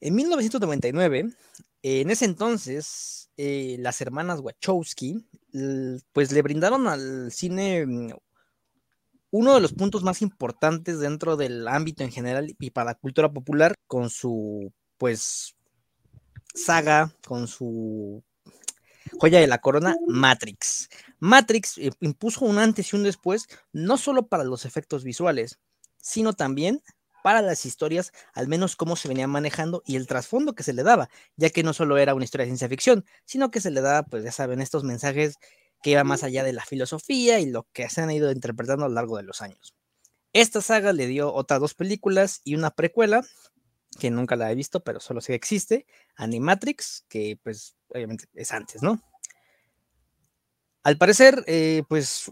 En 0.00 0.14
1999, 0.14 1.30
en 1.82 2.10
ese 2.10 2.24
entonces, 2.24 3.30
eh, 3.36 3.76
las 3.80 4.00
hermanas 4.00 4.40
Wachowski, 4.40 5.26
pues 6.12 6.32
le 6.32 6.42
brindaron 6.42 6.86
al 6.88 7.30
cine 7.32 7.86
mm, 7.86 8.10
uno 9.30 9.54
de 9.54 9.60
los 9.60 9.72
puntos 9.72 10.02
más 10.02 10.22
importantes 10.22 11.00
dentro 11.00 11.36
del 11.36 11.68
ámbito 11.68 12.04
en 12.04 12.12
general 12.12 12.54
y 12.58 12.70
para 12.70 12.92
la 12.92 12.94
cultura 12.94 13.32
popular 13.32 13.74
con 13.86 14.10
su, 14.10 14.72
pues, 14.98 15.56
saga, 16.54 17.12
con 17.26 17.46
su 17.46 18.22
joya 19.20 19.40
de 19.40 19.46
la 19.46 19.58
corona, 19.58 19.96
Matrix. 20.06 20.88
Matrix 21.18 21.78
eh, 21.78 21.90
impuso 22.00 22.44
un 22.44 22.58
antes 22.58 22.92
y 22.92 22.96
un 22.96 23.02
después, 23.02 23.46
no 23.72 23.96
solo 23.96 24.26
para 24.26 24.44
los 24.44 24.64
efectos 24.64 25.04
visuales, 25.04 25.58
sino 25.98 26.32
también 26.32 26.82
para 27.26 27.42
las 27.42 27.66
historias, 27.66 28.12
al 28.34 28.46
menos 28.46 28.76
cómo 28.76 28.94
se 28.94 29.08
venía 29.08 29.26
manejando 29.26 29.82
y 29.84 29.96
el 29.96 30.06
trasfondo 30.06 30.54
que 30.54 30.62
se 30.62 30.72
le 30.72 30.84
daba, 30.84 31.10
ya 31.34 31.50
que 31.50 31.64
no 31.64 31.72
solo 31.72 31.98
era 31.98 32.14
una 32.14 32.22
historia 32.22 32.44
de 32.44 32.50
ciencia 32.50 32.68
ficción, 32.68 33.04
sino 33.24 33.50
que 33.50 33.60
se 33.60 33.72
le 33.72 33.80
daba, 33.80 34.04
pues 34.04 34.22
ya 34.22 34.30
saben, 34.30 34.60
estos 34.60 34.84
mensajes 34.84 35.34
que 35.82 35.90
iban 35.90 36.06
más 36.06 36.22
allá 36.22 36.44
de 36.44 36.52
la 36.52 36.64
filosofía 36.64 37.40
y 37.40 37.46
lo 37.46 37.66
que 37.72 37.90
se 37.90 38.00
han 38.00 38.12
ido 38.12 38.30
interpretando 38.30 38.84
a 38.84 38.88
lo 38.88 38.94
largo 38.94 39.16
de 39.16 39.24
los 39.24 39.42
años. 39.42 39.74
Esta 40.32 40.62
saga 40.62 40.92
le 40.92 41.08
dio 41.08 41.34
otras 41.34 41.58
dos 41.58 41.74
películas 41.74 42.42
y 42.44 42.54
una 42.54 42.70
precuela, 42.70 43.24
que 43.98 44.12
nunca 44.12 44.36
la 44.36 44.52
he 44.52 44.54
visto, 44.54 44.84
pero 44.84 45.00
solo 45.00 45.20
sé 45.20 45.32
que 45.32 45.34
existe, 45.34 45.84
Animatrix, 46.14 47.06
que 47.08 47.40
pues 47.42 47.74
obviamente 47.88 48.26
es 48.34 48.52
antes, 48.52 48.84
¿no? 48.84 49.02
Al 50.84 50.96
parecer, 50.96 51.42
eh, 51.48 51.82
pues 51.88 52.30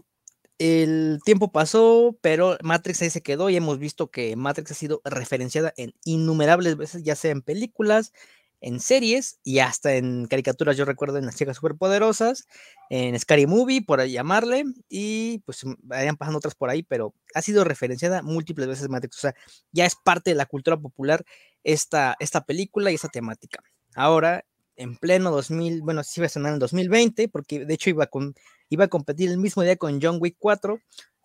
el 0.57 1.19
tiempo 1.25 1.51
pasó, 1.51 2.17
pero 2.21 2.57
Matrix 2.61 3.01
ahí 3.01 3.09
se 3.09 3.21
quedó 3.21 3.49
y 3.49 3.57
hemos 3.57 3.79
visto 3.79 4.09
que 4.09 4.35
Matrix 4.35 4.71
ha 4.71 4.75
sido 4.75 5.01
referenciada 5.03 5.73
en 5.77 5.93
innumerables 6.05 6.77
veces, 6.77 7.03
ya 7.03 7.15
sea 7.15 7.31
en 7.31 7.41
películas, 7.41 8.13
en 8.61 8.79
series 8.79 9.39
y 9.43 9.59
hasta 9.59 9.95
en 9.95 10.27
caricaturas. 10.27 10.77
Yo 10.77 10.85
recuerdo 10.85 11.17
en 11.17 11.25
Las 11.25 11.35
Chicas 11.35 11.57
Superpoderosas, 11.57 12.47
en 12.89 13.19
Scary 13.19 13.47
Movie, 13.47 13.83
por 13.83 14.03
llamarle, 14.05 14.63
y 14.89 15.39
pues 15.45 15.61
vayan 15.83 16.17
pasando 16.17 16.37
otras 16.37 16.55
por 16.55 16.69
ahí, 16.69 16.83
pero 16.83 17.13
ha 17.33 17.41
sido 17.41 17.63
referenciada 17.63 18.21
múltiples 18.21 18.67
veces 18.67 18.89
Matrix. 18.89 19.17
O 19.17 19.21
sea, 19.21 19.35
ya 19.71 19.85
es 19.85 19.95
parte 19.95 20.31
de 20.31 20.35
la 20.35 20.45
cultura 20.45 20.77
popular 20.77 21.25
esta, 21.63 22.15
esta 22.19 22.45
película 22.45 22.91
y 22.91 22.95
esta 22.95 23.09
temática. 23.09 23.61
Ahora, 23.93 24.45
en 24.77 24.97
pleno 24.97 25.31
2000, 25.31 25.81
bueno, 25.81 26.03
sí 26.03 26.21
va 26.21 26.25
a 26.25 26.27
estrenar 26.27 26.53
en 26.53 26.59
2020, 26.59 27.29
porque 27.29 27.65
de 27.65 27.73
hecho 27.73 27.89
iba 27.89 28.07
con 28.07 28.35
Iba 28.69 28.85
a 28.85 28.87
competir 28.87 29.29
el 29.29 29.37
mismo 29.37 29.63
día 29.63 29.75
con 29.75 29.99
John 30.01 30.17
Wick 30.19 30.35
4. 30.39 30.79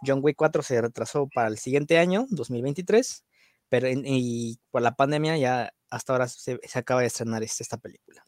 John 0.07 0.21
Wick 0.23 0.37
4 0.37 0.63
se 0.63 0.81
retrasó 0.81 1.29
para 1.35 1.49
el 1.49 1.59
siguiente 1.59 1.99
año, 1.99 2.27
2023, 2.31 3.25
pero 3.69 3.89
y 3.89 4.59
por 4.71 4.83
la 4.83 4.95
pandemia 4.95 5.37
ya 5.37 5.73
hasta 5.91 6.13
ahora 6.13 6.29
se, 6.29 6.59
acaba 6.75 7.01
de 7.01 7.09
estrenar 7.09 7.43
este, 7.43 7.63
esta 7.63 7.77
película. 7.77 8.27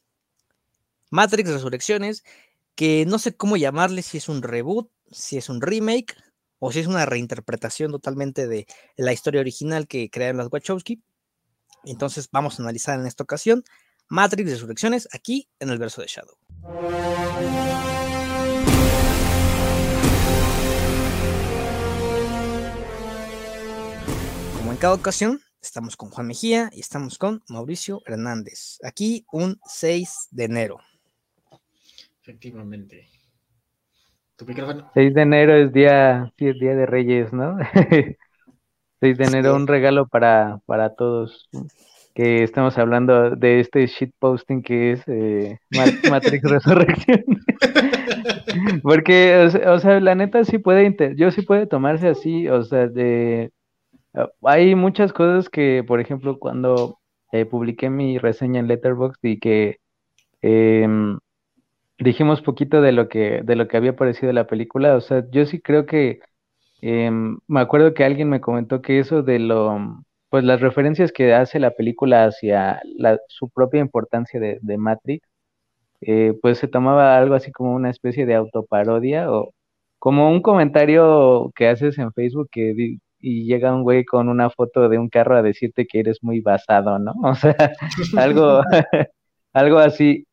Matrix 1.10 1.50
Resurrecciones, 1.50 2.24
que 2.74 3.04
no 3.06 3.18
sé 3.18 3.36
cómo 3.36 3.56
llamarle, 3.56 4.02
si 4.02 4.18
es 4.18 4.28
un 4.28 4.42
reboot, 4.42 4.90
si 5.10 5.36
es 5.36 5.48
un 5.48 5.60
remake 5.60 6.16
o 6.58 6.72
si 6.72 6.80
es 6.80 6.86
una 6.86 7.06
reinterpretación 7.06 7.90
totalmente 7.90 8.46
de 8.46 8.66
la 8.96 9.12
historia 9.12 9.40
original 9.40 9.86
que 9.86 10.10
crearon 10.10 10.38
las 10.38 10.48
Wachowski. 10.50 11.02
Entonces 11.84 12.28
vamos 12.30 12.58
a 12.58 12.62
analizar 12.62 12.98
en 12.98 13.06
esta 13.06 13.24
ocasión 13.24 13.64
Matrix 14.08 14.50
Resurrecciones 14.50 15.08
aquí 15.12 15.48
en 15.58 15.70
el 15.70 15.78
verso 15.78 16.02
de 16.02 16.08
Shadow. 16.08 16.36
Cada 24.82 24.94
ocasión, 24.94 25.38
estamos 25.62 25.96
con 25.96 26.10
Juan 26.10 26.26
Mejía 26.26 26.68
y 26.72 26.80
estamos 26.80 27.16
con 27.16 27.40
Mauricio 27.48 28.00
Hernández. 28.04 28.80
Aquí 28.82 29.24
un 29.30 29.60
6 29.64 30.30
de 30.32 30.44
enero. 30.46 30.78
Efectivamente. 32.20 33.06
¿Tu 34.34 34.44
6 34.44 35.14
de 35.14 35.22
enero 35.22 35.54
es 35.54 35.72
día, 35.72 36.32
sí, 36.36 36.48
es 36.48 36.58
día 36.58 36.74
de 36.74 36.86
Reyes, 36.86 37.32
¿no? 37.32 37.58
6 39.00 39.18
de 39.18 39.24
enero, 39.24 39.54
un 39.54 39.68
regalo 39.68 40.08
para, 40.08 40.58
para 40.66 40.96
todos 40.96 41.48
que 42.12 42.42
estamos 42.42 42.76
hablando 42.76 43.36
de 43.36 43.60
este 43.60 43.86
shitposting 43.86 44.62
que 44.64 44.94
es 44.94 45.02
eh, 45.06 45.60
Matrix 46.10 46.42
Resurrección. 46.42 47.22
Porque, 48.82 49.48
o 49.64 49.78
sea, 49.78 50.00
la 50.00 50.16
neta 50.16 50.44
sí 50.44 50.58
puede, 50.58 51.14
yo 51.16 51.30
sí 51.30 51.42
puede 51.42 51.68
tomarse 51.68 52.08
así, 52.08 52.48
o 52.48 52.64
sea, 52.64 52.88
de 52.88 53.52
hay 54.42 54.74
muchas 54.74 55.12
cosas 55.12 55.48
que, 55.48 55.84
por 55.86 56.00
ejemplo, 56.00 56.38
cuando 56.38 56.98
eh, 57.32 57.46
publiqué 57.46 57.90
mi 57.90 58.18
reseña 58.18 58.60
en 58.60 58.68
Letterboxd 58.68 59.24
y 59.24 59.38
que 59.40 59.78
em, 60.42 61.18
dijimos 61.98 62.42
poquito 62.42 62.82
de 62.82 62.92
lo 62.92 63.08
que, 63.08 63.42
de 63.44 63.56
lo 63.56 63.68
que 63.68 63.76
había 63.76 63.96
parecido 63.96 64.32
la 64.32 64.46
película, 64.46 64.96
o 64.96 65.00
sea, 65.00 65.24
yo 65.30 65.46
sí 65.46 65.60
creo 65.60 65.86
que 65.86 66.20
em, 66.82 67.38
me 67.48 67.60
acuerdo 67.60 67.94
que 67.94 68.04
alguien 68.04 68.28
me 68.30 68.40
comentó 68.40 68.82
que 68.82 68.98
eso 68.98 69.22
de 69.22 69.38
lo, 69.38 69.78
pues 70.30 70.44
las 70.44 70.60
referencias 70.60 71.12
que 71.12 71.34
hace 71.34 71.60
la 71.60 71.72
película 71.72 72.24
hacia 72.26 72.80
su 73.28 73.50
propia 73.50 73.80
importancia 73.80 74.40
de, 74.40 74.58
de 74.62 74.78
Matrix, 74.78 75.26
eh, 76.02 76.34
pues 76.42 76.58
se 76.58 76.68
tomaba 76.68 77.16
algo 77.18 77.34
así 77.34 77.52
como 77.52 77.74
una 77.74 77.90
especie 77.90 78.26
de 78.26 78.34
autoparodia 78.34 79.32
o 79.32 79.52
como 79.98 80.30
un 80.30 80.42
comentario 80.42 81.52
que 81.56 81.68
haces 81.68 81.98
en 81.98 82.12
Facebook 82.12 82.48
que 82.50 82.74
y 83.22 83.46
llega 83.46 83.74
un 83.74 83.84
güey 83.84 84.04
con 84.04 84.28
una 84.28 84.50
foto 84.50 84.88
de 84.88 84.98
un 84.98 85.08
carro 85.08 85.36
a 85.36 85.42
decirte 85.42 85.86
que 85.86 86.00
eres 86.00 86.22
muy 86.22 86.40
basado, 86.40 86.98
¿no? 86.98 87.12
O 87.22 87.34
sea, 87.34 87.54
algo, 88.18 88.62
algo 89.54 89.78
así. 89.78 90.26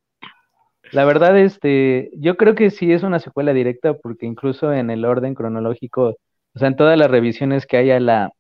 La 0.91 1.05
verdad, 1.05 1.37
este, 1.37 2.09
yo 2.17 2.35
creo 2.35 2.55
que 2.55 2.71
sí 2.71 2.91
es 2.91 3.03
una 3.03 3.19
secuela 3.19 3.53
directa 3.53 3.93
porque 3.93 4.25
incluso 4.25 4.73
en 4.73 4.89
el 4.89 5.05
orden 5.05 5.35
cronológico, 5.35 6.15
o 6.55 6.59
sea, 6.59 6.67
en 6.67 6.75
todas 6.75 6.97
las 6.97 7.11
revisiones 7.11 7.67
que 7.67 7.77
hay 7.77 7.91
a 7.91 7.99
la 7.99 8.31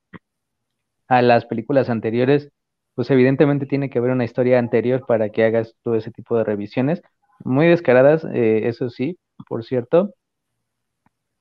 a 1.07 1.21
las 1.21 1.45
películas 1.45 1.89
anteriores, 1.89 2.51
pues 2.95 3.09
evidentemente 3.11 3.65
tiene 3.65 3.89
que 3.89 3.99
haber 3.99 4.11
una 4.11 4.25
historia 4.25 4.59
anterior 4.59 5.05
para 5.07 5.29
que 5.29 5.43
hagas 5.43 5.75
todo 5.83 5.95
ese 5.95 6.11
tipo 6.11 6.37
de 6.37 6.43
revisiones, 6.43 7.01
muy 7.43 7.67
descaradas, 7.67 8.25
eh, 8.33 8.67
eso 8.67 8.89
sí, 8.89 9.17
por 9.47 9.63
cierto, 9.63 10.13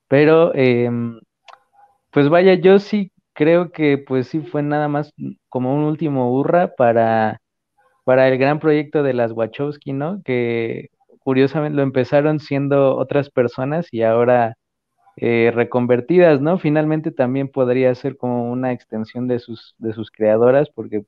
pero 0.07 0.51
eh, 0.55 0.89
pues 2.11 2.29
vaya, 2.29 2.55
yo 2.55 2.79
sí 2.79 3.11
creo 3.33 3.71
que 3.71 3.97
pues 3.97 4.27
sí 4.27 4.41
fue 4.41 4.63
nada 4.63 4.87
más 4.87 5.13
como 5.49 5.73
un 5.75 5.83
último 5.83 6.31
hurra 6.33 6.73
para, 6.75 7.41
para 8.05 8.27
el 8.29 8.37
gran 8.37 8.59
proyecto 8.59 9.03
de 9.03 9.13
las 9.13 9.31
Wachowski, 9.33 9.93
¿no? 9.93 10.21
Que 10.23 10.89
curiosamente 11.21 11.77
lo 11.77 11.83
empezaron 11.83 12.39
siendo 12.39 12.97
otras 12.97 13.29
personas 13.29 13.87
y 13.93 14.03
ahora 14.03 14.55
eh, 15.17 15.51
reconvertidas, 15.53 16.41
¿no? 16.41 16.57
Finalmente 16.59 17.11
también 17.11 17.49
podría 17.49 17.93
ser 17.95 18.17
como 18.17 18.51
una 18.51 18.71
extensión 18.73 19.27
de 19.27 19.39
sus, 19.39 19.75
de 19.79 19.93
sus 19.93 20.11
creadoras, 20.11 20.69
porque 20.69 21.03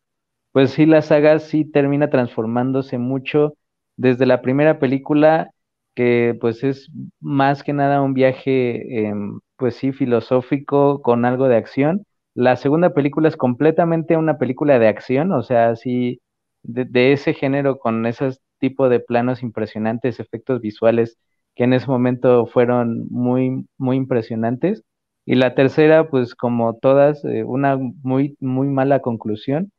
pues 0.51 0.71
sí, 0.71 0.85
la 0.85 1.01
saga 1.01 1.39
sí 1.39 1.65
termina 1.65 2.09
transformándose 2.09 2.97
mucho 2.97 3.55
desde 3.97 4.25
la 4.25 4.41
primera 4.41 4.79
película, 4.79 5.51
que 5.95 6.37
pues 6.41 6.63
es 6.63 6.89
más 7.19 7.63
que 7.63 7.73
nada 7.73 8.01
un 8.01 8.13
viaje 8.13 9.11
pues 9.57 9.75
sí, 9.75 9.91
filosófico 9.91 11.01
con 11.03 11.23
algo 11.25 11.47
de 11.47 11.55
acción. 11.57 12.05
La 12.33 12.55
segunda 12.55 12.93
película 12.93 13.27
es 13.27 13.37
completamente 13.37 14.17
una 14.17 14.37
película 14.39 14.79
de 14.79 14.87
acción, 14.87 15.31
o 15.33 15.43
sea, 15.43 15.75
sí, 15.75 16.21
de, 16.63 17.13
ese 17.13 17.33
género 17.33 17.77
con 17.79 18.05
esos 18.07 18.41
tipo 18.59 18.89
de 18.89 18.99
planos 18.99 19.43
impresionantes, 19.43 20.19
efectos 20.19 20.61
visuales 20.61 21.17
que 21.55 21.65
en 21.65 21.73
ese 21.73 21.87
momento 21.87 22.47
fueron 22.47 23.07
muy, 23.09 23.67
muy 23.77 23.97
impresionantes. 23.97 24.83
Y 25.25 25.35
la 25.35 25.53
tercera, 25.55 26.09
pues 26.09 26.35
como 26.35 26.75
todas, 26.77 27.23
eh, 27.25 27.43
una 27.43 27.77
muy, 27.77 28.35
muy 28.39 28.67
mala 28.67 29.01
conclusión. 29.01 29.71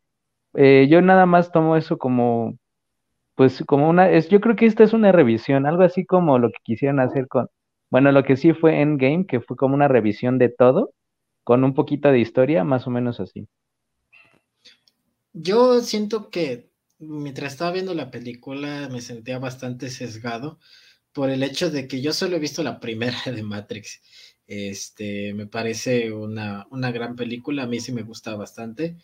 Eh, 0.55 0.89
yo 0.91 1.03
nada 1.03 1.27
más 1.27 1.53
tomo 1.53 1.77
eso 1.77 1.99
como, 1.99 2.57
pues 3.35 3.63
como 3.67 3.89
una, 3.89 4.11
es, 4.11 4.29
yo 4.29 4.41
creo 4.41 4.57
que 4.57 4.67
esta 4.67 4.85
es 4.85 4.93
una 4.93 5.13
revisión, 5.13 5.67
algo 5.67 5.83
así 5.83 6.05
como 6.05 6.39
lo 6.39 6.49
que 6.51 6.59
quisieron 6.63 7.01
hacer 7.01 7.29
con, 7.29 7.49
bueno, 7.91 8.13
lo 8.13 8.25
que 8.25 8.37
sí 8.37 8.53
fue 8.53 8.81
Endgame, 8.81 9.27
que 9.27 9.41
fue 9.41 9.57
como 9.57 9.75
una 9.75 9.89
revisión 9.89 10.39
de 10.39 10.49
todo, 10.49 10.93
con 11.45 11.65
un 11.65 11.75
poquito 11.75 12.11
de 12.11 12.21
historia, 12.21 12.65
más 12.65 12.87
o 12.87 12.91
menos 12.91 13.21
así. 13.21 13.49
Yo 15.33 15.81
siento 15.81 16.31
que 16.31 16.71
mientras 16.99 17.53
estaba 17.53 17.73
viendo 17.73 17.95
la 17.95 18.11
película 18.11 18.89
me 18.91 19.01
sentía 19.01 19.39
bastante 19.39 19.91
sesgado 19.91 20.59
por 21.13 21.31
el 21.31 21.43
hecho 21.43 21.71
de 21.71 21.89
que 21.89 22.01
yo 22.01 22.13
solo 22.13 22.37
he 22.37 22.41
visto 22.41 22.63
la 22.63 22.81
primera 22.81 23.19
de 23.27 23.43
Matrix. 23.43 24.01
Este, 24.47 25.33
me 25.35 25.47
parece 25.47 26.13
una, 26.13 26.67
una 26.71 26.91
gran 26.91 27.17
película, 27.17 27.63
a 27.63 27.67
mí 27.67 27.81
sí 27.81 27.93
me 27.93 28.03
gusta 28.03 28.35
bastante. 28.35 28.97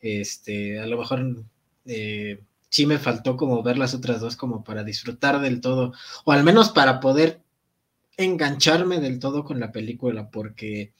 Este, 0.00 0.78
a 0.80 0.86
lo 0.86 0.98
mejor 0.98 1.44
eh, 1.86 2.40
sí 2.74 2.86
me 2.86 2.98
faltó 2.98 3.36
como 3.36 3.62
ver 3.62 3.78
las 3.78 3.94
otras 3.94 4.20
dos 4.20 4.34
como 4.34 4.64
para 4.64 4.82
disfrutar 4.82 5.40
del 5.40 5.60
todo, 5.60 5.92
o 6.24 6.32
al 6.32 6.42
menos 6.42 6.70
para 6.70 6.98
poder 6.98 7.40
engancharme 8.16 8.98
del 8.98 9.20
todo 9.20 9.44
con 9.44 9.60
la 9.60 9.70
película 9.70 10.28
porque 10.28 10.92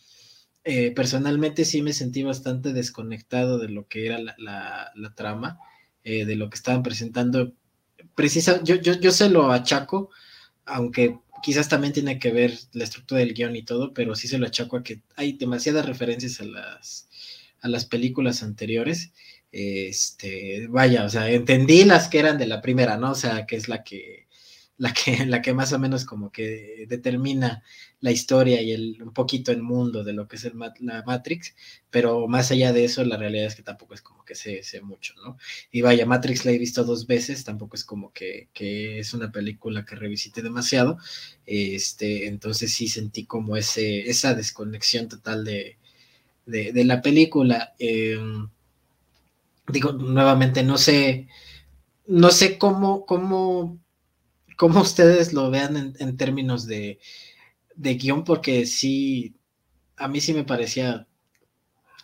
eh, 0.62 0.92
personalmente 0.92 1.64
sí 1.64 1.82
me 1.82 1.92
sentí 1.92 2.22
bastante 2.22 2.72
desconectado 2.72 3.58
de 3.58 3.70
lo 3.70 3.88
que 3.88 4.06
era 4.06 4.20
la, 4.20 5.14
trama. 5.16 5.58
eh, 6.04 6.24
de 6.24 6.36
lo 6.36 6.48
que 6.48 6.54
estaban 6.54 6.84
presentando. 6.84 7.54
Precisa, 8.14 8.62
yo, 8.62 8.76
yo, 8.76 8.92
yo 8.92 9.10
se 9.10 9.28
lo 9.28 9.50
achaco, 9.50 10.10
aunque 10.66 11.18
quizás 11.42 11.68
también 11.68 11.92
tiene 11.92 12.20
que 12.20 12.30
ver 12.30 12.56
la 12.72 12.84
estructura 12.84 13.18
del 13.18 13.34
guion 13.34 13.56
y 13.56 13.64
todo, 13.64 13.92
pero 13.94 14.14
sí 14.14 14.28
se 14.28 14.38
lo 14.38 14.46
achaco 14.46 14.76
a 14.76 14.84
que 14.84 15.02
hay 15.16 15.32
demasiadas 15.32 15.86
referencias 15.86 16.40
a 16.40 16.44
las, 16.44 17.08
a 17.62 17.68
las 17.68 17.84
películas 17.84 18.44
anteriores. 18.44 19.12
Este, 19.56 20.66
vaya, 20.68 21.04
o 21.04 21.08
sea, 21.08 21.30
entendí 21.30 21.84
las 21.84 22.08
que 22.08 22.18
eran 22.18 22.38
de 22.38 22.46
la 22.48 22.60
primera, 22.60 22.96
¿no? 22.96 23.12
O 23.12 23.14
sea, 23.14 23.46
que 23.46 23.54
es 23.54 23.68
la 23.68 23.84
que, 23.84 24.26
la 24.78 24.92
que, 24.92 25.26
la 25.26 25.42
que 25.42 25.54
más 25.54 25.72
o 25.72 25.78
menos 25.78 26.04
como 26.04 26.32
que 26.32 26.86
determina 26.88 27.62
la 28.00 28.10
historia 28.10 28.60
y 28.60 28.72
el, 28.72 29.00
un 29.00 29.12
poquito 29.12 29.52
el 29.52 29.62
mundo 29.62 30.02
de 30.02 30.12
lo 30.12 30.26
que 30.26 30.36
es 30.36 30.44
el, 30.44 30.54
la 30.80 31.04
Matrix, 31.06 31.54
pero 31.88 32.26
más 32.26 32.50
allá 32.50 32.72
de 32.72 32.84
eso, 32.84 33.04
la 33.04 33.16
realidad 33.16 33.46
es 33.46 33.54
que 33.54 33.62
tampoco 33.62 33.94
es 33.94 34.02
como 34.02 34.24
que 34.24 34.34
sé, 34.34 34.64
sé 34.64 34.80
mucho, 34.80 35.14
¿no? 35.24 35.38
Y 35.70 35.82
vaya, 35.82 36.04
Matrix 36.04 36.44
la 36.44 36.50
he 36.50 36.58
visto 36.58 36.82
dos 36.82 37.06
veces, 37.06 37.44
tampoco 37.44 37.76
es 37.76 37.84
como 37.84 38.12
que, 38.12 38.48
que, 38.52 38.98
es 38.98 39.14
una 39.14 39.30
película 39.30 39.84
que 39.84 39.94
revisite 39.94 40.42
demasiado, 40.42 40.98
este, 41.46 42.26
entonces 42.26 42.74
sí 42.74 42.88
sentí 42.88 43.24
como 43.24 43.56
ese, 43.56 44.10
esa 44.10 44.34
desconexión 44.34 45.08
total 45.08 45.44
de, 45.44 45.78
de, 46.44 46.72
de 46.72 46.84
la 46.84 47.02
película. 47.02 47.74
Eh, 47.78 48.18
digo, 49.68 49.92
nuevamente, 49.92 50.62
no 50.62 50.78
sé, 50.78 51.28
no 52.06 52.30
sé 52.30 52.58
cómo, 52.58 53.06
cómo 53.06 53.78
cómo 54.56 54.80
ustedes 54.80 55.32
lo 55.32 55.50
vean 55.50 55.76
en, 55.76 55.94
en 55.98 56.16
términos 56.16 56.66
de, 56.66 56.98
de, 57.74 57.94
guion, 57.94 58.24
porque 58.24 58.66
sí, 58.66 59.36
a 59.96 60.08
mí 60.08 60.20
sí 60.20 60.32
me 60.34 60.44
parecía 60.44 61.06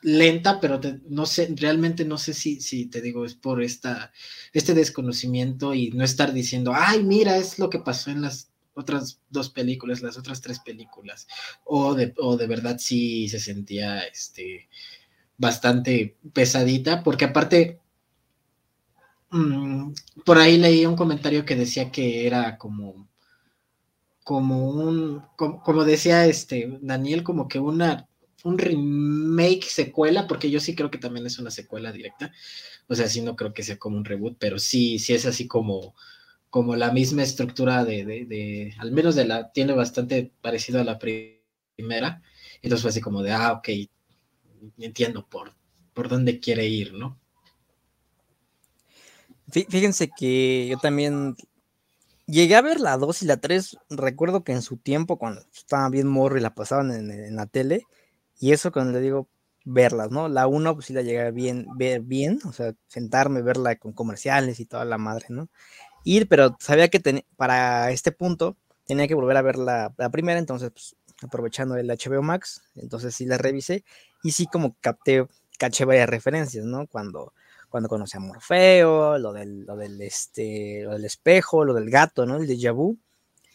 lenta, 0.03 0.61
pero 0.61 0.81
no 1.09 1.27
sé, 1.27 1.53
realmente 1.57 2.05
no 2.05 2.17
sé 2.17 2.33
si, 2.33 2.61
si 2.61 2.87
te 2.87 3.01
digo, 3.01 3.25
es 3.25 3.35
por 3.35 3.63
esta, 3.63 4.13
este 4.53 4.75
desconocimiento 4.75 5.75
y 5.75 5.91
no 5.91 6.05
estar 6.05 6.33
diciendo, 6.33 6.73
ay, 6.75 7.03
mira, 7.03 7.37
es 7.37 7.59
lo 7.59 7.69
que 7.69 7.81
pasó 7.81 8.11
en 8.11 8.23
las 8.23 8.51
otras 8.73 9.21
dos 9.29 9.51
películas, 9.51 10.01
las 10.01 10.17
otras 10.17 10.41
tres 10.41 10.61
películas, 10.61 11.27
o 11.65 11.95
de, 11.95 12.15
o 12.17 12.37
de 12.37 12.47
verdad 12.47 12.79
sí 12.79 13.29
se 13.29 13.39
sentía 13.39 14.01
este, 14.01 14.69
bastante 15.41 16.17
pesadita, 16.33 17.03
porque 17.03 17.25
aparte 17.25 17.81
Mm, 19.31 19.93
por 20.25 20.39
ahí 20.39 20.59
leí 20.59 20.85
un 20.87 20.97
comentario 20.97 21.45
que 21.45 21.55
decía 21.55 21.91
que 21.93 22.27
era 22.27 22.59
como, 22.59 23.09
como 24.25 24.69
un, 24.71 25.23
como, 25.37 25.85
decía 25.85 26.27
este 26.27 26.79
Daniel, 26.83 27.23
como 27.23 27.49
que 27.49 27.59
una, 27.59 28.09
un 28.45 28.59
remake 28.59 29.65
secuela, 29.65 30.27
porque 30.27 30.51
yo 30.51 30.61
sí 30.61 30.75
creo 30.75 30.91
que 30.91 30.99
también 30.99 31.27
es 31.27 31.39
una 31.39 31.51
secuela 31.51 31.93
directa. 31.93 32.33
O 32.89 32.95
sea, 32.95 33.09
sí 33.09 33.21
no 33.23 33.37
creo 33.37 33.53
que 33.55 33.63
sea 33.63 33.79
como 33.79 33.97
un 33.97 34.05
reboot, 34.05 34.37
pero 34.39 34.59
sí, 34.59 34.99
sí 34.99 35.15
es 35.15 35.27
así 35.27 35.47
como, 35.49 35.95
como 36.51 36.77
la 36.77 36.93
misma 36.93 37.23
estructura 37.23 37.85
de, 37.85 38.05
de, 38.05 38.27
de 38.27 38.75
al 38.79 38.93
menos 38.93 39.15
de 39.15 39.27
la, 39.27 39.53
tiene 39.53 39.73
bastante 39.75 40.33
parecido 40.43 40.81
a 40.81 40.85
la 40.85 40.99
primera. 40.99 42.23
Entonces 42.63 42.83
fue 42.83 42.91
así 42.91 43.01
como 43.01 43.23
de, 43.23 43.33
ah, 43.33 43.53
ok, 43.55 43.69
entiendo 44.79 45.27
por, 45.27 45.55
por 45.93 46.09
dónde 46.09 46.41
quiere 46.41 46.67
ir, 46.67 46.95
¿no? 46.95 47.19
Fíjense 49.51 50.11
que 50.17 50.69
yo 50.69 50.79
también 50.79 51.35
llegué 52.27 52.55
a 52.55 52.62
ver 52.62 52.81
la 52.81 52.97
2 52.97 53.23
y 53.23 53.27
la 53.27 53.39
3. 53.39 53.79
Recuerdo 53.91 54.45
que 54.45 54.53
en 54.53 54.62
su 54.62 54.77
tiempo, 54.77 55.19
cuando 55.19 55.43
estaba 55.53 55.89
bien 55.89 56.07
morro 56.07 56.39
y 56.39 56.41
la 56.41 56.55
pasaban 56.55 56.93
en, 56.93 57.37
la 57.37 57.47
tele, 57.47 57.85
y 58.39 58.53
eso 58.53 58.73
cuando 58.73 58.93
le 58.93 59.01
digo 59.01 59.29
verlas, 59.65 60.11
¿no? 60.11 60.29
La 60.29 60.47
1, 60.47 60.75
pues 60.75 60.87
sí 60.87 60.93
la 60.93 61.03
llegué 61.03 61.21
a 61.21 61.31
bien, 61.31 61.67
ver 61.77 62.01
bien, 62.01 62.39
o 62.45 62.53
sea, 62.53 62.75
sentarme, 62.87 63.43
verla 63.43 63.77
con 63.77 63.93
comerciales 63.93 64.61
y 64.61 64.67
toda 64.67 64.85
la 64.85 64.99
madre, 64.99 65.27
¿no? 65.31 65.49
Ir, 66.05 66.29
pero 66.29 66.56
sabía 66.61 66.89
que 66.89 67.01
para 67.37 67.91
este 67.91 68.13
punto 68.13 68.56
tenía 68.87 69.06
que 69.06 69.15
volver 69.15 69.37
a 69.37 69.43
ver 69.43 69.59
la, 69.59 69.93
primera, 70.11 70.39
entonces, 70.39 70.71
pues, 70.71 70.97
aprovechando 71.23 71.77
el 71.77 71.91
HBO 71.91 72.23
Max, 72.23 72.63
entonces 72.77 73.15
sí 73.15 73.27
la 73.27 73.37
revisé 73.37 73.85
y 74.22 74.32
sí 74.32 74.46
como 74.46 74.76
capté, 74.81 75.26
caché 75.58 75.84
varias 75.84 76.08
referencias, 76.08 76.64
¿no? 76.64 76.87
Cuando 76.87 77.32
cuando 77.70 77.88
conoce 77.88 78.19
a 78.19 78.20
Morfeo, 78.20 79.17
lo 79.19 79.32
del, 79.32 79.64
lo 79.64 79.76
del, 79.76 80.02
este, 80.02 80.82
lo 80.82 80.93
del 80.93 81.05
espejo, 81.05 81.64
lo 81.64 81.72
del 81.72 81.88
gato, 81.88 82.26
¿no? 82.26 82.37
El 82.37 82.46
de 82.46 82.70
vu. 82.70 82.99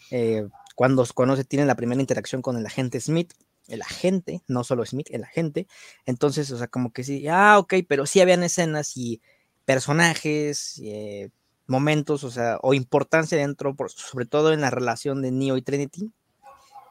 Eh, 0.10 0.48
cuando 0.74 1.06
conoce, 1.14 1.44
tiene 1.44 1.66
la 1.66 1.76
primera 1.76 2.02
interacción 2.02 2.42
con 2.42 2.58
el 2.58 2.66
agente 2.66 3.00
Smith, 3.00 3.34
el 3.68 3.82
agente, 3.82 4.42
no 4.48 4.64
solo 4.64 4.86
Smith, 4.86 5.08
el 5.12 5.24
agente. 5.24 5.68
Entonces, 6.06 6.50
o 6.52 6.58
sea, 6.58 6.68
como 6.68 6.94
que 6.94 7.04
sí, 7.04 7.28
ah, 7.28 7.60
ok, 7.60 7.76
pero 7.88 8.06
sí 8.06 8.22
habían 8.22 8.44
escenas 8.44 8.96
y 8.96 9.22
personajes, 9.66 10.80
eh, 10.84 11.30
momentos, 11.68 12.24
o 12.24 12.32
sea, 12.32 12.58
o 12.62 12.74
importancia 12.74 13.38
dentro, 13.38 13.76
sobre 13.88 14.26
todo 14.26 14.54
en 14.54 14.62
la 14.62 14.70
relación 14.70 15.22
de 15.22 15.32
Neo 15.32 15.58
y 15.58 15.62
Trinity, 15.62 16.12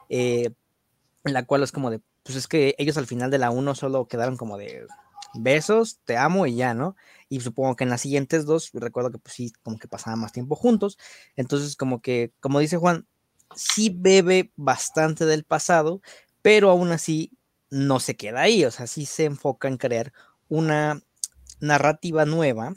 eh, 0.09 0.51
en 1.23 1.33
la 1.33 1.45
cual 1.45 1.63
es 1.63 1.71
como 1.71 1.89
de, 1.89 2.01
pues 2.25 2.35
es 2.37 2.47
que 2.47 2.75
ellos 2.79 2.97
al 2.97 3.07
final 3.07 3.31
de 3.31 3.37
la 3.37 3.51
1 3.51 3.75
solo 3.75 4.07
quedaron 4.07 4.35
como 4.35 4.57
de, 4.57 4.87
besos, 5.35 5.99
te 6.05 6.17
amo 6.17 6.47
y 6.47 6.55
ya, 6.55 6.73
¿no? 6.73 6.95
Y 7.29 7.41
supongo 7.41 7.75
que 7.75 7.83
en 7.83 7.89
las 7.91 8.01
siguientes 8.01 8.45
dos, 8.45 8.71
recuerdo 8.73 9.11
que 9.11 9.19
pues 9.19 9.35
sí, 9.35 9.53
como 9.63 9.77
que 9.77 9.87
pasaban 9.87 10.19
más 10.19 10.31
tiempo 10.31 10.55
juntos. 10.55 10.97
Entonces, 11.35 11.75
como 11.75 12.01
que, 12.01 12.33
como 12.39 12.59
dice 12.59 12.77
Juan, 12.77 13.07
sí 13.55 13.95
bebe 13.95 14.51
bastante 14.55 15.25
del 15.25 15.43
pasado, 15.43 16.01
pero 16.41 16.69
aún 16.71 16.91
así 16.91 17.31
no 17.69 17.99
se 17.99 18.15
queda 18.15 18.41
ahí, 18.41 18.65
o 18.65 18.71
sea, 18.71 18.87
sí 18.87 19.05
se 19.05 19.25
enfoca 19.25 19.67
en 19.67 19.77
crear 19.77 20.13
una 20.47 21.01
narrativa 21.59 22.25
nueva 22.25 22.73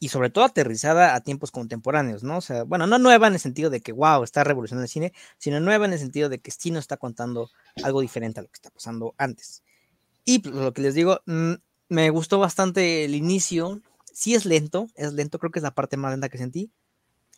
y 0.00 0.08
sobre 0.08 0.30
todo 0.30 0.44
aterrizada 0.44 1.14
a 1.14 1.20
tiempos 1.22 1.50
contemporáneos, 1.50 2.22
¿no? 2.22 2.38
O 2.38 2.40
sea, 2.40 2.62
bueno, 2.62 2.86
no 2.86 2.98
nueva 2.98 3.26
en 3.26 3.34
el 3.34 3.40
sentido 3.40 3.68
de 3.68 3.80
que, 3.80 3.92
wow, 3.92 4.22
está 4.22 4.44
revolucionando 4.44 4.84
el 4.84 4.88
cine, 4.88 5.12
sino 5.38 5.58
nueva 5.60 5.86
en 5.86 5.92
el 5.92 5.98
sentido 5.98 6.28
de 6.28 6.38
que 6.38 6.50
sí 6.50 6.70
nos 6.70 6.82
está 6.82 6.96
contando 6.96 7.50
algo 7.82 8.00
diferente 8.00 8.40
a 8.40 8.42
lo 8.44 8.48
que 8.48 8.56
está 8.56 8.70
pasando 8.70 9.14
antes. 9.18 9.62
Y 10.24 10.38
pues, 10.40 10.54
lo 10.54 10.72
que 10.72 10.82
les 10.82 10.94
digo, 10.94 11.20
mm, 11.26 11.54
me 11.88 12.10
gustó 12.10 12.38
bastante 12.38 13.04
el 13.04 13.14
inicio. 13.14 13.80
Sí 14.12 14.34
es 14.34 14.44
lento, 14.46 14.88
es 14.94 15.12
lento, 15.12 15.38
creo 15.38 15.50
que 15.50 15.58
es 15.58 15.62
la 15.64 15.74
parte 15.74 15.96
más 15.96 16.12
lenta 16.12 16.28
que 16.28 16.38
sentí. 16.38 16.70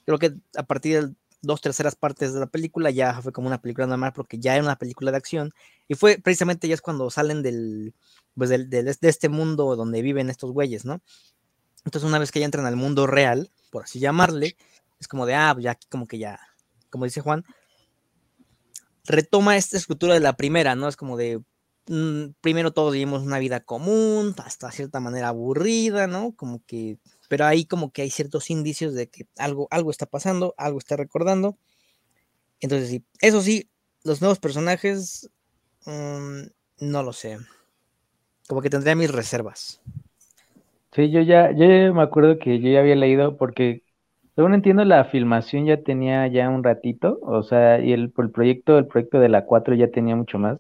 Creo 0.04 0.18
que 0.18 0.34
a 0.56 0.62
partir 0.64 1.00
de 1.08 1.14
dos 1.42 1.62
terceras 1.62 1.96
partes 1.96 2.34
de 2.34 2.40
la 2.40 2.46
película 2.46 2.90
ya 2.90 3.20
fue 3.22 3.32
como 3.32 3.46
una 3.46 3.62
película 3.62 3.86
normal 3.86 4.12
porque 4.14 4.38
ya 4.38 4.54
era 4.54 4.64
una 4.64 4.76
película 4.76 5.10
de 5.10 5.16
acción. 5.16 5.52
Y 5.88 5.94
fue 5.94 6.18
precisamente 6.18 6.68
ya 6.68 6.74
es 6.74 6.82
cuando 6.82 7.10
salen 7.10 7.42
del, 7.42 7.94
pues 8.34 8.50
del, 8.50 8.68
de 8.68 8.96
este 9.00 9.28
mundo 9.28 9.76
donde 9.76 10.02
viven 10.02 10.28
estos 10.28 10.52
güeyes, 10.52 10.84
¿no? 10.84 11.00
Entonces 11.84 12.08
una 12.08 12.18
vez 12.18 12.30
que 12.30 12.40
ya 12.40 12.44
entran 12.44 12.66
al 12.66 12.76
mundo 12.76 13.06
real, 13.06 13.50
por 13.70 13.84
así 13.84 13.98
llamarle, 14.00 14.56
es 14.99 15.08
como 15.08 15.26
de, 15.26 15.34
ah, 15.34 15.50
pues, 15.54 15.64
ya 15.64 15.78
como 15.88 16.06
que 16.06 16.18
ya, 16.18 16.38
como 16.90 17.04
dice 17.04 17.20
Juan, 17.20 17.44
retoma 19.04 19.56
esta 19.56 19.76
estructura 19.76 20.14
de 20.14 20.20
la 20.20 20.37
primera, 20.37 20.75
¿no? 20.75 20.88
Es 20.88 20.96
como 20.96 21.16
de, 21.16 21.40
Mm, 21.92 22.34
primero 22.40 22.72
todos 22.72 22.92
vivimos 22.92 23.25
una 23.25 23.40
vida 23.40 23.58
común, 23.58 24.32
hasta 24.44 24.70
cierta 24.70 25.00
manera 25.00 25.26
aburrida, 25.26 26.06
¿no? 26.06 26.37
Como 26.37 26.64
que, 26.64 26.99
pero 27.28 27.46
ahí 27.46 27.64
como 27.64 27.90
que 27.90 28.02
hay 28.02 28.10
ciertos 28.10 28.49
indicios 28.50 28.94
de 28.94 29.08
que 29.08 29.26
algo, 29.37 29.66
algo 29.72 29.90
está 29.90 30.06
pasando, 30.06 30.54
algo 30.56 30.78
está 30.78 30.96
recordando. 30.96 31.58
Entonces 32.60 32.90
sí, 32.90 33.04
eso 33.20 33.42
sí, 33.42 33.68
los 34.04 34.20
nuevos 34.20 34.38
personajes, 34.38 35.30
mm, 35.87 36.42
no 36.80 37.02
lo 37.02 37.12
sé. 37.12 37.38
Como 38.46 38.62
que 38.62 38.70
tendría 38.70 38.94
mis 38.94 39.10
reservas. 39.10 39.80
Sí, 40.92 41.11
yo 41.12 41.20
ya, 41.20 41.52
yo 41.52 41.94
me 41.94 42.02
acuerdo 42.02 42.38
que 42.38 42.59
yo 42.61 42.68
ya 42.70 42.80
había 42.80 42.97
leído 42.97 43.37
porque, 43.37 43.82
según 44.35 44.54
entiendo, 44.54 44.85
la 44.85 45.04
filmación 45.04 45.64
ya 45.66 45.82
tenía 45.82 46.26
ya 46.26 46.49
un 46.49 46.64
ratito, 46.64 47.18
o 47.23 47.42
sea, 47.44 47.80
y 47.80 47.92
el, 47.92 48.12
el 48.16 48.30
proyecto, 48.32 48.76
el 48.78 48.87
proyecto 48.88 49.20
de 49.20 49.28
la 49.28 49.44
4 49.47 49.75
ya 49.76 49.90
tenía 49.90 50.16
mucho 50.16 50.38
más. 50.38 50.59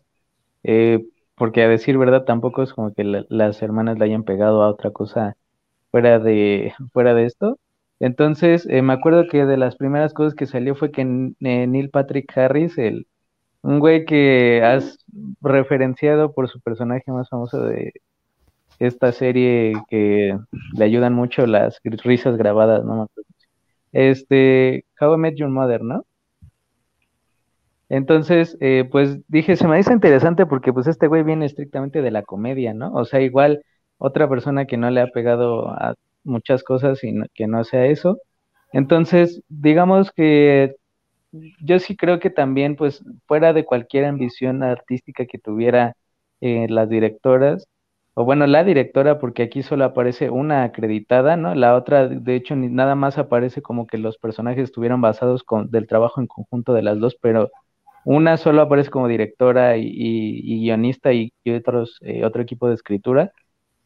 Eh, 0.64 1.06
porque 1.36 1.62
a 1.64 1.68
decir 1.68 1.98
verdad 1.98 2.24
tampoco 2.24 2.62
es 2.64 2.74
como 2.74 2.94
que 2.94 3.04
las 3.30 3.62
hermanas 3.62 3.98
le 3.98 4.06
hayan 4.06 4.24
pegado 4.24 4.62
a 4.62 4.70
otra 4.70 4.90
cosa 4.92 5.36
fuera 5.90 6.18
de, 6.20 6.74
fuera 6.94 7.14
de 7.14 7.26
esto. 7.26 7.58
Entonces, 8.00 8.66
eh, 8.70 8.82
me 8.82 8.94
acuerdo 8.94 9.28
que 9.28 9.46
de 9.46 9.56
las 9.58 9.76
primeras 9.76 10.14
cosas 10.14 10.34
que 10.34 10.46
salió 10.46 10.74
fue 10.76 10.92
que 10.92 11.02
eh, 11.02 11.66
Neil 11.68 11.90
Patrick 11.90 12.36
Harris, 12.38 12.78
el, 12.78 13.08
un 13.62 13.80
güey 13.80 14.04
que 14.06 14.62
has 14.64 14.98
referenciado 15.42 16.32
por 16.34 16.48
su 16.50 16.60
personaje 16.60 17.10
más 17.12 17.28
famoso 17.30 17.62
de 17.64 17.92
esta 18.80 19.12
serie 19.12 19.74
que 19.88 20.36
le 20.76 20.84
ayudan 20.84 21.14
mucho 21.14 21.46
las 21.46 21.80
risas 21.84 22.36
grabadas, 22.36 22.84
no 22.84 23.02
me. 23.02 23.24
Este, 23.92 24.84
How 25.00 25.14
I 25.14 25.18
Met 25.18 25.34
Your 25.36 25.50
Mother, 25.50 25.82
¿no? 25.82 26.04
Entonces, 27.90 28.56
eh, 28.60 28.88
pues 28.90 29.18
dije, 29.28 29.56
se 29.56 29.66
me 29.68 29.76
dice 29.76 29.92
interesante 29.92 30.46
porque 30.46 30.72
pues 30.72 30.86
este 30.86 31.08
güey 31.08 31.24
viene 31.24 31.46
estrictamente 31.46 32.02
de 32.02 32.10
la 32.12 32.22
comedia, 32.22 32.72
¿no? 32.72 32.92
O 32.94 33.04
sea, 33.04 33.20
igual 33.20 33.64
otra 33.98 34.28
persona 34.28 34.66
que 34.66 34.76
no 34.76 34.90
le 34.90 35.00
ha 35.02 35.08
pegado 35.08 35.68
a 35.70 35.94
muchas 36.24 36.62
cosas 36.62 37.02
y 37.04 37.12
que 37.34 37.46
no 37.48 37.64
sea 37.64 37.86
eso. 37.86 38.18
Entonces, 38.72 39.42
digamos 39.48 40.12
que 40.12 40.76
yo 41.60 41.78
sí 41.78 41.96
creo 41.96 42.20
que 42.20 42.30
también, 42.30 42.76
pues, 42.76 43.04
fuera 43.26 43.52
de 43.52 43.64
cualquier 43.64 44.04
ambición 44.06 44.62
artística 44.62 45.26
que 45.26 45.38
tuviera 45.38 45.96
eh, 46.40 46.66
las 46.68 46.88
directoras, 46.88 47.66
o 48.20 48.24
bueno, 48.24 48.46
la 48.46 48.64
directora, 48.64 49.18
porque 49.18 49.42
aquí 49.44 49.62
solo 49.62 49.84
aparece 49.84 50.28
una 50.28 50.62
acreditada, 50.64 51.36
¿no? 51.36 51.54
La 51.54 51.74
otra, 51.74 52.06
de 52.06 52.36
hecho, 52.36 52.54
ni 52.54 52.68
nada 52.68 52.94
más 52.94 53.16
aparece 53.16 53.62
como 53.62 53.86
que 53.86 53.96
los 53.96 54.18
personajes 54.18 54.64
estuvieron 54.64 55.00
basados 55.00 55.42
con, 55.42 55.70
del 55.70 55.86
trabajo 55.86 56.20
en 56.20 56.26
conjunto 56.26 56.74
de 56.74 56.82
las 56.82 56.98
dos, 57.00 57.16
pero 57.22 57.50
una 58.04 58.36
solo 58.36 58.60
aparece 58.60 58.90
como 58.90 59.08
directora 59.08 59.78
y, 59.78 60.60
guionista 60.60 61.14
y, 61.14 61.32
otros, 61.56 61.98
eh, 62.02 62.24
otro 62.26 62.42
equipo 62.42 62.68
de 62.68 62.74
escritura. 62.74 63.32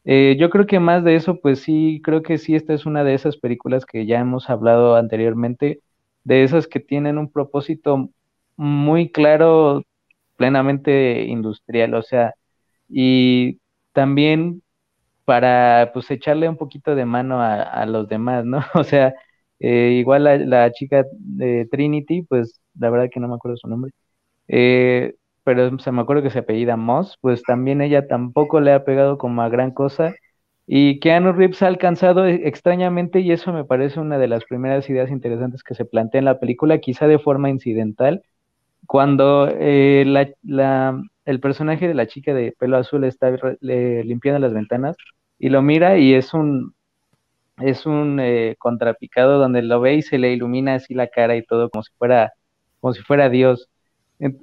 Eh, 0.04 0.36
yo 0.38 0.50
creo 0.50 0.66
que 0.66 0.80
más 0.80 1.04
de 1.04 1.14
eso, 1.16 1.40
pues 1.40 1.60
sí, 1.60 2.00
creo 2.04 2.22
que 2.22 2.38
sí, 2.38 2.56
esta 2.56 2.74
es 2.74 2.86
una 2.86 3.04
de 3.04 3.14
esas 3.14 3.36
películas 3.36 3.86
que 3.86 4.04
ya 4.06 4.18
hemos 4.18 4.50
hablado 4.50 4.96
anteriormente, 4.96 5.80
de 6.24 6.42
esas 6.44 6.66
que 6.66 6.80
tienen 6.80 7.18
un 7.18 7.30
propósito 7.30 8.10
muy 8.56 9.10
claro, 9.10 9.84
plenamente 10.36 11.22
industrial, 11.24 11.94
o 11.94 12.02
sea, 12.02 12.34
y 12.88 13.60
también 13.94 14.62
para 15.24 15.90
pues 15.94 16.10
echarle 16.10 16.48
un 16.48 16.56
poquito 16.58 16.94
de 16.94 17.06
mano 17.06 17.40
a, 17.42 17.86
los 17.86 18.08
demás, 18.08 18.44
¿no? 18.44 18.60
O 18.74 18.84
sea, 18.84 19.14
eh, 19.60 19.96
igual 19.98 20.24
la, 20.50 20.72
chica 20.72 21.04
de 21.12 21.66
Trinity, 21.70 22.22
pues 22.22 22.60
la 22.78 22.90
verdad 22.90 23.10
que 23.12 23.20
no 23.20 23.28
me 23.28 23.34
acuerdo 23.36 23.56
su 23.56 23.68
nombre, 23.68 23.92
eh, 24.48 25.14
pero 25.44 25.78
se 25.78 25.92
me 25.92 26.02
acuerdo 26.02 26.22
que 26.22 26.30
se 26.30 26.40
apellida 26.40 26.76
Moss, 26.76 27.18
pues 27.20 27.42
también 27.44 27.82
ella 27.82 28.08
tampoco 28.08 28.60
le 28.60 28.72
ha 28.72 28.84
pegado 28.84 29.18
como 29.18 29.42
a 29.42 29.48
gran 29.48 29.72
cosa. 29.72 30.14
Y 30.66 31.00
Keanu 31.00 31.32
Reeves 31.32 31.62
ha 31.62 31.66
alcanzado 31.68 32.26
e, 32.26 32.48
extrañamente, 32.48 33.20
y 33.20 33.32
eso 33.32 33.52
me 33.52 33.64
parece 33.64 34.00
una 34.00 34.18
de 34.18 34.28
las 34.28 34.44
primeras 34.44 34.88
ideas 34.90 35.10
interesantes 35.10 35.62
que 35.62 35.74
se 35.74 35.84
plantea 35.84 36.20
en 36.20 36.24
la 36.26 36.40
película, 36.40 36.78
quizá 36.78 37.06
de 37.06 37.18
forma 37.18 37.50
incidental, 37.50 38.22
cuando 38.86 39.48
eh, 39.50 40.04
la, 40.42 41.02
el 41.24 41.40
personaje 41.40 41.88
de 41.88 41.94
la 41.94 42.06
chica 42.06 42.34
de 42.34 42.54
pelo 42.58 42.76
azul 42.76 43.04
está 43.04 43.32
limpiando 43.60 44.38
las 44.40 44.52
ventanas 44.52 44.96
y 45.38 45.48
lo 45.48 45.62
mira 45.62 45.98
y 45.98 46.14
es 46.14 46.34
un 46.34 46.74
es 47.58 47.86
un 47.86 48.18
eh, 48.20 48.56
contrapicado 48.58 49.38
donde 49.38 49.62
lo 49.62 49.80
ve 49.80 49.94
y 49.94 50.02
se 50.02 50.18
le 50.18 50.32
ilumina 50.32 50.74
así 50.74 50.94
la 50.94 51.06
cara 51.08 51.36
y 51.36 51.44
todo 51.44 51.70
como 51.70 51.82
si 51.84 51.92
fuera 51.96 52.32
como 52.80 52.92
si 52.94 53.02
fuera 53.02 53.30
Dios. 53.30 53.68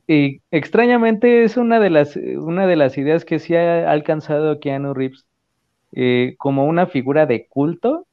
Y 0.08 0.42
extrañamente 0.52 1.44
es 1.44 1.58
una 1.58 1.80
de 1.80 1.90
las, 1.90 2.16
una 2.16 2.68
de 2.68 2.76
las 2.76 2.98
ideas 2.98 3.26
que 3.26 3.40
sí 3.40 3.56
ha 3.56 3.90
alcanzado 3.90 4.60
Keanu 4.60 4.94
Reeves 4.94 5.26
eh, 5.94 6.36
como 6.38 6.66
una 6.66 6.88
figura 6.88 7.26
de 7.26 7.48
culto, 7.48 8.06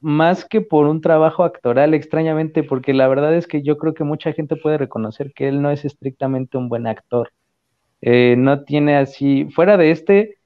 más 0.00 0.44
que 0.44 0.60
por 0.60 0.86
un 0.86 1.00
trabajo 1.00 1.44
actoral, 1.44 1.94
extrañamente, 1.94 2.62
porque 2.62 2.92
la 2.94 3.08
verdad 3.08 3.34
es 3.34 3.46
que 3.46 3.62
yo 3.62 3.78
creo 3.78 3.94
que 3.94 4.04
mucha 4.04 4.32
gente 4.32 4.56
puede 4.56 4.78
reconocer 4.78 5.32
que 5.32 5.48
él 5.48 5.62
no 5.62 5.70
es 5.70 5.84
estrictamente 5.84 6.58
un 6.58 6.68
buen 6.68 6.86
actor. 6.86 7.30
Eh, 8.02 8.34
no 8.36 8.64
tiene 8.64 8.96
así, 8.96 9.46
fuera 9.54 9.76
de 9.76 9.92
este, 9.92 10.36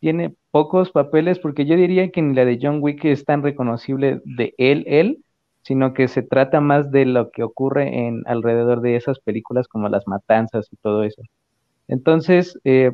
tiene 0.00 0.34
pocos 0.50 0.90
papeles, 0.92 1.38
porque 1.38 1.66
yo 1.66 1.76
diría 1.76 2.10
que 2.10 2.22
ni 2.22 2.34
la 2.34 2.44
de 2.44 2.58
John 2.60 2.78
Wick 2.80 3.04
es 3.06 3.24
tan 3.24 3.42
reconocible 3.42 4.20
de 4.24 4.54
él, 4.58 4.84
él, 4.86 5.24
sino 5.62 5.94
que 5.94 6.08
se 6.08 6.22
trata 6.22 6.60
más 6.60 6.90
de 6.92 7.06
lo 7.06 7.30
que 7.30 7.42
ocurre 7.42 8.06
en 8.06 8.22
alrededor 8.26 8.82
de 8.82 8.96
esas 8.96 9.18
películas 9.20 9.66
como 9.66 9.88
las 9.88 10.06
matanzas 10.06 10.68
y 10.70 10.76
todo 10.76 11.02
eso. 11.02 11.22
Entonces, 11.88 12.58
eh, 12.64 12.92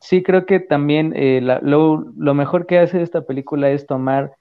sí 0.00 0.22
creo 0.22 0.46
que 0.46 0.60
también 0.60 1.12
eh, 1.16 1.40
lo, 1.42 2.34
mejor 2.34 2.66
que 2.66 2.78
hace 2.78 3.02
esta 3.02 3.22
película 3.22 3.70
es 3.70 3.86
tomar 3.86 4.32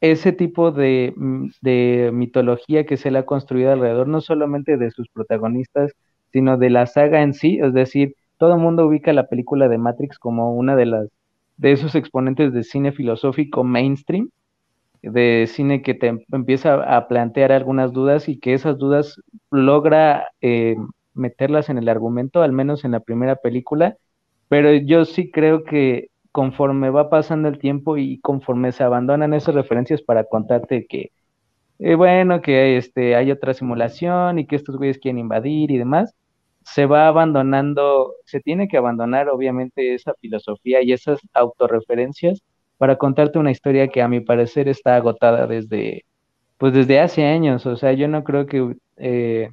ese 0.00 0.32
tipo 0.32 0.72
de, 0.72 1.12
mm, 1.16 1.46
de, 1.62 2.10
mitología 2.12 2.86
que 2.86 2.96
se 2.96 3.10
le 3.10 3.18
ha 3.20 3.26
construido 3.26 3.72
alrededor, 3.72 4.08
no 4.08 4.20
solamente 4.20 4.76
de 4.76 4.90
sus 4.90 5.08
protagonistas, 5.08 5.92
sino 6.32 6.58
de 6.58 6.70
la 6.70 6.86
saga 6.86 7.22
en 7.22 7.34
sí, 7.34 7.58
es 7.62 7.74
decir, 7.74 8.14
todo 8.42 8.54
el 8.54 8.60
mundo 8.60 8.88
ubica 8.88 9.12
la 9.12 9.28
película 9.28 9.68
de 9.68 9.78
Matrix 9.78 10.18
como 10.18 10.52
una 10.52 10.74
de 10.74 10.84
las 10.84 11.08
de 11.58 11.70
esos 11.70 11.94
exponentes 11.94 12.52
de 12.52 12.64
cine 12.64 12.90
filosófico 12.90 13.62
mainstream, 13.62 14.30
de 15.00 15.46
cine 15.46 15.80
que 15.80 15.94
te 15.94 16.24
empieza 16.32 16.96
a 16.96 17.06
plantear 17.06 17.52
algunas 17.52 17.92
dudas 17.92 18.28
y 18.28 18.40
que 18.40 18.54
esas 18.54 18.78
dudas 18.78 19.14
logra 19.52 20.26
eh, 20.40 20.74
meterlas 21.14 21.68
en 21.68 21.78
el 21.78 21.88
argumento, 21.88 22.42
al 22.42 22.50
menos 22.50 22.84
en 22.84 22.90
la 22.90 22.98
primera 22.98 23.36
película, 23.36 23.96
pero 24.48 24.74
yo 24.74 25.04
sí 25.04 25.30
creo 25.30 25.62
que 25.62 26.08
conforme 26.32 26.90
va 26.90 27.10
pasando 27.10 27.46
el 27.46 27.60
tiempo 27.60 27.96
y 27.96 28.18
conforme 28.22 28.72
se 28.72 28.82
abandonan 28.82 29.34
esas 29.34 29.54
referencias 29.54 30.02
para 30.02 30.24
contarte 30.24 30.84
que, 30.88 31.12
eh, 31.78 31.94
bueno, 31.94 32.42
que 32.42 32.76
este, 32.76 33.14
hay 33.14 33.30
otra 33.30 33.54
simulación 33.54 34.40
y 34.40 34.48
que 34.48 34.56
estos 34.56 34.76
güeyes 34.78 34.98
quieren 34.98 35.20
invadir 35.20 35.70
y 35.70 35.78
demás, 35.78 36.16
se 36.64 36.86
va 36.86 37.08
abandonando, 37.08 38.14
se 38.24 38.40
tiene 38.40 38.68
que 38.68 38.76
abandonar 38.76 39.28
obviamente 39.28 39.94
esa 39.94 40.14
filosofía 40.20 40.82
y 40.82 40.92
esas 40.92 41.20
autorreferencias 41.34 42.42
para 42.78 42.96
contarte 42.96 43.38
una 43.38 43.50
historia 43.50 43.88
que 43.88 44.02
a 44.02 44.08
mi 44.08 44.20
parecer 44.20 44.68
está 44.68 44.96
agotada 44.96 45.46
desde, 45.46 46.04
pues 46.58 46.72
desde 46.72 47.00
hace 47.00 47.24
años. 47.26 47.66
O 47.66 47.76
sea, 47.76 47.92
yo 47.92 48.08
no 48.08 48.24
creo 48.24 48.46
que 48.46 48.76
eh, 48.96 49.48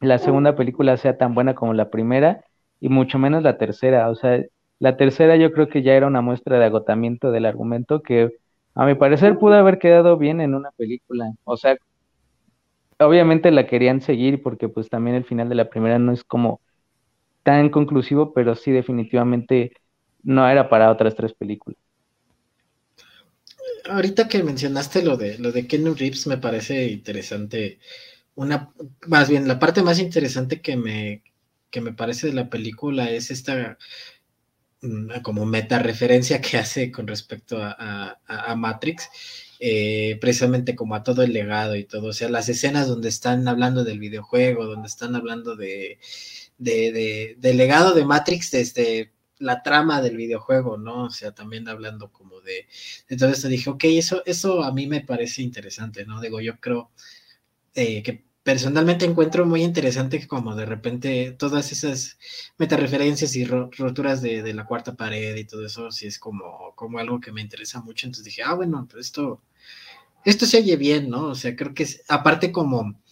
la 0.00 0.18
segunda 0.18 0.56
película 0.56 0.96
sea 0.96 1.18
tan 1.18 1.34
buena 1.34 1.54
como 1.54 1.74
la 1.74 1.90
primera 1.90 2.44
y 2.80 2.88
mucho 2.88 3.18
menos 3.18 3.42
la 3.42 3.58
tercera. 3.58 4.10
O 4.10 4.14
sea, 4.14 4.42
la 4.78 4.96
tercera 4.96 5.36
yo 5.36 5.52
creo 5.52 5.68
que 5.68 5.82
ya 5.82 5.94
era 5.94 6.06
una 6.06 6.20
muestra 6.20 6.58
de 6.58 6.66
agotamiento 6.66 7.30
del 7.30 7.46
argumento 7.46 8.02
que 8.02 8.30
a 8.74 8.86
mi 8.86 8.94
parecer 8.94 9.38
pudo 9.38 9.54
haber 9.54 9.78
quedado 9.78 10.16
bien 10.16 10.40
en 10.40 10.54
una 10.54 10.70
película. 10.72 11.32
O 11.44 11.56
sea, 11.56 11.76
obviamente 12.98 13.50
la 13.50 13.66
querían 13.66 14.00
seguir 14.00 14.42
porque 14.42 14.68
pues 14.68 14.88
también 14.88 15.16
el 15.16 15.24
final 15.24 15.48
de 15.48 15.54
la 15.54 15.68
primera 15.68 15.98
no 15.98 16.12
es 16.12 16.24
como 16.24 16.60
tan 17.42 17.70
conclusivo, 17.70 18.32
pero 18.32 18.54
sí 18.54 18.72
definitivamente 18.72 19.72
no 20.22 20.48
era 20.48 20.68
para 20.68 20.90
otras 20.90 21.14
tres 21.14 21.32
películas 21.34 21.76
ahorita 23.88 24.28
que 24.28 24.42
mencionaste 24.42 25.02
lo 25.02 25.16
de 25.16 25.38
lo 25.38 25.52
de 25.52 25.66
Ken 25.66 25.96
Reeves 25.96 26.26
me 26.26 26.38
parece 26.38 26.86
interesante. 26.88 27.78
Una, 28.34 28.72
más 29.06 29.30
bien, 29.30 29.48
la 29.48 29.58
parte 29.58 29.82
más 29.82 29.98
interesante 29.98 30.60
que 30.60 30.76
me, 30.76 31.22
que 31.70 31.80
me 31.80 31.92
parece 31.92 32.28
de 32.28 32.34
la 32.34 32.50
película 32.50 33.10
es 33.10 33.30
esta 33.30 33.78
mm, 34.82 35.20
como 35.22 35.46
meta 35.46 35.78
referencia 35.78 36.40
que 36.40 36.58
hace 36.58 36.92
con 36.92 37.06
respecto 37.06 37.58
a, 37.60 38.18
Matrix, 38.56 39.08
eh, 39.60 40.18
precisamente 40.20 40.76
como 40.76 40.94
a 40.94 41.02
todo 41.02 41.22
el 41.22 41.32
legado 41.32 41.76
y 41.76 41.84
todo, 41.84 42.08
o 42.08 42.12
sea, 42.12 42.28
las 42.28 42.48
escenas 42.48 42.88
donde 42.88 43.08
están 43.08 43.46
hablando 43.48 43.84
del 43.84 43.98
videojuego, 43.98 44.66
donde 44.66 44.88
están 44.88 45.14
hablando 45.16 45.56
de, 45.56 45.98
de, 46.58 46.92
de, 46.92 47.36
del 47.38 47.56
legado 47.56 47.94
de 47.94 48.04
Matrix 48.04 48.50
desde 48.50 49.12
la 49.38 49.62
trama 49.62 50.00
del 50.02 50.16
videojuego, 50.16 50.78
¿no? 50.78 51.04
O 51.04 51.10
sea, 51.10 51.32
también 51.32 51.68
hablando 51.68 52.10
como 52.10 52.40
de, 52.40 52.66
entonces 53.08 53.42
te 53.42 53.48
dije, 53.48 53.70
ok, 53.70 53.84
eso, 53.84 54.22
eso 54.26 54.62
a 54.62 54.72
mí 54.72 54.86
me 54.86 55.02
parece 55.02 55.42
interesante, 55.42 56.04
¿no? 56.06 56.20
Digo, 56.20 56.40
yo 56.40 56.58
creo 56.60 56.90
eh, 57.74 58.02
que 58.02 58.25
personalmente 58.46 59.04
encuentro 59.04 59.44
muy 59.44 59.64
interesante 59.64 60.24
como 60.28 60.54
de 60.54 60.66
repente 60.66 61.34
todas 61.36 61.72
esas 61.72 62.16
metareferencias 62.58 63.34
y 63.34 63.44
roturas 63.44 64.22
de, 64.22 64.54
la 64.54 64.64
cuarta 64.64 64.94
pared 64.94 65.34
y 65.34 65.44
todo 65.46 65.66
eso, 65.66 65.90
sí 65.90 66.06
es 66.06 66.20
como, 66.20 66.72
como 66.76 67.00
algo 67.00 67.18
que 67.18 67.32
me 67.32 67.40
interesa 67.40 67.80
mucho, 67.80 68.06
entonces 68.06 68.24
dije, 68.24 68.44
ah, 68.44 68.54
bueno, 68.54 68.86
pues 68.88 69.06
esto, 69.06 69.42
esto 70.24 70.46
se 70.46 70.58
oye 70.58 70.76
bien, 70.76 71.10
¿no? 71.10 71.24
O 71.24 71.34
sea, 71.34 71.56
creo 71.56 71.74
que 71.74 71.82
es, 71.82 72.04
aparte 72.06 72.52
como, 72.52 73.02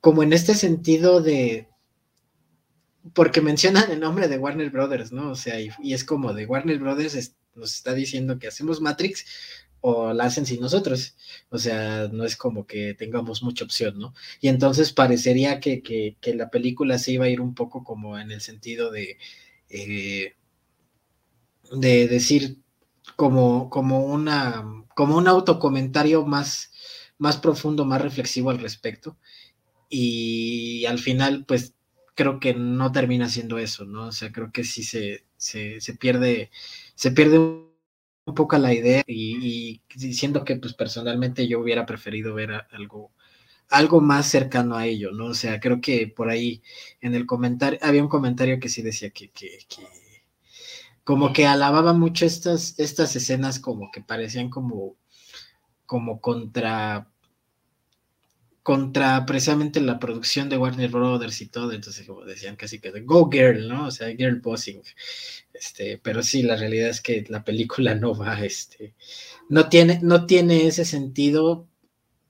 como 0.00 0.24
en 0.24 0.32
este 0.32 0.56
sentido 0.56 1.20
de, 1.20 1.68
porque 3.14 3.40
mencionan 3.40 3.88
el 3.92 4.00
nombre 4.00 4.26
de 4.26 4.36
Warner 4.36 4.70
Brothers, 4.70 5.12
¿no? 5.12 5.30
O 5.30 5.36
sea, 5.36 5.60
y, 5.60 5.70
es 5.94 6.02
como 6.02 6.34
de 6.34 6.44
Warner 6.44 6.80
Brothers 6.80 7.36
nos 7.54 7.72
está 7.72 7.94
diciendo 7.94 8.40
que 8.40 8.48
hacemos 8.48 8.80
Matrix 8.80 9.26
la 10.14 10.24
hacen 10.24 10.46
sin 10.46 10.60
nosotros. 10.60 11.16
O 11.50 11.58
sea, 11.58 12.08
no 12.12 12.24
es 12.24 12.36
como 12.36 12.66
que 12.66 12.94
tengamos 12.94 13.42
mucha 13.42 13.64
opción, 13.64 13.98
¿no? 13.98 14.14
Y 14.40 14.48
entonces 14.48 14.92
parecería 14.92 15.60
que, 15.60 15.82
que, 15.82 16.34
la 16.34 16.50
película 16.50 16.98
se 16.98 17.12
iba 17.12 17.26
a 17.26 17.28
ir 17.28 17.40
un 17.40 17.54
poco 17.54 17.84
como 17.84 18.18
en 18.18 18.30
el 18.32 18.40
sentido 18.40 18.90
de, 18.90 19.18
eh, 19.70 20.34
de 21.72 22.08
decir 22.08 22.58
como, 23.16 23.70
como, 23.70 24.04
una, 24.04 24.64
como 24.94 25.16
un 25.16 25.28
autocomentario 25.28 26.26
más, 26.26 26.72
más 27.18 27.36
profundo, 27.36 27.84
más 27.84 28.02
reflexivo 28.02 28.50
al 28.50 28.58
respecto. 28.58 29.16
Y 29.88 30.84
al 30.86 30.98
final, 30.98 31.44
pues 31.46 31.74
creo 32.14 32.40
que 32.40 32.54
no 32.54 32.92
termina 32.92 33.28
siendo 33.28 33.58
eso, 33.58 33.84
¿no? 33.84 34.08
O 34.08 34.12
sea, 34.12 34.32
creo 34.32 34.50
que 34.52 34.64
sí 34.64 34.82
se, 34.82 35.24
se, 35.36 35.80
se 35.80 35.94
pierde, 35.94 36.50
se 36.94 37.12
pierde 37.12 37.65
un 38.26 38.34
poco 38.34 38.58
la 38.58 38.74
idea 38.74 39.02
y, 39.06 39.80
diciendo 39.94 40.44
que 40.44 40.56
pues 40.56 40.74
personalmente 40.74 41.48
yo 41.48 41.60
hubiera 41.60 41.86
preferido 41.86 42.34
ver 42.34 42.66
algo, 42.72 43.12
algo 43.70 44.00
más 44.00 44.26
cercano 44.26 44.76
a 44.76 44.86
ello, 44.86 45.12
¿no? 45.12 45.26
O 45.26 45.34
sea, 45.34 45.60
creo 45.60 45.80
que 45.80 46.08
por 46.08 46.28
ahí 46.28 46.62
en 47.00 47.14
el 47.14 47.26
comentario, 47.26 47.78
había 47.82 48.02
un 48.02 48.08
comentario 48.08 48.60
que 48.60 48.68
sí 48.68 48.82
decía 48.82 49.10
que, 49.10 49.30
que, 49.30 49.58
que 49.68 49.86
como 51.04 51.32
que 51.32 51.46
alababa 51.46 51.92
mucho 51.92 52.26
estas, 52.26 52.78
estas 52.78 53.14
escenas 53.14 53.60
como 53.60 53.92
que 53.92 54.02
parecían 54.02 54.50
como, 54.50 54.96
como 55.86 56.20
contra 56.20 57.08
contra 58.66 59.24
precisamente 59.26 59.80
la 59.80 60.00
producción 60.00 60.48
de 60.48 60.58
Warner 60.58 60.90
Brothers 60.90 61.40
y 61.40 61.46
todo, 61.46 61.70
entonces 61.70 62.04
como 62.04 62.24
decían 62.24 62.56
casi 62.56 62.80
que 62.80 62.90
Go 63.02 63.30
Girl, 63.30 63.68
¿no? 63.68 63.86
O 63.86 63.90
sea, 63.92 64.08
Girl 64.08 64.40
Bossing. 64.40 64.82
Este, 65.54 65.98
pero 66.02 66.20
sí, 66.20 66.42
la 66.42 66.56
realidad 66.56 66.88
es 66.88 67.00
que 67.00 67.24
la 67.28 67.44
película 67.44 67.94
no 67.94 68.12
va, 68.16 68.44
este, 68.44 68.92
no 69.48 69.68
tiene, 69.68 70.00
no 70.02 70.26
tiene 70.26 70.66
ese 70.66 70.84
sentido 70.84 71.68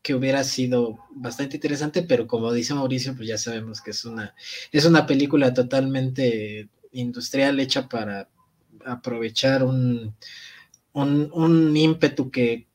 que 0.03 0.15
hubiera 0.15 0.45
sido 0.45 0.99
bastante 1.11 1.57
interesante, 1.57 2.03
pero 2.03 2.27
como 2.27 2.53
dice 2.53 2.75
Mauricio, 2.75 3.17
pues 3.17 3.29
ya 3.29 3.39
sabemos 3.39 3.81
que 3.81 3.93
es 3.93 4.05
una, 4.05 4.35
es 4.73 4.85
una 4.85 5.07
película 5.07 5.55
totalmente 5.55 6.69
industrial 6.93 7.59
hecha 7.61 7.89
para 7.89 8.29
aprovechar 8.85 9.65
un, 9.65 10.15
un, 10.93 11.31
un 11.33 11.75
ímpetu 11.75 12.31
que 12.31 12.67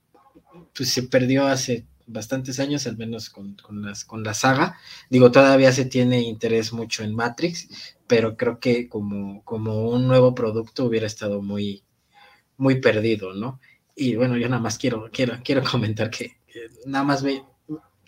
pues, 0.73 0.89
se 0.89 1.03
perdió 1.03 1.45
hace 1.45 1.85
bastantes 2.11 2.59
años, 2.59 2.87
al 2.87 2.97
menos 2.97 3.29
con, 3.29 3.55
las, 3.81 4.05
con 4.05 4.23
la 4.23 4.33
saga. 4.33 4.77
Digo, 5.09 5.31
todavía 5.31 5.71
se 5.71 5.85
tiene 5.85 6.21
interés 6.21 6.73
mucho 6.73 7.03
en 7.03 7.15
Matrix, 7.15 7.95
pero 8.07 8.37
creo 8.37 8.59
que 8.59 8.89
como, 8.89 9.43
como 9.43 9.89
un 9.89 10.07
nuevo 10.07 10.35
producto 10.35 10.85
hubiera 10.85 11.07
estado 11.07 11.41
muy, 11.41 11.83
muy 12.57 12.79
perdido, 12.81 13.33
¿no? 13.33 13.59
Y 13.95 14.15
bueno, 14.15 14.37
yo 14.37 14.47
nada 14.49 14.61
más 14.61 14.77
quiero, 14.77 15.09
quiero, 15.11 15.39
quiero 15.43 15.63
comentar 15.63 16.09
que, 16.09 16.37
nada 16.85 17.03
más 17.03 17.23
ve, 17.23 17.43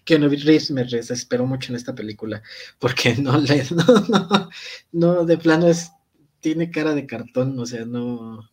que 0.05 0.17
Reeves 0.17 0.71
me 0.71 0.83
desesperó 0.83 1.45
mucho 1.45 1.71
en 1.71 1.77
esta 1.77 1.95
película, 1.95 2.41
porque 2.79 3.15
no 3.17 3.37
le, 3.37 3.63
no, 3.71 3.85
no, 4.09 4.49
no, 4.91 5.25
de 5.25 5.37
plano 5.37 5.67
es, 5.67 5.91
tiene 6.39 6.71
cara 6.71 6.93
de 6.93 7.05
cartón, 7.05 7.57
o 7.59 7.65
sea, 7.65 7.85
no, 7.85 8.49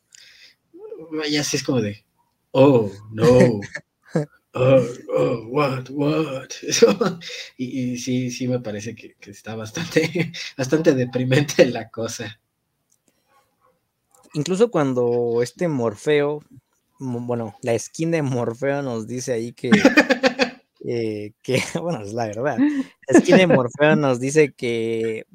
vaya, 1.12 1.40
así 1.40 1.56
es 1.56 1.62
como 1.62 1.80
de, 1.80 2.04
oh, 2.52 2.90
no, 3.12 3.60
oh, 4.54 4.86
oh, 5.16 5.46
what, 5.48 5.88
what. 5.90 6.48
y, 7.56 7.98
sí, 7.98 8.30
sí 8.30 8.48
me 8.48 8.60
parece 8.60 8.94
que, 8.94 9.16
está 9.20 9.54
bastante, 9.54 10.32
bastante 10.56 10.94
deprimente 10.94 11.66
la 11.66 11.88
cosa. 11.90 12.40
Incluso 14.34 14.70
cuando 14.70 15.40
este 15.42 15.68
Morfeo, 15.68 16.42
bueno, 16.98 17.56
la 17.62 17.78
skin 17.78 18.10
de 18.10 18.22
Morfeo 18.22 18.82
nos 18.82 19.06
dice 19.06 19.32
ahí 19.32 19.52
que, 19.52 19.70
eh, 20.86 21.32
que 21.42 21.62
bueno, 21.80 22.02
es 22.02 22.12
la 22.12 22.26
verdad, 22.26 22.58
la 23.08 23.20
skin 23.20 23.36
de 23.36 23.46
Morfeo 23.46 23.96
nos 23.96 24.20
dice 24.20 24.52
que 24.52 25.26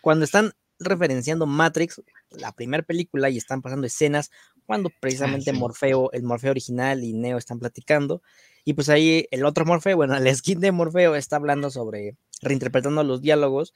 cuando 0.00 0.24
están 0.24 0.52
referenciando 0.78 1.46
Matrix, 1.46 2.02
la 2.30 2.52
primera 2.52 2.82
película, 2.82 3.30
y 3.30 3.38
están 3.38 3.62
pasando 3.62 3.86
escenas 3.86 4.30
cuando 4.66 4.90
ah, 4.90 4.96
precisamente 5.00 5.52
Morfeo, 5.52 6.10
el 6.12 6.22
Morfeo 6.22 6.50
original 6.50 7.04
y 7.04 7.12
Neo 7.12 7.38
están 7.38 7.58
platicando. 7.58 8.22
Y 8.64 8.74
pues 8.74 8.88
ahí 8.88 9.26
el 9.30 9.44
otro 9.44 9.64
Morfeo, 9.64 9.96
bueno, 9.96 10.16
el 10.16 10.36
skin 10.36 10.60
de 10.60 10.72
Morfeo 10.72 11.16
está 11.16 11.36
hablando 11.36 11.70
sobre, 11.70 12.16
reinterpretando 12.40 13.02
los 13.04 13.20
diálogos. 13.20 13.74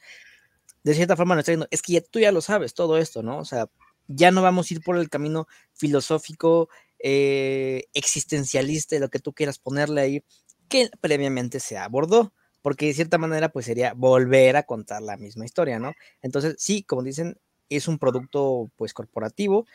De 0.85 0.95
cierta 0.95 1.17
forma 1.17 1.35
nos 1.35 1.43
está 1.43 1.53
diciendo, 1.53 1.69
es 1.71 1.83
que 1.83 1.95
ya, 1.95 2.01
tú 2.01 2.21
ya 2.21 2.33
lo 2.33 2.41
sabes 2.41 2.75
todo 2.75 2.99
esto, 2.99 3.23
¿no? 3.23 3.39
O 3.39 3.45
sea, 3.45 3.69
ya 4.07 4.31
no 4.31 4.43
vamos 4.43 4.71
a 4.71 4.75
ir 4.75 4.83
por 4.83 4.97
el 4.97 5.09
camino 5.09 5.49
filosófico, 5.73 6.69
eh, 6.99 7.85
existencialista, 7.93 8.99
lo 8.99 9.09
que 9.09 9.19
tú 9.19 9.33
quieras 9.33 9.59
ponerle 9.59 10.01
ahí, 10.01 10.25
que 10.69 10.91
previamente 11.01 11.61
se 11.61 11.77
abordó 11.77 12.33
porque 12.67 12.87
de 12.87 12.95
cierta 12.95 13.17
manera 13.17 13.49
pues 13.51 13.65
sería 13.65 13.95
volver 13.95 14.57
a 14.57 14.65
contar 14.65 15.01
la 15.01 15.17
misma 15.17 15.45
historia, 15.45 15.79
¿no? 15.79 15.93
Entonces, 16.21 16.57
sí, 16.59 16.83
como 16.83 17.05
dicen, 17.05 17.39
es 17.69 17.87
un 17.87 17.97
producto 17.97 18.73
pues 18.75 18.93
corporativo, 18.93 19.67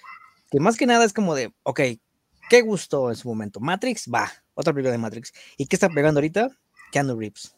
que 0.52 0.60
más 0.60 0.78
que 0.78 0.86
nada 0.86 1.06
es 1.06 1.14
como 1.14 1.34
de, 1.34 1.54
ok, 1.64 1.80
¿qué 2.50 2.62
gustó 2.62 3.10
en 3.10 3.16
su 3.16 3.30
momento? 3.30 3.62
Matrix, 3.62 4.10
va, 4.14 4.30
otra 4.54 4.74
película 4.74 4.92
de 4.92 4.98
Matrix. 4.98 5.32
¿Y 5.58 5.66
qué 5.66 5.78
está 5.78 5.90
pegando 5.90 6.20
ahorita? 6.20 6.50
Keanu 6.92 7.18
Reeves. 7.18 7.56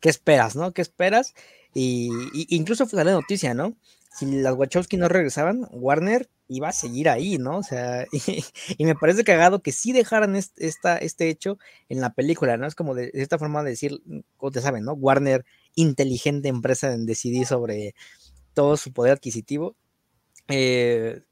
¿Qué 0.00 0.08
esperas, 0.08 0.56
no? 0.56 0.72
¿Qué 0.72 0.82
esperas? 0.82 1.34
Y, 1.74 2.10
incluso 2.48 2.86
fue 2.86 3.04
la 3.04 3.12
noticia, 3.12 3.54
¿no? 3.54 3.76
Si 4.12 4.26
las 4.26 4.56
Wachowski 4.56 4.96
no 4.96 5.08
regresaban, 5.08 5.68
Warner 5.70 6.28
iba 6.48 6.68
a 6.68 6.72
seguir 6.72 7.08
ahí, 7.08 7.38
¿no? 7.38 7.58
O 7.58 7.62
sea, 7.62 8.04
y, 8.78 8.84
me 8.84 8.96
parece 8.96 9.22
cagado 9.22 9.62
que 9.62 9.70
sí 9.70 9.92
dejaran 9.92 10.34
esta, 10.34 10.98
este 10.98 11.28
hecho 11.28 11.58
en 11.88 12.00
la 12.00 12.14
película, 12.14 12.56
¿no? 12.56 12.66
Es 12.66 12.74
como 12.74 12.96
de, 12.96 13.12
esta 13.14 13.38
forma 13.38 13.62
de 13.62 13.70
decir, 13.70 14.02
como 14.36 14.50
te 14.50 14.60
saben, 14.60 14.84
¿no? 14.84 14.94
Warner, 14.94 15.44
inteligente 15.76 16.48
empresa 16.48 16.92
en 16.92 17.06
decidir 17.06 17.46
sobre 17.46 17.94
todo 18.54 18.76
su 18.76 18.92
poder 18.92 19.12
adquisitivo. 19.12 19.76
Eh, 20.48 21.22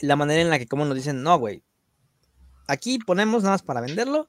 la 0.00 0.16
manera 0.16 0.40
en 0.40 0.50
la 0.50 0.58
que 0.58 0.66
como 0.66 0.84
nos 0.84 0.96
dicen, 0.96 1.22
no, 1.22 1.38
güey, 1.38 1.62
aquí 2.66 2.98
ponemos 2.98 3.42
nada 3.42 3.54
más 3.54 3.62
para 3.62 3.80
venderlo 3.80 4.28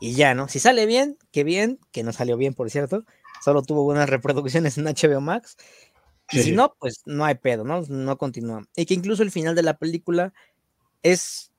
y 0.00 0.14
ya, 0.14 0.34
¿no? 0.34 0.48
Si 0.48 0.58
sale 0.58 0.86
bien, 0.86 1.18
qué 1.30 1.44
bien, 1.44 1.78
que 1.92 2.02
no 2.02 2.12
salió 2.12 2.36
bien, 2.36 2.54
por 2.54 2.70
cierto, 2.70 3.04
solo 3.42 3.62
tuvo 3.62 3.84
buenas 3.84 4.08
reproducciones 4.08 4.78
en 4.78 4.84
HBO 4.84 5.20
Max. 5.20 5.56
Y 6.30 6.38
si 6.42 6.52
no, 6.52 6.74
pues 6.78 7.02
no 7.04 7.24
hay 7.24 7.34
pedo, 7.34 7.62
¿no? 7.62 7.82
No 7.82 8.16
continúa. 8.16 8.62
Y 8.74 8.86
que 8.86 8.94
incluso 8.94 9.22
el 9.22 9.30
final 9.30 9.54
de 9.54 9.62
la 9.62 9.76
película 9.76 10.32
es 11.02 11.52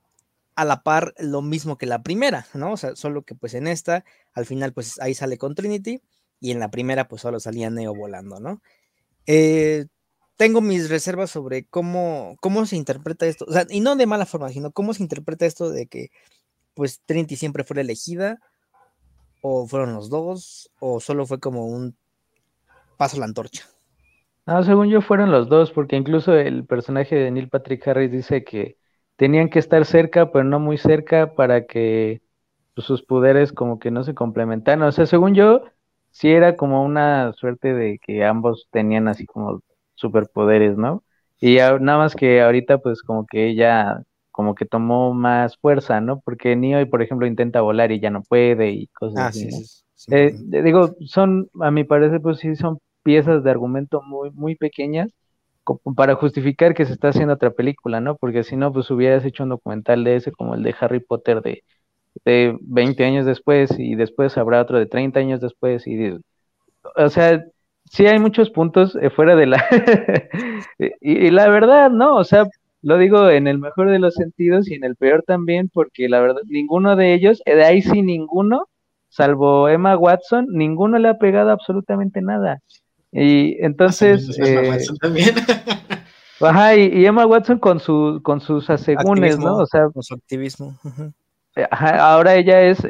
a 0.55 0.65
la 0.65 0.83
par 0.83 1.13
lo 1.17 1.41
mismo 1.41 1.77
que 1.77 1.85
la 1.85 2.03
primera, 2.03 2.47
¿no? 2.53 2.73
O 2.73 2.77
sea, 2.77 2.95
solo 2.95 3.23
que 3.23 3.35
pues 3.35 3.53
en 3.53 3.67
esta, 3.67 4.03
al 4.33 4.45
final 4.45 4.73
pues 4.73 4.99
ahí 4.99 5.13
sale 5.13 5.37
con 5.37 5.55
Trinity 5.55 6.01
y 6.39 6.51
en 6.51 6.59
la 6.59 6.71
primera 6.71 7.07
pues 7.07 7.21
solo 7.21 7.39
salía 7.39 7.69
Neo 7.69 7.93
volando, 7.95 8.39
¿no? 8.39 8.61
Eh, 9.25 9.85
tengo 10.37 10.61
mis 10.61 10.89
reservas 10.89 11.29
sobre 11.29 11.65
cómo, 11.65 12.35
cómo 12.41 12.65
se 12.65 12.75
interpreta 12.75 13.25
esto, 13.25 13.45
o 13.47 13.51
sea, 13.51 13.65
y 13.69 13.79
no 13.79 13.95
de 13.95 14.05
mala 14.05 14.25
forma, 14.25 14.49
sino 14.49 14.71
cómo 14.71 14.93
se 14.93 15.03
interpreta 15.03 15.45
esto 15.45 15.69
de 15.69 15.87
que 15.87 16.09
pues 16.73 17.01
Trinity 17.05 17.35
siempre 17.35 17.63
fue 17.63 17.79
elegida, 17.79 18.39
o 19.41 19.67
fueron 19.67 19.93
los 19.93 20.09
dos, 20.09 20.71
o 20.79 20.99
solo 20.99 21.25
fue 21.25 21.39
como 21.39 21.67
un 21.67 21.95
paso 22.97 23.17
a 23.17 23.19
la 23.19 23.25
antorcha. 23.25 23.67
No, 24.45 24.63
según 24.63 24.89
yo 24.89 25.01
fueron 25.01 25.31
los 25.31 25.49
dos, 25.49 25.71
porque 25.71 25.97
incluso 25.97 26.33
el 26.33 26.65
personaje 26.65 27.15
de 27.15 27.29
Neil 27.29 27.49
Patrick 27.49 27.85
Harris 27.87 28.11
dice 28.11 28.43
que 28.43 28.77
tenían 29.17 29.49
que 29.49 29.59
estar 29.59 29.85
cerca, 29.85 30.31
pero 30.31 30.43
no 30.43 30.59
muy 30.59 30.77
cerca 30.77 31.35
para 31.35 31.65
que 31.65 32.21
pues, 32.73 32.87
sus 32.87 33.03
poderes 33.03 33.53
como 33.53 33.79
que 33.79 33.91
no 33.91 34.03
se 34.03 34.15
complementaran. 34.15 34.81
O 34.83 34.91
sea, 34.91 35.05
según 35.05 35.35
yo, 35.35 35.63
sí 36.11 36.29
era 36.29 36.55
como 36.55 36.83
una 36.83 37.33
suerte 37.33 37.73
de 37.73 37.99
que 37.99 38.25
ambos 38.25 38.67
tenían 38.71 39.07
así 39.07 39.25
como 39.25 39.61
superpoderes, 40.03 40.77
¿no? 40.77 41.03
Y 41.39 41.57
nada 41.57 41.97
más 41.97 42.15
que 42.15 42.41
ahorita 42.41 42.77
pues 42.77 43.01
como 43.01 43.25
que 43.25 43.49
ella 43.49 44.03
como 44.31 44.55
que 44.55 44.65
tomó 44.65 45.13
más 45.13 45.57
fuerza, 45.57 46.01
¿no? 46.01 46.19
Porque 46.19 46.55
Neo, 46.55 46.89
por 46.89 47.01
ejemplo, 47.01 47.27
intenta 47.27 47.61
volar 47.61 47.91
y 47.91 47.99
ya 47.99 48.09
no 48.09 48.23
puede 48.23 48.71
y 48.71 48.87
cosas 48.87 49.19
ah, 49.19 49.27
así. 49.27 49.49
Eh, 50.09 50.33
digo, 50.35 50.95
son, 51.05 51.49
a 51.61 51.69
mi 51.69 51.83
parecer, 51.83 52.19
pues 52.19 52.39
sí 52.39 52.55
son 52.55 52.79
piezas 53.03 53.43
de 53.43 53.51
argumento 53.51 54.01
muy, 54.01 54.31
muy 54.31 54.55
pequeñas 54.55 55.11
para 55.95 56.15
justificar 56.15 56.73
que 56.73 56.85
se 56.85 56.93
está 56.93 57.09
haciendo 57.09 57.35
otra 57.35 57.51
película, 57.51 58.01
¿no? 58.01 58.15
Porque 58.15 58.43
si 58.43 58.55
no, 58.55 58.73
pues 58.73 58.89
hubieras 58.89 59.23
hecho 59.23 59.43
un 59.43 59.49
documental 59.49 60.03
de 60.03 60.15
ese 60.15 60.31
como 60.31 60.55
el 60.55 60.63
de 60.63 60.75
Harry 60.79 60.99
Potter 60.99 61.41
de, 61.41 61.63
de 62.25 62.57
20 62.61 63.03
años 63.05 63.25
después 63.25 63.77
y 63.77 63.95
después 63.95 64.37
habrá 64.37 64.61
otro 64.61 64.79
de 64.79 64.87
30 64.87 65.19
años 65.19 65.41
después 65.41 65.85
y, 65.87 66.17
o 66.95 67.09
sea, 67.09 67.43
sí 67.93 68.07
hay 68.07 68.19
muchos 68.19 68.49
puntos 68.49 68.97
eh, 68.99 69.09
fuera 69.09 69.35
de 69.35 69.45
la... 69.45 69.63
y, 70.99 71.29
la 71.29 71.47
verdad, 71.47 71.91
¿no? 71.91 72.15
O 72.15 72.23
sea, 72.23 72.47
lo 72.81 72.97
digo 72.97 73.29
en 73.29 73.47
el 73.47 73.59
mejor 73.59 73.89
de 73.91 73.99
los 73.99 74.15
sentidos 74.15 74.67
y 74.67 74.73
en 74.73 74.83
el 74.83 74.95
peor 74.95 75.23
también, 75.25 75.69
porque 75.71 76.09
la 76.09 76.19
verdad, 76.19 76.41
ninguno 76.47 76.95
de 76.95 77.13
ellos, 77.13 77.41
eh, 77.45 77.55
de 77.55 77.63
ahí 77.63 77.81
sí 77.83 78.01
ninguno, 78.01 78.67
salvo 79.09 79.69
Emma 79.69 79.95
Watson, 79.95 80.47
ninguno 80.49 80.97
le 80.97 81.07
ha 81.07 81.19
pegado 81.19 81.51
absolutamente 81.51 82.21
nada. 82.21 82.59
Y 83.11 83.63
entonces... 83.63 84.37
Emma 84.39 84.49
eh, 84.49 84.69
Watson 84.69 84.97
también. 84.97 85.35
Ajá, 86.41 86.75
y, 86.75 87.05
Emma 87.05 87.27
Watson 87.27 87.59
con, 87.59 87.79
su, 87.79 88.19
con 88.23 88.41
sus 88.41 88.69
asegúnes, 88.71 89.37
¿no? 89.37 89.57
O 89.57 89.65
sea, 89.67 89.87
con 89.91 90.01
su 90.01 90.15
activismo. 90.15 90.75
ahora 91.69 92.35
ella 92.35 92.63
es 92.63 92.83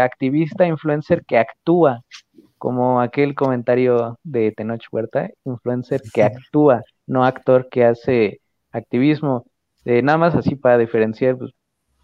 activista, 0.00 0.66
influencer 0.66 1.22
que 1.26 1.36
actúa 1.36 2.02
como 2.60 3.00
aquel 3.00 3.34
comentario 3.34 4.18
de 4.22 4.52
Tenoch 4.52 4.84
Huerta, 4.92 5.30
influencer 5.46 6.02
que 6.12 6.22
actúa, 6.22 6.82
no 7.06 7.24
actor 7.24 7.70
que 7.70 7.86
hace 7.86 8.42
activismo. 8.70 9.46
Eh, 9.86 10.02
nada 10.02 10.18
más 10.18 10.34
así 10.34 10.56
para 10.56 10.76
diferenciar, 10.76 11.38
pues, 11.38 11.52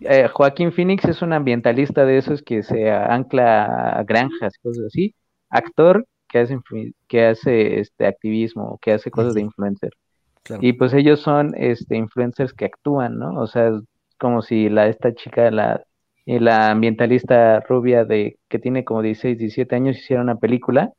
eh, 0.00 0.28
Joaquín 0.32 0.72
Phoenix 0.72 1.04
es 1.04 1.20
un 1.20 1.34
ambientalista 1.34 2.06
de 2.06 2.16
esos 2.16 2.42
que 2.42 2.62
se 2.62 2.90
ancla 2.90 3.98
a 3.98 4.02
granjas, 4.04 4.54
cosas 4.62 4.86
así. 4.86 5.14
Actor 5.50 6.06
que 6.26 6.38
hace, 6.38 6.58
que 7.06 7.26
hace 7.26 7.80
este 7.80 8.06
activismo, 8.06 8.78
que 8.80 8.92
hace 8.92 9.10
cosas 9.10 9.34
de 9.34 9.42
influencer. 9.42 9.92
Y 10.62 10.72
pues 10.72 10.94
ellos 10.94 11.20
son 11.20 11.52
este 11.54 11.96
influencers 11.96 12.54
que 12.54 12.64
actúan, 12.64 13.18
¿no? 13.18 13.38
O 13.38 13.46
sea, 13.46 13.72
como 14.18 14.40
si 14.40 14.70
la 14.70 14.86
esta 14.86 15.12
chica, 15.12 15.50
la 15.50 15.84
la 16.26 16.72
ambientalista 16.72 17.60
rubia 17.60 18.04
de 18.04 18.38
que 18.48 18.58
tiene 18.58 18.84
como 18.84 19.00
16, 19.00 19.38
17 19.38 19.74
años 19.76 19.96
hiciera 19.96 20.22
una 20.22 20.36
película, 20.36 20.92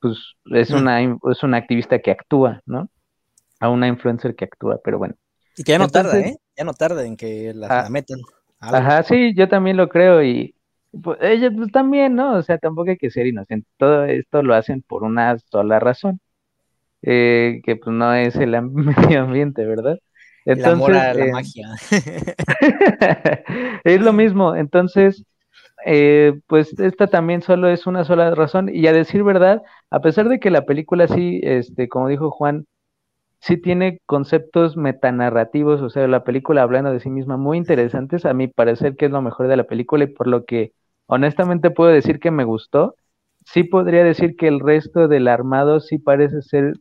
pues 0.00 0.34
es 0.46 0.70
mm. 0.70 0.76
una 0.76 1.02
es 1.02 1.42
una 1.42 1.58
activista 1.58 1.98
que 2.00 2.10
actúa, 2.10 2.62
¿no? 2.66 2.88
A 3.60 3.68
una 3.68 3.86
influencer 3.86 4.34
que 4.34 4.46
actúa, 4.46 4.80
pero 4.82 4.98
bueno. 4.98 5.14
Y 5.56 5.62
que 5.62 5.72
ya 5.72 5.78
no 5.78 5.88
tarda, 5.88 6.18
¿eh? 6.18 6.36
Ya 6.56 6.64
no 6.64 6.72
tarda 6.72 7.04
en 7.04 7.16
que 7.16 7.52
la, 7.54 7.66
ah, 7.68 7.90
metan. 7.90 8.18
Ajá, 8.60 9.02
sí, 9.02 9.34
yo 9.36 9.48
también 9.48 9.76
lo 9.76 9.88
creo 9.88 10.22
y 10.22 10.54
Pues 11.02 11.18
ellos 11.20 11.52
pues, 11.56 11.70
también, 11.72 12.14
¿no? 12.14 12.36
O 12.36 12.42
sea, 12.42 12.58
tampoco 12.58 12.90
hay 12.90 12.96
que 12.96 13.10
ser 13.10 13.26
inocente. 13.26 13.68
Todo 13.76 14.04
esto 14.04 14.42
lo 14.42 14.54
hacen 14.54 14.82
por 14.82 15.02
una 15.04 15.38
sola 15.50 15.80
razón, 15.80 16.20
eh, 17.02 17.60
que 17.64 17.76
pues 17.76 17.94
no 17.94 18.14
es 18.14 18.36
el 18.36 18.60
medio 18.62 19.22
ambiente, 19.22 19.66
¿verdad? 19.66 19.98
El 20.44 20.64
amor 20.64 20.94
a 20.94 21.14
la 21.14 21.26
magia. 21.26 21.68
es 23.84 24.00
lo 24.00 24.12
mismo. 24.12 24.56
Entonces, 24.56 25.24
eh, 25.84 26.40
pues 26.46 26.78
esta 26.78 27.06
también 27.06 27.42
solo 27.42 27.68
es 27.68 27.86
una 27.86 28.04
sola 28.04 28.34
razón. 28.34 28.70
Y 28.72 28.86
a 28.86 28.92
decir 28.92 29.22
verdad, 29.24 29.62
a 29.90 30.00
pesar 30.00 30.28
de 30.28 30.40
que 30.40 30.50
la 30.50 30.64
película 30.64 31.08
sí, 31.08 31.40
este, 31.42 31.88
como 31.88 32.08
dijo 32.08 32.30
Juan, 32.30 32.66
sí 33.40 33.56
tiene 33.56 34.00
conceptos 34.06 34.76
metanarrativos, 34.76 35.82
o 35.82 35.90
sea, 35.90 36.06
la 36.06 36.24
película 36.24 36.62
hablando 36.62 36.92
de 36.92 37.00
sí 37.00 37.10
misma 37.10 37.36
muy 37.36 37.58
interesantes, 37.58 38.24
a 38.24 38.34
mi 38.34 38.46
parecer 38.48 38.96
que 38.96 39.06
es 39.06 39.10
lo 39.10 39.20
mejor 39.20 39.48
de 39.48 39.56
la 39.56 39.64
película 39.64 40.04
y 40.04 40.06
por 40.08 40.28
lo 40.28 40.44
que 40.44 40.72
honestamente 41.06 41.70
puedo 41.70 41.90
decir 41.90 42.20
que 42.20 42.30
me 42.30 42.44
gustó. 42.44 42.94
Sí 43.44 43.64
podría 43.64 44.04
decir 44.04 44.36
que 44.36 44.46
el 44.48 44.60
resto 44.60 45.08
del 45.08 45.26
armado 45.28 45.80
sí 45.80 45.98
parece 45.98 46.42
ser 46.42 46.74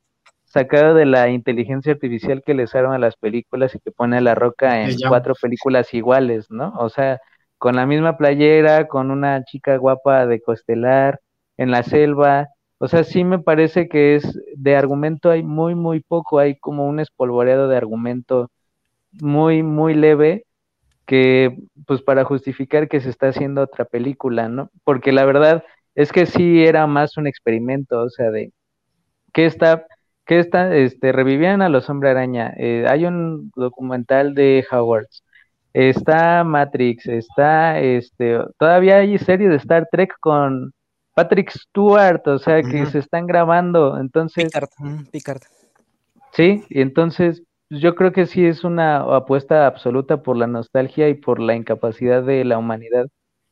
sacado 0.51 0.93
de 0.93 1.05
la 1.05 1.29
inteligencia 1.29 1.93
artificial 1.93 2.43
que 2.45 2.53
les 2.53 2.75
arma 2.75 2.95
a 2.95 2.99
las 2.99 3.15
películas 3.15 3.73
y 3.75 3.79
que 3.79 3.91
pone 3.91 4.17
a 4.17 4.21
la 4.21 4.35
roca 4.35 4.83
en 4.83 4.97
cuatro 5.07 5.33
películas 5.41 5.93
iguales, 5.93 6.51
¿no? 6.51 6.73
O 6.77 6.89
sea, 6.89 7.19
con 7.57 7.75
la 7.75 7.85
misma 7.85 8.17
playera, 8.17 8.87
con 8.87 9.11
una 9.11 9.43
chica 9.45 9.77
guapa 9.77 10.25
de 10.25 10.41
costelar, 10.41 11.19
en 11.57 11.71
la 11.71 11.83
selva. 11.83 12.49
O 12.79 12.87
sea, 12.87 13.03
sí 13.03 13.23
me 13.23 13.39
parece 13.39 13.87
que 13.87 14.15
es 14.15 14.39
de 14.55 14.75
argumento 14.75 15.29
hay 15.29 15.43
muy, 15.43 15.75
muy 15.75 16.01
poco, 16.01 16.39
hay 16.39 16.57
como 16.57 16.87
un 16.87 16.99
espolvoreado 16.99 17.67
de 17.67 17.77
argumento 17.77 18.49
muy, 19.21 19.63
muy 19.63 19.93
leve 19.93 20.45
que, 21.05 21.57
pues 21.85 22.01
para 22.01 22.23
justificar 22.25 22.87
que 22.87 23.01
se 23.01 23.09
está 23.09 23.27
haciendo 23.29 23.61
otra 23.61 23.85
película, 23.85 24.49
¿no? 24.49 24.71
Porque 24.83 25.11
la 25.11 25.25
verdad 25.25 25.63
es 25.95 26.11
que 26.11 26.25
sí 26.25 26.63
era 26.65 26.87
más 26.87 27.17
un 27.17 27.27
experimento, 27.27 28.01
o 28.01 28.09
sea, 28.09 28.31
de 28.31 28.51
qué 29.33 29.45
está 29.45 29.85
que 30.25 30.39
está, 30.39 30.75
este, 30.75 31.11
revivían 31.11 31.61
a 31.61 31.69
los 31.69 31.89
Hombre 31.89 32.09
Araña. 32.09 32.53
Eh, 32.57 32.85
hay 32.87 33.05
un 33.05 33.51
documental 33.55 34.33
de 34.33 34.65
Howard. 34.71 35.07
Está 35.73 36.43
Matrix, 36.43 37.07
está, 37.07 37.79
este, 37.79 38.39
todavía 38.57 38.97
hay 38.97 39.17
serie 39.17 39.47
de 39.47 39.55
Star 39.55 39.87
Trek 39.89 40.13
con 40.19 40.73
Patrick 41.13 41.49
Stewart, 41.49 42.25
o 42.27 42.39
sea, 42.39 42.61
que 42.61 42.85
se 42.87 42.99
están 42.99 43.25
grabando, 43.25 43.97
entonces... 43.97 44.45
Picard, 44.45 44.69
Picard. 45.11 45.41
Sí, 46.33 46.63
y 46.69 46.81
entonces 46.81 47.43
yo 47.69 47.95
creo 47.95 48.11
que 48.11 48.25
sí 48.25 48.45
es 48.45 48.63
una 48.63 48.97
apuesta 49.15 49.65
absoluta 49.65 50.23
por 50.23 50.35
la 50.35 50.47
nostalgia 50.47 51.07
y 51.07 51.13
por 51.13 51.39
la 51.39 51.55
incapacidad 51.55 52.23
de 52.23 52.43
la 52.43 52.57
humanidad 52.57 53.07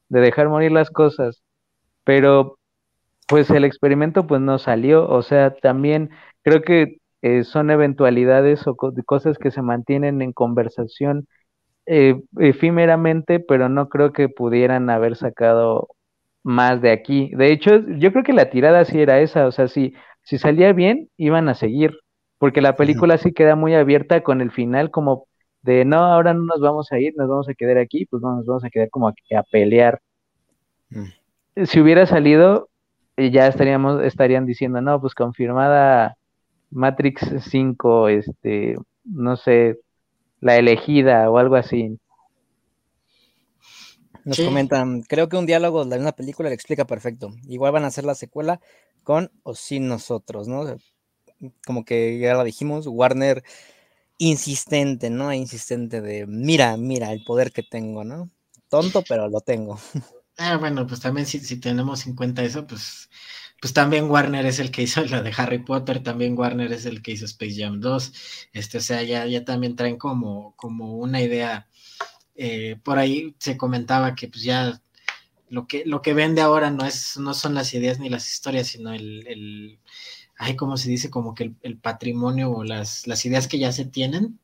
de 0.10 0.19
dejar 0.19 0.49
morir 0.49 0.71
las 0.71 0.89
cosas, 0.89 1.41
pero 2.03 2.59
pues 3.30 3.50
el 3.52 3.63
experimento 3.63 4.26
pues 4.26 4.42
no 4.42 4.58
salió, 4.58 5.08
o 5.08 5.22
sea, 5.22 5.56
también 5.56 6.10
creo 6.44 6.63
que 6.63 6.98
eh, 7.22 7.44
son 7.44 7.70
eventualidades 7.70 8.65
o 8.68 8.76
cosas 8.76 9.38
que 9.38 9.52
se 9.52 9.62
mantienen 9.62 10.24
en 10.24 10.34
conversación 10.34 11.28
eh, 11.86 12.20
efímeramente, 12.39 13.39
pero 13.39 13.70
no 13.70 13.88
creo 13.88 14.13
que 14.13 14.30
pudieran 14.30 14.89
haber 14.89 15.15
sacado 15.15 15.89
más 16.44 16.82
de 16.82 16.92
aquí. 16.92 17.32
De 17.36 17.52
hecho, 17.52 17.80
yo 18.00 18.12
creo 18.12 18.24
que 18.24 18.34
la 18.34 18.50
tirada 18.50 18.84
sí 18.86 19.00
era 19.00 19.20
esa, 19.22 19.46
o 19.46 19.52
sea, 19.52 19.68
si, 19.68 19.94
si 20.24 20.39
salía 20.39 20.74
bien, 20.74 21.10
iban 21.18 21.50
a 21.50 21.54
seguir, 21.54 22.00
porque 22.39 22.62
la 22.62 22.76
película 22.76 23.20
sí 23.20 23.32
queda 23.34 23.56
muy 23.56 23.76
abierta 23.76 24.24
con 24.24 24.42
el 24.42 24.52
final 24.52 24.89
como 24.89 25.28
de, 25.62 25.86
no, 25.86 25.98
ahora 25.98 26.34
no 26.34 26.46
nos 26.46 26.62
vamos 26.62 26.92
a 26.92 27.00
ir, 27.00 27.13
nos 27.15 27.30
vamos 27.30 27.48
a 27.48 27.54
quedar 27.54 27.78
aquí, 27.78 28.08
pues 28.08 28.24
no, 28.24 28.38
nos 28.38 28.46
vamos 28.48 28.63
a 28.63 28.72
quedar 28.72 28.89
como 28.89 29.10
a, 29.10 29.13
a 29.38 29.44
pelear. 29.52 30.00
Mm. 30.89 31.65
Si 31.65 31.80
hubiera 31.80 32.06
salido, 32.06 32.68
ya 33.27 33.47
estaríamos, 33.47 34.03
estarían 34.03 34.45
diciendo, 34.45 34.82
no, 34.82 34.99
pues 35.01 35.13
confirmada 35.13 36.17
Matrix 36.71 37.21
5, 37.49 38.10
este, 38.10 38.75
no 39.03 39.36
sé, 39.36 39.79
la 40.39 40.58
elegida 40.58 41.29
o 41.29 41.38
algo 41.38 41.55
así. 41.55 41.97
Nos 44.25 44.39
comentan, 44.39 45.01
creo 45.01 45.29
que 45.29 45.38
un 45.38 45.45
diálogo 45.45 45.86
de 45.86 45.97
una 45.97 46.12
película 46.12 46.49
le 46.49 46.55
explica 46.55 46.86
perfecto. 46.86 47.32
Igual 47.47 47.71
van 47.71 47.84
a 47.84 47.88
hacer 47.88 48.03
la 48.03 48.15
secuela 48.15 48.60
con 49.03 49.32
o 49.43 49.55
sin 49.55 49.88
nosotros, 49.88 50.47
¿no? 50.47 50.77
Como 51.65 51.86
que 51.86 52.19
ya 52.19 52.34
lo 52.34 52.43
dijimos, 52.43 52.86
Warner 52.88 53.43
insistente, 54.17 55.10
¿no? 55.10 55.34
Insistente 55.34 56.01
de, 56.01 56.27
mira, 56.27 56.77
mira 56.77 57.12
el 57.12 57.23
poder 57.23 57.51
que 57.51 57.63
tengo, 57.63 58.03
¿no? 58.03 58.29
Tonto, 58.67 59.03
pero 59.08 59.27
lo 59.29 59.41
tengo. 59.41 59.79
Ah, 60.41 60.56
bueno, 60.58 60.88
pues 60.88 61.02
también 61.02 61.25
si, 61.28 61.60
tenemos 61.60 62.08
en 62.08 62.15
cuenta 62.15 62.43
eso, 62.43 62.65
pues 62.65 63.10
pues 63.62 63.73
también 63.73 64.10
Warner 64.10 64.45
es 64.45 64.60
el 64.60 64.71
que 64.71 64.84
hizo 64.84 65.04
la 65.06 65.21
de 65.21 65.34
Harry 65.36 65.60
Potter, 65.60 66.02
también 66.02 66.38
Warner 66.38 66.71
es 66.71 66.86
el 66.86 67.02
que 67.02 67.12
hizo 67.12 67.25
Space 67.25 67.56
Jam 67.62 67.82
2, 67.82 68.13
este, 68.54 68.78
o 68.78 68.82
sea, 68.82 69.04
ya, 69.04 69.25
ya 69.25 69.43
también 69.43 69.75
traen 69.75 69.97
como, 69.97 70.56
como 70.56 70.95
una 70.95 71.21
idea, 71.21 71.67
eh, 72.36 72.78
por 72.84 72.99
ahí 72.99 73.36
se 73.39 73.58
comentaba 73.58 74.15
que 74.15 74.30
pues 74.30 74.43
ya 74.43 74.82
lo 75.49 75.67
que, 75.67 75.84
lo 75.86 76.02
que 76.02 76.13
vende 76.13 76.41
ahora 76.41 76.71
no, 76.71 76.86
es, 76.86 77.17
no 77.17 77.34
son 77.34 77.54
las 77.56 77.73
ideas 77.73 77.99
ni 77.99 78.10
las 78.10 78.30
historias, 78.32 78.67
sino 78.67 78.93
el, 78.93 79.28
el 79.28 79.80
ay, 80.38 80.56
¿cómo 80.56 80.78
se 80.78 80.89
dice? 80.89 81.10
Como 81.10 81.36
que 81.36 81.45
el, 81.45 81.56
el 81.63 81.78
patrimonio 81.78 82.52
o 82.52 82.63
las, 82.63 83.08
las 83.08 83.25
ideas 83.25 83.47
que 83.49 83.60
ya 83.60 83.71
se 83.73 83.86
tienen, 83.86 84.39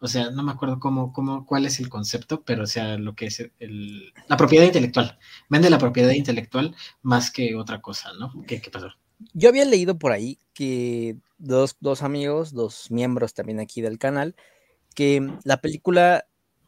o 0.00 0.06
sea, 0.06 0.30
no 0.30 0.42
me 0.42 0.52
acuerdo 0.52 0.78
cómo, 0.78 1.12
cómo, 1.12 1.44
cuál 1.44 1.66
es 1.66 1.80
el 1.80 1.88
concepto, 1.88 2.42
pero 2.42 2.64
o 2.64 2.66
sea, 2.66 2.98
lo 2.98 3.14
que 3.14 3.26
es 3.26 3.50
el, 3.58 4.12
la 4.28 4.36
propiedad 4.36 4.64
intelectual. 4.64 5.18
Vende 5.48 5.70
la 5.70 5.78
propiedad 5.78 6.10
intelectual 6.10 6.74
más 7.02 7.30
que 7.30 7.56
otra 7.56 7.80
cosa, 7.80 8.10
¿no? 8.18 8.32
¿Qué, 8.46 8.62
pasó? 8.72 8.88
Yo 9.34 9.48
había 9.48 9.64
leído 9.64 9.98
por 9.98 10.12
ahí 10.12 10.38
que 10.54 11.16
dos, 11.38 11.76
dos 11.80 12.02
amigos, 12.02 12.52
dos 12.52 12.90
miembros 12.90 13.34
también 13.34 13.58
aquí 13.58 13.80
del 13.80 13.98
canal, 13.98 14.36
que 14.94 15.32
la 15.44 15.60
película 15.60 16.26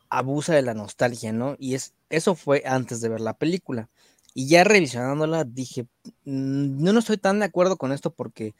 abusa 0.08 0.54
de 0.54 0.62
la 0.62 0.74
nostalgia, 0.74 1.32
¿no? 1.32 1.56
Y 1.58 1.74
es, 1.74 1.94
eso 2.08 2.34
fue 2.34 2.64
antes 2.66 3.00
de 3.00 3.08
ver 3.08 3.20
la 3.20 3.34
película. 3.34 3.88
Y 4.34 4.48
ya 4.48 4.64
revisionándola 4.64 5.44
dije, 5.44 5.86
mm, 6.24 6.82
no, 6.82 6.92
no 6.92 6.98
estoy 6.98 7.18
tan 7.18 7.38
de 7.38 7.44
acuerdo 7.44 7.76
con 7.76 7.92
esto 7.92 8.12
porque 8.12 8.54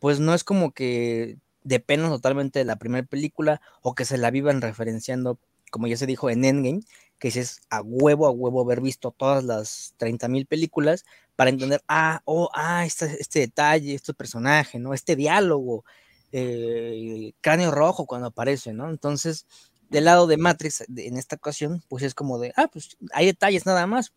pues 0.00 0.20
no 0.20 0.34
es 0.34 0.44
como 0.44 0.72
que 0.72 1.38
dependen 1.66 2.10
totalmente 2.10 2.60
de 2.60 2.64
la 2.64 2.76
primera 2.76 3.06
película 3.06 3.60
o 3.82 3.94
que 3.94 4.04
se 4.04 4.18
la 4.18 4.30
vivan 4.30 4.60
referenciando, 4.60 5.38
como 5.70 5.88
ya 5.88 5.96
se 5.96 6.06
dijo 6.06 6.30
en 6.30 6.44
Endgame, 6.44 6.80
que 7.18 7.28
es 7.28 7.60
a 7.70 7.82
huevo, 7.82 8.26
a 8.26 8.30
huevo 8.30 8.62
haber 8.62 8.80
visto 8.80 9.10
todas 9.10 9.42
las 9.44 9.94
30 9.96 10.28
mil 10.28 10.46
películas 10.46 11.04
para 11.34 11.50
entender, 11.50 11.82
ah, 11.88 12.22
oh, 12.24 12.50
ah, 12.54 12.84
este, 12.86 13.16
este 13.20 13.40
detalle, 13.40 13.94
este 13.94 14.14
personaje, 14.14 14.78
¿no? 14.78 14.94
Este 14.94 15.16
diálogo, 15.16 15.84
eh, 16.32 17.32
cráneo 17.40 17.72
rojo 17.72 18.06
cuando 18.06 18.28
aparece, 18.28 18.72
¿no? 18.72 18.88
Entonces, 18.88 19.46
del 19.90 20.04
lado 20.04 20.26
de 20.28 20.36
Matrix, 20.36 20.84
en 20.88 21.16
esta 21.16 21.36
ocasión, 21.36 21.82
pues 21.88 22.04
es 22.04 22.14
como 22.14 22.38
de, 22.38 22.52
ah, 22.56 22.68
pues 22.72 22.96
hay 23.12 23.26
detalles 23.26 23.66
nada 23.66 23.86
más. 23.86 24.12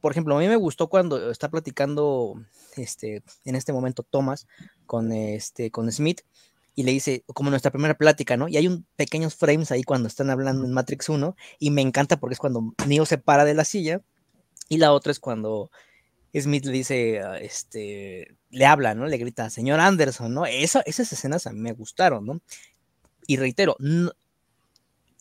Por 0.00 0.12
ejemplo, 0.12 0.36
a 0.36 0.40
mí 0.40 0.48
me 0.48 0.56
gustó 0.56 0.88
cuando 0.88 1.30
está 1.30 1.48
platicando, 1.48 2.40
este, 2.76 3.22
en 3.44 3.54
este 3.54 3.72
momento 3.72 4.02
Thomas 4.02 4.46
con, 4.86 5.12
este, 5.12 5.70
con 5.70 5.90
Smith, 5.92 6.22
y 6.78 6.84
le 6.84 6.92
dice, 6.92 7.24
como 7.34 7.50
nuestra 7.50 7.72
primera 7.72 7.98
plática, 7.98 8.36
¿no? 8.36 8.46
Y 8.46 8.56
hay 8.56 8.68
un 8.68 8.86
pequeños 8.94 9.34
frames 9.34 9.72
ahí 9.72 9.82
cuando 9.82 10.06
están 10.06 10.30
hablando 10.30 10.64
en 10.64 10.72
Matrix 10.72 11.08
1 11.08 11.34
y 11.58 11.72
me 11.72 11.82
encanta 11.82 12.20
porque 12.20 12.34
es 12.34 12.38
cuando 12.38 12.72
Neo 12.86 13.04
se 13.04 13.18
para 13.18 13.44
de 13.44 13.54
la 13.54 13.64
silla 13.64 14.00
y 14.68 14.76
la 14.76 14.92
otra 14.92 15.10
es 15.10 15.18
cuando 15.18 15.72
Smith 16.32 16.66
le 16.66 16.70
dice, 16.70 17.20
ah, 17.20 17.36
este, 17.36 18.36
le 18.50 18.64
habla, 18.64 18.94
¿no? 18.94 19.06
Le 19.06 19.18
grita, 19.18 19.50
señor 19.50 19.80
Anderson, 19.80 20.32
¿no? 20.32 20.46
esas 20.46 20.86
escenas 20.86 21.48
a 21.48 21.52
mí 21.52 21.58
me 21.58 21.72
gustaron, 21.72 22.24
¿no? 22.24 22.42
Y 23.26 23.38
reitero, 23.38 23.76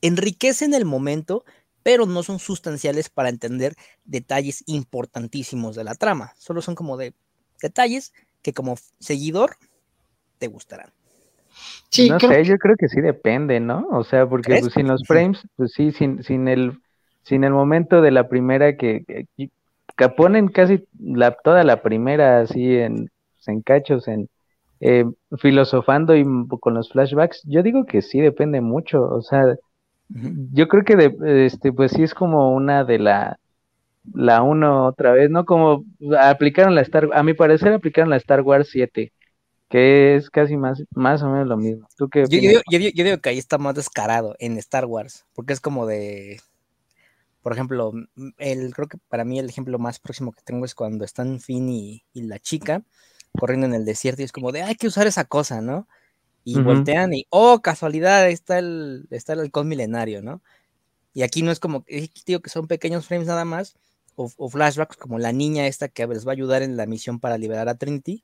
enriquecen 0.02 0.76
el 0.76 0.86
momento, 0.86 1.44
pero 1.82 2.06
no 2.06 2.22
son 2.22 2.38
sustanciales 2.38 3.10
para 3.10 3.30
entender 3.30 3.74
detalles 4.06 4.64
importantísimos 4.68 5.76
de 5.76 5.86
la 5.86 5.96
trama. 5.96 6.36
Solo 6.38 6.62
son 6.62 6.76
como 6.76 6.98
de 6.98 7.16
detalles 7.60 8.14
que 8.44 8.54
como 8.54 8.78
seguidor 9.00 9.58
te 10.38 10.46
gustarán. 10.46 10.94
Sí, 11.90 12.10
no 12.10 12.20
sé, 12.20 12.44
yo 12.44 12.58
creo 12.58 12.76
que 12.76 12.90
sí 12.90 13.02
depende, 13.02 13.60
¿no? 13.60 13.88
O 13.92 14.04
sea, 14.04 14.28
porque 14.28 14.60
pues, 14.60 14.74
sin 14.74 14.88
los 14.88 15.04
frames, 15.08 15.42
pues 15.56 15.72
sí, 15.74 15.92
sin, 15.92 16.24
sin 16.24 16.48
el 16.48 16.74
sin 17.24 17.44
el 17.44 17.52
momento 17.52 18.02
de 18.02 18.12
la 18.12 18.30
primera 18.30 18.78
que, 18.78 19.04
que, 19.36 20.10
ponen 20.10 20.48
casi 20.48 20.86
la, 20.98 21.32
toda 21.32 21.64
la 21.66 21.82
primera 21.82 22.40
así 22.40 22.78
en, 22.78 23.10
pues, 23.34 23.48
en 23.48 23.62
cachos, 23.62 24.08
en 24.08 24.30
eh, 24.80 25.06
filosofando 25.38 26.16
y 26.16 26.26
con 26.62 26.76
los 26.76 26.90
flashbacks, 26.92 27.42
yo 27.46 27.64
digo 27.64 27.86
que 27.86 28.02
sí 28.02 28.22
depende 28.22 28.62
mucho, 28.62 29.02
o 29.02 29.22
sea, 29.22 29.44
yo 30.10 30.68
creo 30.68 30.84
que 30.86 30.96
de, 30.96 31.46
este, 31.46 31.74
pues 31.74 31.92
sí 31.92 32.04
es 32.04 32.14
como 32.14 32.54
una 32.54 32.84
de 32.84 33.00
la 33.00 33.40
la 34.14 34.42
uno 34.42 34.86
otra 34.86 35.12
vez, 35.12 35.30
¿no? 35.30 35.46
Como 35.46 35.84
aplicaron 36.18 36.76
la 36.76 36.82
Star, 36.82 37.10
a 37.14 37.24
mi 37.24 37.34
parecer 37.34 37.74
aplicaron 37.74 38.10
la 38.10 38.16
Star 38.16 38.42
Wars 38.42 38.70
7 38.72 39.12
que 39.70 40.16
es 40.16 40.30
casi 40.30 40.56
más, 40.56 40.84
más 40.92 41.22
o 41.24 41.30
menos 41.30 41.48
lo 41.48 41.58
mismo. 41.58 41.88
¿Tú 41.98 42.10
yo, 42.14 42.26
digo, 42.28 43.22
que 43.22 43.30
ahí 43.30 43.38
está 43.38 43.58
más 43.58 43.76
descarado 43.76 44.36
en 44.40 44.58
Star 44.58 44.86
Wars, 44.86 45.26
porque 45.34 45.54
es 45.54 45.60
como 45.60 45.86
de... 45.86 46.42
por 47.42 47.54
ejemplo, 47.54 47.92
el, 48.38 48.74
creo 48.74 48.88
que 48.88 48.98
para 49.10 49.26
mí 49.26 49.40
el 49.40 49.50
ejemplo 49.50 49.78
más 49.80 50.00
próximo 50.00 50.32
que 50.32 50.42
tengo 50.44 50.66
es 50.66 50.76
cuando 50.76 51.04
están 51.04 51.40
Finn 51.40 51.70
y, 51.70 52.04
la 52.14 52.40
chica 52.40 52.84
corriendo 53.38 53.68
en 53.68 53.74
el 53.74 53.86
desierto 53.86 54.22
y 54.22 54.26
es 54.26 54.32
como 54.32 54.52
de, 54.52 54.64
hay 54.64 54.76
que 54.76 54.88
usar 54.88 55.06
esa 55.06 55.26
cosa, 55.26 55.62
¿no? 55.62 55.88
Y 56.44 56.60
voltean 56.62 57.14
y, 57.14 57.26
oh, 57.30 57.62
casualidad, 57.62 58.30
está 58.30 58.58
el, 58.58 59.06
está 59.12 59.34
el 59.34 59.42
halcón 59.42 59.68
milenario, 59.68 60.22
¿no? 60.22 60.42
Y 61.14 61.24
aquí 61.24 61.42
no 61.42 61.52
es 61.52 61.60
como, 61.60 61.84
digo 62.26 62.40
que 62.40 62.50
son 62.50 62.68
pequeños 62.68 63.06
frames 63.06 63.28
nada 63.28 63.44
más, 63.44 63.76
o, 64.16 64.50
flashbacks 64.50 64.98
como 64.98 65.20
la 65.20 65.32
niña 65.32 65.68
esta 65.68 65.90
que 65.90 66.08
les 66.08 66.26
va 66.26 66.32
a 66.32 66.34
ayudar 66.34 66.64
en 66.64 66.78
la 66.78 66.86
misión 66.86 67.20
para 67.20 67.38
liberar 67.38 67.70
a 67.70 67.76
Trinity, 67.76 68.24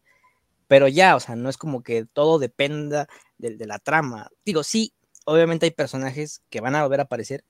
pero 0.67 0.87
ya, 0.87 1.15
o 1.15 1.19
sea, 1.19 1.35
no 1.35 1.49
es 1.49 1.57
como 1.57 1.83
que 1.83 2.05
todo 2.05 2.39
dependa 2.39 3.07
de, 3.37 3.55
de 3.55 3.67
la 3.67 3.79
trama. 3.79 4.29
Digo, 4.45 4.63
sí, 4.63 4.93
obviamente 5.25 5.65
hay 5.65 5.71
personajes 5.71 6.41
que 6.49 6.61
van 6.61 6.75
a 6.75 6.83
volver 6.83 6.99
a 6.99 7.03
aparecer, 7.03 7.43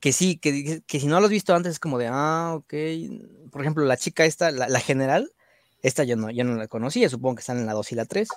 que 0.00 0.12
sí, 0.12 0.36
que, 0.36 0.82
que, 0.86 1.00
si 1.00 1.06
no 1.06 1.18
lo 1.18 1.26
has 1.26 1.32
visto 1.32 1.54
antes 1.54 1.72
es 1.72 1.80
como 1.80 1.98
de, 1.98 2.08
ah, 2.10 2.54
ok. 2.56 2.74
Por 3.50 3.62
ejemplo, 3.62 3.84
la 3.84 3.96
chica 3.96 4.24
esta, 4.24 4.50
la, 4.50 4.80
general, 4.80 5.30
esta 5.82 6.04
yo 6.04 6.16
no, 6.16 6.30
yo 6.30 6.44
no 6.44 6.56
la 6.56 6.68
conocía, 6.68 7.08
supongo 7.08 7.36
que 7.36 7.40
están 7.40 7.58
en 7.58 7.66
la 7.66 7.72
2 7.72 7.92
y 7.92 7.94
la 7.94 8.04
3. 8.04 8.28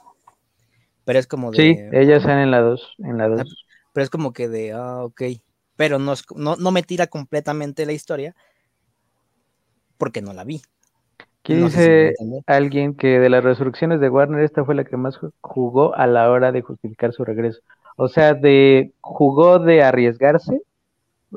Pero 1.03 1.19
es 1.19 1.27
como 1.27 1.51
de. 1.51 1.57
Sí, 1.57 1.79
ellas 1.91 2.21
están 2.21 2.39
en 2.39 2.51
la 2.51 2.61
2, 2.61 2.95
en 2.99 3.17
la 3.17 3.27
2. 3.27 3.65
Pero 3.93 4.03
es 4.03 4.09
como 4.09 4.31
que 4.31 4.47
de, 4.47 4.73
ah, 4.73 5.03
ok 5.03 5.21
pero 5.77 5.99
no, 5.99 6.15
no, 6.35 6.71
me 6.71 6.83
tira 6.83 7.07
completamente 7.07 7.85
la 7.85 7.93
historia 7.93 8.35
porque 9.97 10.21
no 10.21 10.33
la 10.33 10.43
vi. 10.43 10.61
¿Qué 11.47 11.55
dice 11.55 12.13
alguien 12.45 12.93
que 12.93 13.19
de 13.19 13.29
las 13.29 13.41
resurrecciones 13.41 14.01
de 14.01 14.09
Warner 14.09 14.43
esta 14.43 14.65
fue 14.65 14.75
la 14.75 14.83
que 14.83 14.97
más 14.97 15.17
jugó 15.39 15.95
a 15.95 16.05
la 16.05 16.29
hora 16.29 16.51
de 16.51 16.61
justificar 16.61 17.13
su 17.13 17.23
regreso? 17.23 17.61
O 17.95 18.09
sea, 18.09 18.33
de 18.33 18.91
jugó 18.99 19.57
de 19.57 19.81
arriesgarse. 19.81 20.61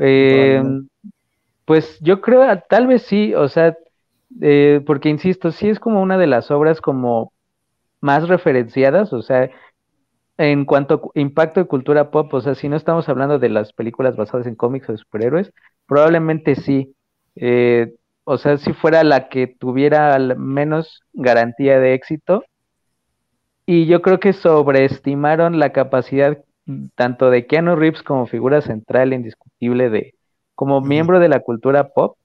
Em, 0.00 0.88
pues 1.64 1.96
yo 2.00 2.20
creo, 2.20 2.42
tal 2.68 2.88
vez 2.88 3.02
sí, 3.02 3.34
o 3.36 3.46
sea, 3.48 3.76
eh, 4.40 4.82
porque 4.84 5.10
insisto, 5.10 5.52
sí 5.52 5.68
es 5.68 5.78
como 5.78 6.02
una 6.02 6.18
de 6.18 6.26
las 6.26 6.50
obras 6.50 6.80
como 6.80 7.32
más 8.00 8.28
referenciadas, 8.28 9.12
o 9.12 9.22
sea, 9.22 9.48
en 10.38 10.64
cuanto 10.64 11.12
a 11.14 11.20
impacto 11.20 11.60
de 11.60 11.68
cultura 11.68 12.10
pop, 12.10 12.34
o 12.34 12.40
sea, 12.40 12.56
si 12.56 12.68
no 12.68 12.74
estamos 12.74 13.08
hablando 13.08 13.38
de 13.38 13.48
las 13.48 13.72
películas 13.72 14.16
basadas 14.16 14.48
en 14.48 14.56
cómics 14.56 14.88
o 14.88 14.92
de 14.92 14.98
superhéroes, 14.98 15.52
probablemente 15.86 16.56
sí. 16.56 16.96
Eh, 17.36 17.94
o 18.24 18.38
sea, 18.38 18.56
si 18.58 18.72
fuera 18.72 19.04
la 19.04 19.28
que 19.28 19.46
tuviera 19.46 20.18
menos 20.36 21.02
garantía 21.12 21.78
de 21.80 21.94
éxito. 21.94 22.44
Y 23.66 23.86
yo 23.86 24.02
creo 24.02 24.20
que 24.20 24.32
sobreestimaron 24.32 25.58
la 25.58 25.72
capacidad 25.72 26.38
tanto 26.96 27.30
de 27.30 27.46
Keanu 27.46 27.76
Reeves 27.76 28.02
como 28.02 28.26
figura 28.26 28.60
central 28.62 29.12
indiscutible 29.12 29.90
de 29.90 30.14
como 30.54 30.80
miembro 30.80 31.20
de 31.20 31.28
la 31.28 31.40
cultura 31.40 31.88
pop, 31.88 32.18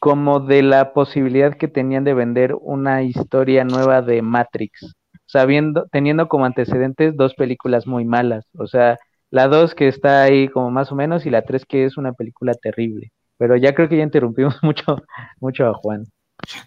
como 0.00 0.40
de 0.40 0.62
la 0.62 0.92
posibilidad 0.94 1.54
que 1.56 1.68
tenían 1.68 2.04
de 2.04 2.14
vender 2.14 2.54
una 2.60 3.02
historia 3.02 3.64
nueva 3.64 4.02
de 4.02 4.22
Matrix 4.22 4.94
sabiendo, 5.30 5.86
teniendo 5.92 6.28
como 6.28 6.44
antecedentes 6.44 7.16
dos 7.16 7.34
películas 7.34 7.86
muy 7.86 8.04
malas. 8.04 8.46
O 8.58 8.66
sea, 8.66 8.98
la 9.30 9.46
dos 9.48 9.74
que 9.74 9.88
está 9.88 10.22
ahí 10.22 10.48
como 10.48 10.70
más 10.70 10.90
o 10.92 10.96
menos 10.96 11.26
y 11.26 11.30
la 11.30 11.42
tres 11.42 11.64
que 11.66 11.84
es 11.84 11.96
una 11.96 12.12
película 12.12 12.54
terrible. 12.54 13.12
Pero 13.40 13.56
ya 13.56 13.74
creo 13.74 13.88
que 13.88 13.96
ya 13.96 14.02
interrumpimos 14.02 14.54
mucho, 14.62 15.02
mucho 15.40 15.66
a 15.66 15.72
Juan. 15.72 16.04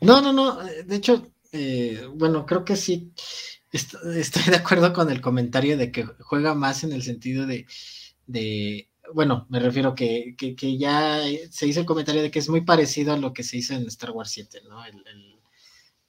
No, 0.02 0.22
no, 0.22 0.34
no. 0.34 0.58
De 0.58 0.96
hecho, 0.96 1.28
eh, 1.52 2.08
bueno, 2.16 2.48
creo 2.48 2.66
que 2.66 2.76
sí. 2.76 3.14
Estoy 3.72 4.44
de 4.50 4.58
acuerdo 4.58 4.92
con 4.92 5.12
el 5.12 5.22
comentario 5.22 5.78
de 5.78 5.92
que 5.92 6.04
juega 6.20 6.56
más 6.56 6.84
en 6.84 6.92
el 6.92 7.04
sentido 7.04 7.46
de, 7.46 7.68
de 8.26 8.90
bueno, 9.14 9.46
me 9.50 9.60
refiero 9.60 9.94
que, 9.94 10.36
que, 10.36 10.56
que, 10.56 10.78
ya 10.78 11.20
se 11.52 11.68
hizo 11.68 11.80
el 11.80 11.86
comentario 11.86 12.22
de 12.24 12.32
que 12.32 12.40
es 12.40 12.50
muy 12.50 12.62
parecido 12.62 13.14
a 13.14 13.18
lo 13.18 13.34
que 13.34 13.44
se 13.44 13.58
hizo 13.58 13.76
en 13.76 13.86
Star 13.88 14.12
Wars 14.12 14.32
7, 14.32 14.62
¿no? 14.68 14.84
el, 14.86 15.04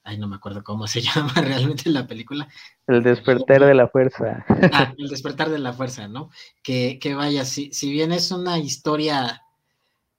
ay, 0.04 0.18
no 0.18 0.28
me 0.28 0.36
acuerdo 0.36 0.62
cómo 0.62 0.86
se 0.86 1.00
llama 1.02 1.32
realmente 1.36 1.90
la 1.90 2.06
película. 2.06 2.48
El 2.86 3.02
despertar 3.02 3.64
de 3.64 3.74
la 3.74 3.88
fuerza. 3.88 4.44
Ah, 4.72 4.94
el 4.96 5.08
despertar 5.08 5.50
de 5.50 5.58
la 5.58 5.72
fuerza, 5.72 6.08
¿no? 6.08 6.30
Que, 6.62 6.98
que 7.00 7.14
vaya, 7.14 7.44
si, 7.44 7.72
si 7.72 7.90
bien 7.90 8.12
es 8.12 8.30
una 8.30 8.58
historia 8.58 9.43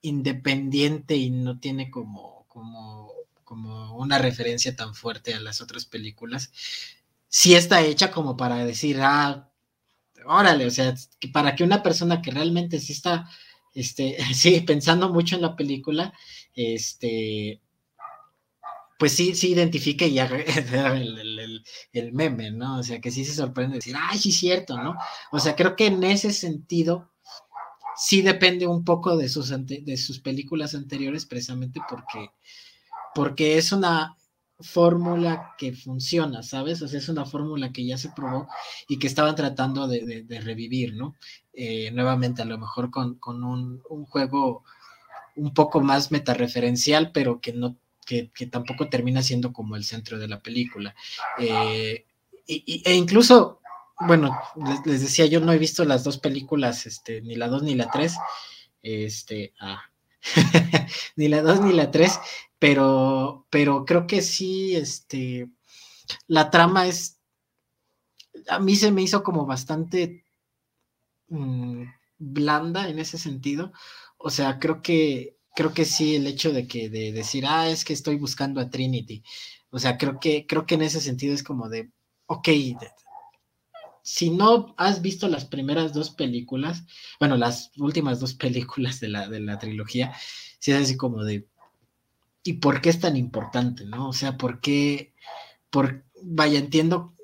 independiente 0.06 1.16
y 1.16 1.30
no 1.30 1.60
tiene 1.60 1.90
como, 1.90 2.46
como, 2.48 3.12
como 3.44 3.96
una 3.96 4.18
referencia 4.18 4.76
tan 4.76 4.96
fuerte 4.96 5.34
a 5.34 5.40
las 5.40 5.62
otras 5.62 5.86
películas, 5.86 6.52
sí 7.28 7.56
está 7.56 7.82
hecha 7.82 8.12
como 8.12 8.38
para 8.38 8.66
decir, 8.66 9.00
ah, 9.02 9.50
órale, 10.26 10.66
o 10.66 10.72
sea, 10.72 10.96
para 11.34 11.56
que 11.56 11.64
una 11.64 11.84
persona 11.84 12.22
que 12.22 12.32
realmente 12.32 12.80
sí 12.80 12.94
está, 12.94 13.30
este, 13.74 14.18
sí, 14.34 14.62
pensando 14.62 15.10
mucho 15.10 15.36
en 15.36 15.42
la 15.42 15.56
película, 15.56 16.14
este, 16.54 17.62
pues 18.98 19.14
sí, 19.14 19.36
sí 19.36 19.52
identifica 19.52 20.06
y 20.06 20.20
haga 20.20 20.38
el, 20.94 21.64
el, 21.92 22.14
meme, 22.14 22.52
¿no? 22.52 22.80
O 22.80 22.84
sea, 22.84 23.02
que 23.02 23.12
sí 23.12 23.26
se 23.26 23.34
sorprende 23.34 23.76
decir, 23.78 23.96
ay, 23.98 24.18
sí 24.18 24.30
es 24.30 24.38
cierto, 24.38 24.82
¿no? 24.82 24.96
O 25.32 25.40
sea, 25.40 25.56
creo 25.56 25.76
que 25.76 25.88
en 25.88 26.04
ese 26.04 26.32
sentido 26.32 27.12
sí 27.98 28.22
depende 28.22 28.68
un 28.68 28.84
poco 28.84 29.18
de 29.18 29.30
sus, 29.30 29.54
de 29.66 29.98
sus 29.98 30.20
películas 30.20 30.76
anteriores, 30.76 31.26
precisamente 31.26 31.82
porque, 31.90 32.32
porque 33.14 33.58
es 33.58 33.72
una 33.72 34.18
fórmula 34.60 35.54
que 35.58 35.74
funciona, 35.74 36.42
¿sabes? 36.42 36.82
O 36.82 36.88
sea, 36.88 37.00
es 37.00 37.10
una 37.10 37.26
fórmula 37.26 37.72
que 37.74 37.86
ya 37.86 37.98
se 37.98 38.10
probó 38.10 38.48
y 38.88 39.00
que 39.00 39.08
estaban 39.08 39.36
tratando 39.36 39.88
de, 39.88 40.26
revivir, 40.42 40.96
¿no? 40.96 41.16
Eh, 41.54 41.92
nuevamente, 41.92 42.42
a 42.42 42.46
lo 42.46 42.58
mejor 42.58 42.90
con, 42.90 43.16
con 43.16 43.44
un, 43.44 43.82
un 43.90 44.06
juego 44.06 44.64
un 45.36 45.54
poco 45.54 45.82
más 45.82 46.12
metareferencial, 46.12 47.12
pero 47.12 47.42
que 47.42 47.52
no 47.52 47.78
que, 48.06 48.32
tampoco 48.50 48.88
termina 48.88 49.22
siendo 49.22 49.52
como 49.52 49.76
el 49.76 49.84
centro 49.84 50.18
de 50.20 50.28
la 50.28 50.40
película. 50.40 50.96
Eh, 51.40 52.06
e 52.48 52.94
incluso, 52.94 53.60
bueno, 54.00 54.38
les, 54.86 55.02
decía, 55.02 55.26
yo 55.26 55.40
no 55.40 55.52
he 55.52 55.58
visto 55.58 55.86
las 55.86 56.04
dos 56.04 56.18
películas, 56.18 56.86
este, 56.86 57.22
ni 57.22 57.36
la 57.36 57.48
dos 57.48 57.64
ni 57.64 57.76
la 57.76 57.90
tres, 57.90 58.16
este, 58.82 59.54
ah, 59.60 59.82
ni 61.16 61.28
la 61.28 61.42
dos 61.42 61.62
ni 61.62 61.74
la 61.74 61.92
tres, 61.92 62.20
pero, 62.60 63.48
pero 63.50 63.86
creo 63.86 64.08
que 64.08 64.22
sí, 64.22 64.76
este, 64.76 65.50
la 66.28 66.50
trama 66.50 66.88
es, 66.88 67.20
a 68.50 68.60
mí 68.60 68.76
se 68.76 68.92
me 68.92 69.02
hizo 69.02 69.24
como 69.24 69.46
bastante 69.46 70.26
mm, 71.30 71.84
blanda 72.18 72.90
en 72.90 73.00
ese 73.00 73.18
sentido, 73.18 73.72
o 74.18 74.30
sea, 74.30 74.60
creo 74.60 74.82
que 74.82 75.36
creo 75.56 75.74
que 75.74 75.86
sí, 75.86 76.16
el 76.16 76.28
hecho 76.28 76.52
de 76.52 76.68
que 76.68 76.90
de 76.90 77.12
decir, 77.14 77.46
ah, 77.48 77.70
es 77.70 77.86
que 77.86 77.94
estoy 77.94 78.18
buscando 78.18 78.60
a 78.60 78.70
Trinity. 78.70 79.24
O 79.72 79.80
sea, 79.80 79.98
creo 79.98 80.20
que, 80.20 80.46
creo 80.46 80.66
que 80.66 80.76
en 80.76 80.84
ese 80.84 81.02
sentido 81.02 81.34
es 81.34 81.44
como 81.44 81.70
de, 81.70 81.92
ok, 82.28 82.50
si 84.06 84.30
no 84.30 84.76
has 84.78 85.02
visto 85.02 85.28
las 85.28 85.46
primeras 85.46 85.92
dos 85.92 86.12
películas, 86.12 86.84
bueno, 87.20 87.38
las 87.38 87.72
últimas 87.78 88.20
dos 88.20 88.36
películas 88.36 89.00
de 89.00 89.08
la, 89.10 89.28
de 89.28 89.40
la 89.40 89.58
trilogía, 89.58 90.14
sí 90.60 90.72
es 90.72 90.84
así 90.84 90.96
como 90.96 91.24
de, 91.24 91.48
¿y 92.44 92.54
por 92.54 92.82
qué 92.82 92.90
es 92.90 93.00
tan 93.00 93.18
importante, 93.18 93.84
no? 93.84 94.10
O 94.10 94.14
sea, 94.14 94.38
¿por 94.38 94.62
qué? 94.62 95.16
Por, 95.72 96.06
vaya, 96.22 96.60
entiendo, 96.60 97.16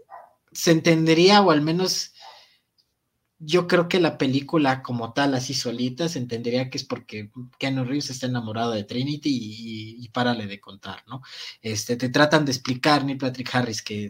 se 0.53 0.71
entendería 0.71 1.43
o 1.43 1.51
al 1.51 1.61
menos 1.61 2.10
yo 3.43 3.67
creo 3.67 3.87
que 3.89 3.99
la 3.99 4.17
película 4.17 4.83
como 4.83 5.13
tal, 5.13 5.33
así 5.33 5.53
solita, 5.55 6.07
se 6.07 6.19
entendería 6.19 6.69
que 6.69 6.77
es 6.77 6.83
porque 6.83 7.31
Keanu 7.57 7.83
Reeves 7.83 8.11
está 8.11 8.27
enamorado 8.27 8.71
de 8.71 8.83
Trinity 8.83 9.97
y, 9.99 10.09
párale 10.09 10.45
de 10.45 10.59
contar, 10.59 11.03
¿no? 11.07 11.21
Este, 11.61 11.95
te 11.95 12.09
tratan 12.09 12.45
de 12.45 12.51
explicar 12.51 13.03
Neil 13.03 13.17
Patrick 13.17 13.53
Harris 13.53 13.81
que 13.81 14.09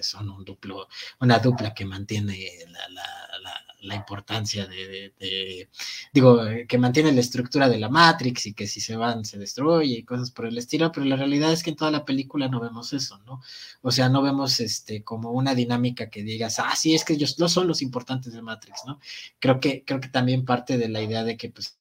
son 0.00 0.30
un 0.30 0.44
duplo, 0.44 0.88
una 1.20 1.38
dupla 1.38 1.74
que 1.74 1.84
mantiene 1.84 2.48
la, 2.68 2.88
la 2.88 3.69
importancia 3.94 4.66
de, 4.66 5.68
digo, 6.12 6.40
que 6.68 6.78
mantiene 6.78 7.12
la 7.12 7.20
estructura 7.20 7.68
de 7.68 7.78
la 7.78 7.88
Matrix 7.88 8.46
y 8.46 8.54
que 8.54 8.66
si 8.66 8.80
se 8.80 8.96
van 8.96 9.24
se 9.24 9.38
destruye 9.38 9.98
y 9.98 10.04
cosas 10.04 10.30
por 10.30 10.46
el 10.46 10.58
estilo, 10.58 10.92
pero 10.92 11.06
la 11.06 11.16
realidad 11.16 11.52
es 11.52 11.62
que 11.62 11.70
en 11.70 11.76
toda 11.76 11.90
la 11.90 12.04
película 12.04 12.48
no 12.48 12.60
vemos 12.60 12.92
eso, 12.92 13.18
¿no? 13.26 13.40
O 13.82 13.90
sea, 13.90 14.08
no 14.08 14.22
vemos 14.22 14.60
este 14.60 15.02
como 15.04 15.30
una 15.32 15.54
dinámica 15.54 16.10
que 16.10 16.22
digas, 16.22 16.58
ah, 16.58 16.74
sí, 16.76 16.94
es 16.94 17.04
que 17.04 17.14
ellos 17.14 17.38
no 17.38 17.48
son 17.48 17.68
los 17.68 17.82
importantes 17.82 18.32
de 18.32 18.42
Matrix, 18.42 18.82
¿no? 18.86 19.00
Creo 19.38 19.60
que, 19.60 19.84
creo 19.84 20.00
que 20.00 20.08
también 20.08 20.44
parte 20.44 20.78
de 20.78 20.88
la 20.88 21.02
idea 21.02 21.24
de 21.24 21.36
que 21.36 21.50
pues 21.50 21.78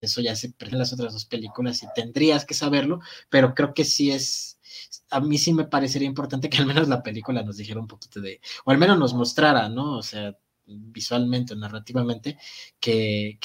eso 0.00 0.20
ya 0.20 0.34
se 0.36 0.54
en 0.58 0.78
las 0.78 0.92
otras 0.92 1.12
dos 1.12 1.26
películas 1.26 1.82
y 1.82 1.86
tendrías 1.94 2.44
que 2.46 2.54
saberlo, 2.54 3.00
pero 3.28 3.54
creo 3.54 3.74
que 3.74 3.84
sí 3.84 4.10
es, 4.10 4.58
a 5.10 5.20
mí 5.20 5.38
sí 5.38 5.52
me 5.52 5.64
parecería 5.64 6.08
importante 6.08 6.48
que 6.48 6.58
al 6.58 6.66
menos 6.66 6.88
la 6.88 7.02
película 7.02 7.42
nos 7.42 7.56
dijera 7.56 7.80
un 7.80 7.86
poquito 7.86 8.20
de, 8.20 8.40
o 8.64 8.70
al 8.70 8.78
menos 8.78 8.98
nos 8.98 9.14
mostrara, 9.14 9.68
¿no? 9.68 9.98
O 9.98 10.02
sea, 10.02 10.36
visualmente 10.70 11.54
o 11.54 11.56
narrativamente 11.56 12.38
que, 12.80 13.38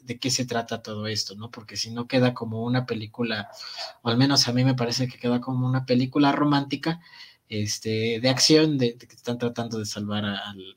de 0.00 0.18
qué 0.18 0.30
se 0.30 0.46
trata 0.46 0.82
todo 0.82 1.06
esto, 1.06 1.34
¿no? 1.36 1.50
Porque 1.50 1.76
si 1.76 1.90
no 1.90 2.06
queda 2.08 2.34
como 2.34 2.64
una 2.64 2.86
película, 2.86 3.48
o 4.02 4.08
al 4.08 4.16
menos 4.16 4.48
a 4.48 4.52
mí 4.52 4.64
me 4.64 4.74
parece 4.74 5.08
que 5.08 5.18
queda 5.18 5.40
como 5.40 5.66
una 5.66 5.86
película 5.86 6.32
romántica, 6.32 7.00
este, 7.48 8.20
de 8.20 8.28
acción, 8.28 8.78
de, 8.78 8.96
que 8.98 9.16
están 9.16 9.38
tratando 9.38 9.78
de 9.78 9.86
salvar 9.86 10.24
al, 10.24 10.76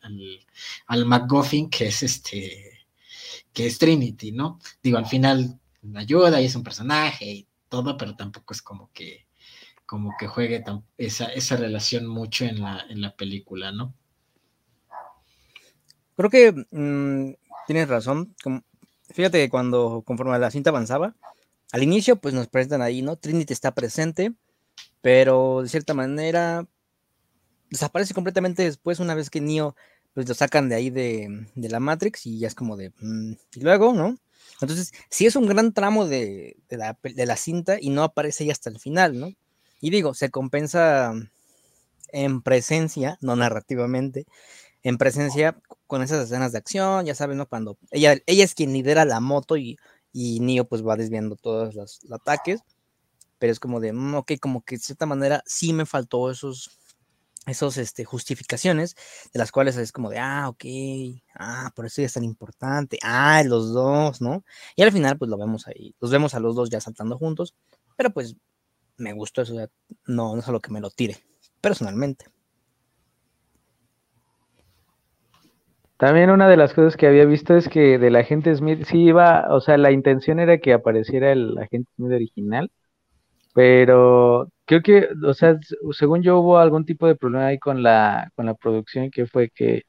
al, 0.88 1.06
McGuffin, 1.06 1.70
que 1.70 1.88
es 1.88 2.04
este, 2.04 2.86
que 3.54 3.66
es 3.68 3.78
Trinity, 3.78 4.32
¿no? 4.32 4.60
Digo, 4.82 4.98
al 4.98 5.06
final 5.06 5.60
ayuda 5.96 6.42
y 6.42 6.46
es 6.46 6.56
un 6.56 6.64
personaje 6.64 7.26
y 7.26 7.48
todo, 7.70 7.98
pero 7.98 8.16
tampoco 8.16 8.54
es 8.54 8.62
como 8.62 8.92
que 8.94 9.28
como 9.92 10.16
que 10.18 10.26
juegue 10.26 10.64
esa, 10.98 11.26
esa 11.26 11.58
relación 11.58 12.08
mucho 12.08 12.46
en 12.46 12.62
la, 12.62 12.86
en 12.90 13.02
la 13.02 13.14
película, 13.14 13.74
¿no? 13.74 13.94
Creo 16.22 16.30
que 16.30 16.66
mm, 16.70 17.34
tienes 17.66 17.88
razón. 17.88 18.36
fíjate 19.10 19.40
que 19.40 19.50
cuando, 19.50 20.04
conforme 20.06 20.38
la 20.38 20.52
cinta 20.52 20.70
avanzaba, 20.70 21.16
al 21.72 21.82
inicio, 21.82 22.18
pues 22.18 22.36
nos 22.36 22.48
presentan 22.48 22.84
ahí, 22.84 23.02
¿no? 23.02 23.16
Trinity 23.16 23.54
está 23.54 23.74
presente, 23.74 24.34
pero 25.02 25.64
de 25.64 25.70
cierta 25.70 25.96
manera 25.96 26.68
desaparece 27.72 28.14
completamente 28.14 28.62
después, 28.62 29.00
una 29.00 29.16
vez 29.16 29.32
que 29.32 29.42
Neo 29.42 29.76
pues 30.14 30.28
lo 30.30 30.36
sacan 30.36 30.70
de 30.70 30.76
ahí 30.76 30.90
de, 30.92 31.48
la 31.56 31.80
Matrix 31.80 32.28
y 32.28 32.38
ya 32.38 32.48
es 32.48 32.54
como 32.54 32.78
de. 32.78 32.92
Mm, 33.00 33.34
y 33.56 33.60
luego, 33.62 33.94
¿no? 33.94 34.16
Entonces, 34.60 34.92
sí 35.10 35.26
es 35.26 35.36
un 35.36 35.48
gran 35.48 35.74
tramo 35.74 36.06
de, 36.06 36.58
la, 36.70 37.00
de, 37.02 37.26
la, 37.26 37.36
cinta 37.36 37.78
y 37.82 37.90
no 37.90 38.04
aparece 38.04 38.44
ahí 38.44 38.52
hasta 38.52 38.70
el 38.70 38.80
final, 38.80 39.20
¿no? 39.20 39.34
Y 39.80 39.90
digo, 39.90 40.14
se 40.14 40.30
compensa 40.30 41.14
en 42.12 42.44
presencia, 42.44 43.18
no 43.22 43.36
narrativamente, 43.36 44.28
en 44.84 44.98
presencia 44.98 45.60
con 45.88 46.02
esas 46.02 46.26
escenas 46.26 46.52
de 46.52 46.58
acción, 46.58 47.06
ya 47.06 47.16
saben, 47.16 47.38
¿no? 47.38 47.48
Cuando 47.48 47.78
ella, 47.92 48.18
ella 48.26 48.44
es 48.44 48.56
quien 48.56 48.74
lidera 48.74 49.06
la 49.06 49.20
moto 49.20 49.58
y, 49.58 49.78
y 50.12 50.40
Neo 50.40 50.66
pues 50.66 50.86
va 50.86 50.96
desviando 50.96 51.36
todos 51.36 51.76
los, 51.76 52.00
ataques, 52.12 52.62
pero 53.40 53.52
es 53.52 53.60
como 53.60 53.80
de, 53.80 53.94
mm, 53.94 54.16
ok, 54.16 54.34
como 54.40 54.64
que 54.64 54.76
de 54.76 54.82
cierta 54.82 55.06
manera 55.06 55.44
sí 55.46 55.74
me 55.74 55.86
faltó 55.86 56.32
esos, 56.32 56.80
esos 57.46 57.78
este, 57.78 58.06
justificaciones, 58.06 58.96
de 59.34 59.40
las 59.40 59.52
cuales 59.52 59.78
es 59.78 59.92
como 59.92 60.10
de, 60.10 60.20
ah, 60.20 60.50
ok, 60.50 60.66
ah, 61.36 61.72
por 61.76 61.86
eso 61.86 62.02
ya 62.02 62.08
es 62.08 62.14
tan 62.14 62.24
importante, 62.24 62.98
ah, 63.04 63.44
los 63.46 63.74
dos, 63.74 64.22
¿no? 64.22 64.44
Y 64.76 64.84
al 64.84 64.92
final 64.92 65.18
pues 65.18 65.30
lo 65.30 65.38
vemos 65.38 65.68
ahí, 65.68 65.96
los 66.00 66.12
vemos 66.12 66.34
a 66.34 66.40
los 66.40 66.56
dos 66.56 66.70
ya 66.70 66.82
saltando 66.82 67.18
juntos, 67.18 67.56
pero 67.98 68.12
pues 68.12 68.36
me 68.98 69.14
gustó 69.14 69.42
eso, 69.42 69.54
no, 70.06 70.36
no 70.36 70.40
es 70.40 70.48
algo 70.48 70.60
que 70.60 70.72
me 70.72 70.82
lo 70.82 70.92
tire, 70.92 71.18
personalmente. 71.62 72.26
También 76.02 76.32
una 76.32 76.50
de 76.50 76.58
las 76.58 76.74
cosas 76.74 76.98
que 76.98 77.06
había 77.06 77.26
visto 77.26 77.56
es 77.56 77.70
que 77.70 78.00
del 78.00 78.16
agente 78.16 78.56
Smith 78.56 78.86
sí 78.86 79.04
iba, 79.04 79.46
o 79.52 79.62
sea, 79.62 79.78
la 79.78 79.92
intención 79.92 80.40
era 80.40 80.58
que 80.58 80.74
apareciera 80.74 81.32
el 81.32 81.56
agente 81.60 81.92
Smith 81.96 82.12
original, 82.14 82.72
pero 83.54 84.48
creo 84.66 84.82
que, 84.82 85.10
o 85.24 85.34
sea, 85.36 85.60
según 85.92 86.24
yo 86.24 86.40
hubo 86.40 86.58
algún 86.58 86.86
tipo 86.86 87.06
de 87.08 87.16
problema 87.16 87.48
ahí 87.48 87.60
con 87.60 87.84
la, 87.84 88.32
con 88.36 88.48
la 88.48 88.56
producción 88.56 89.12
que 89.12 89.28
fue 89.28 89.52
que, 89.52 89.84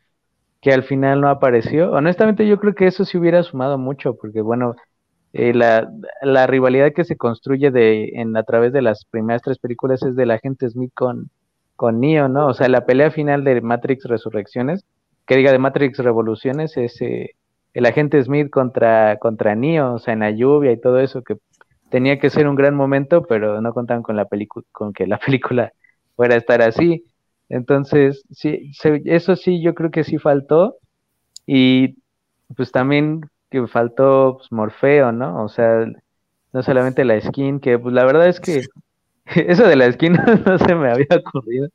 que 0.61 0.73
al 0.73 0.85
final 0.85 1.23
no 1.23 1.31
apareció. 1.31 1.93
Honestamente 1.93 2.47
yo 2.47 2.61
creo 2.61 2.75
que 2.75 2.89
eso 2.89 3.07
sí 3.07 3.19
hubiera 3.19 3.43
sumado 3.43 3.79
mucho, 3.79 4.15
porque 4.17 4.43
bueno, 4.43 4.77
eh, 5.33 5.55
la, 5.55 5.91
la, 6.23 6.47
rivalidad 6.47 6.93
que 6.95 7.05
se 7.05 7.17
construye 7.17 7.71
de, 7.71 8.11
en, 8.17 8.37
a 8.37 8.43
través 8.45 8.73
de 8.75 8.83
las 8.83 9.07
primeras 9.07 9.43
tres 9.43 9.59
películas 9.59 10.03
es 10.03 10.17
del 10.17 10.33
agente 10.33 10.69
Smith 10.71 10.93
con, 10.95 11.31
con 11.77 12.01
Neo, 12.01 12.29
¿no? 12.29 12.49
O 12.49 12.55
sea, 12.55 12.69
la 12.69 12.87
pelea 12.87 13.11
final 13.11 13.45
de 13.45 13.63
Matrix 13.63 14.05
Resurrecciones 14.05 14.85
que 15.27 15.37
diga 15.37 15.53
de 15.53 15.59
Matrix 15.59 15.99
Revoluciones 15.99 16.77
es 16.77 17.01
eh, 17.01 17.37
el 17.75 17.87
agente 17.87 18.23
Smith 18.23 18.51
contra, 18.51 19.17
contra 19.19 19.55
Neo, 19.55 19.95
o 19.95 19.99
sea, 19.99 20.15
en 20.15 20.21
la 20.21 20.31
lluvia 20.31 20.73
y 20.73 20.81
todo 20.81 20.99
eso, 20.99 21.23
que 21.23 21.37
tenía 21.91 22.19
que 22.19 22.31
ser 22.31 22.49
un 22.49 22.55
gran 22.55 22.75
momento, 22.75 23.23
pero 23.23 23.61
no 23.61 23.73
contaban 23.73 24.03
con 24.03 24.17
la 24.17 24.25
película, 24.25 24.65
con 24.73 24.93
que 24.93 25.07
la 25.07 25.19
película 25.25 25.73
fuera 26.17 26.35
a 26.35 26.39
estar 26.39 26.63
así. 26.63 27.05
Entonces, 27.49 28.25
sí, 28.31 28.73
eso 29.05 29.37
sí, 29.37 29.63
yo 29.63 29.75
creo 29.75 29.91
que 29.91 30.05
sí 30.05 30.19
faltó. 30.19 30.77
Y 31.47 31.97
pues 32.57 32.73
también 32.73 33.23
que 33.51 33.67
faltó 33.67 34.37
pues, 34.39 34.51
Morfeo, 34.53 35.13
¿no? 35.13 35.45
O 35.45 35.49
sea, 35.49 35.87
no 36.53 36.63
solamente 36.63 37.05
la 37.05 37.21
skin, 37.21 37.61
que 37.61 37.79
pues 37.79 37.95
la 37.95 38.05
verdad 38.05 38.29
es 38.29 38.41
que 38.41 38.63
Eso 39.49 39.67
de 39.67 39.77
la 39.77 39.87
esquina 39.87 40.25
no 40.47 40.59
se 40.59 40.75
me 40.75 40.91
había 40.91 41.07
ocurrido, 41.25 41.69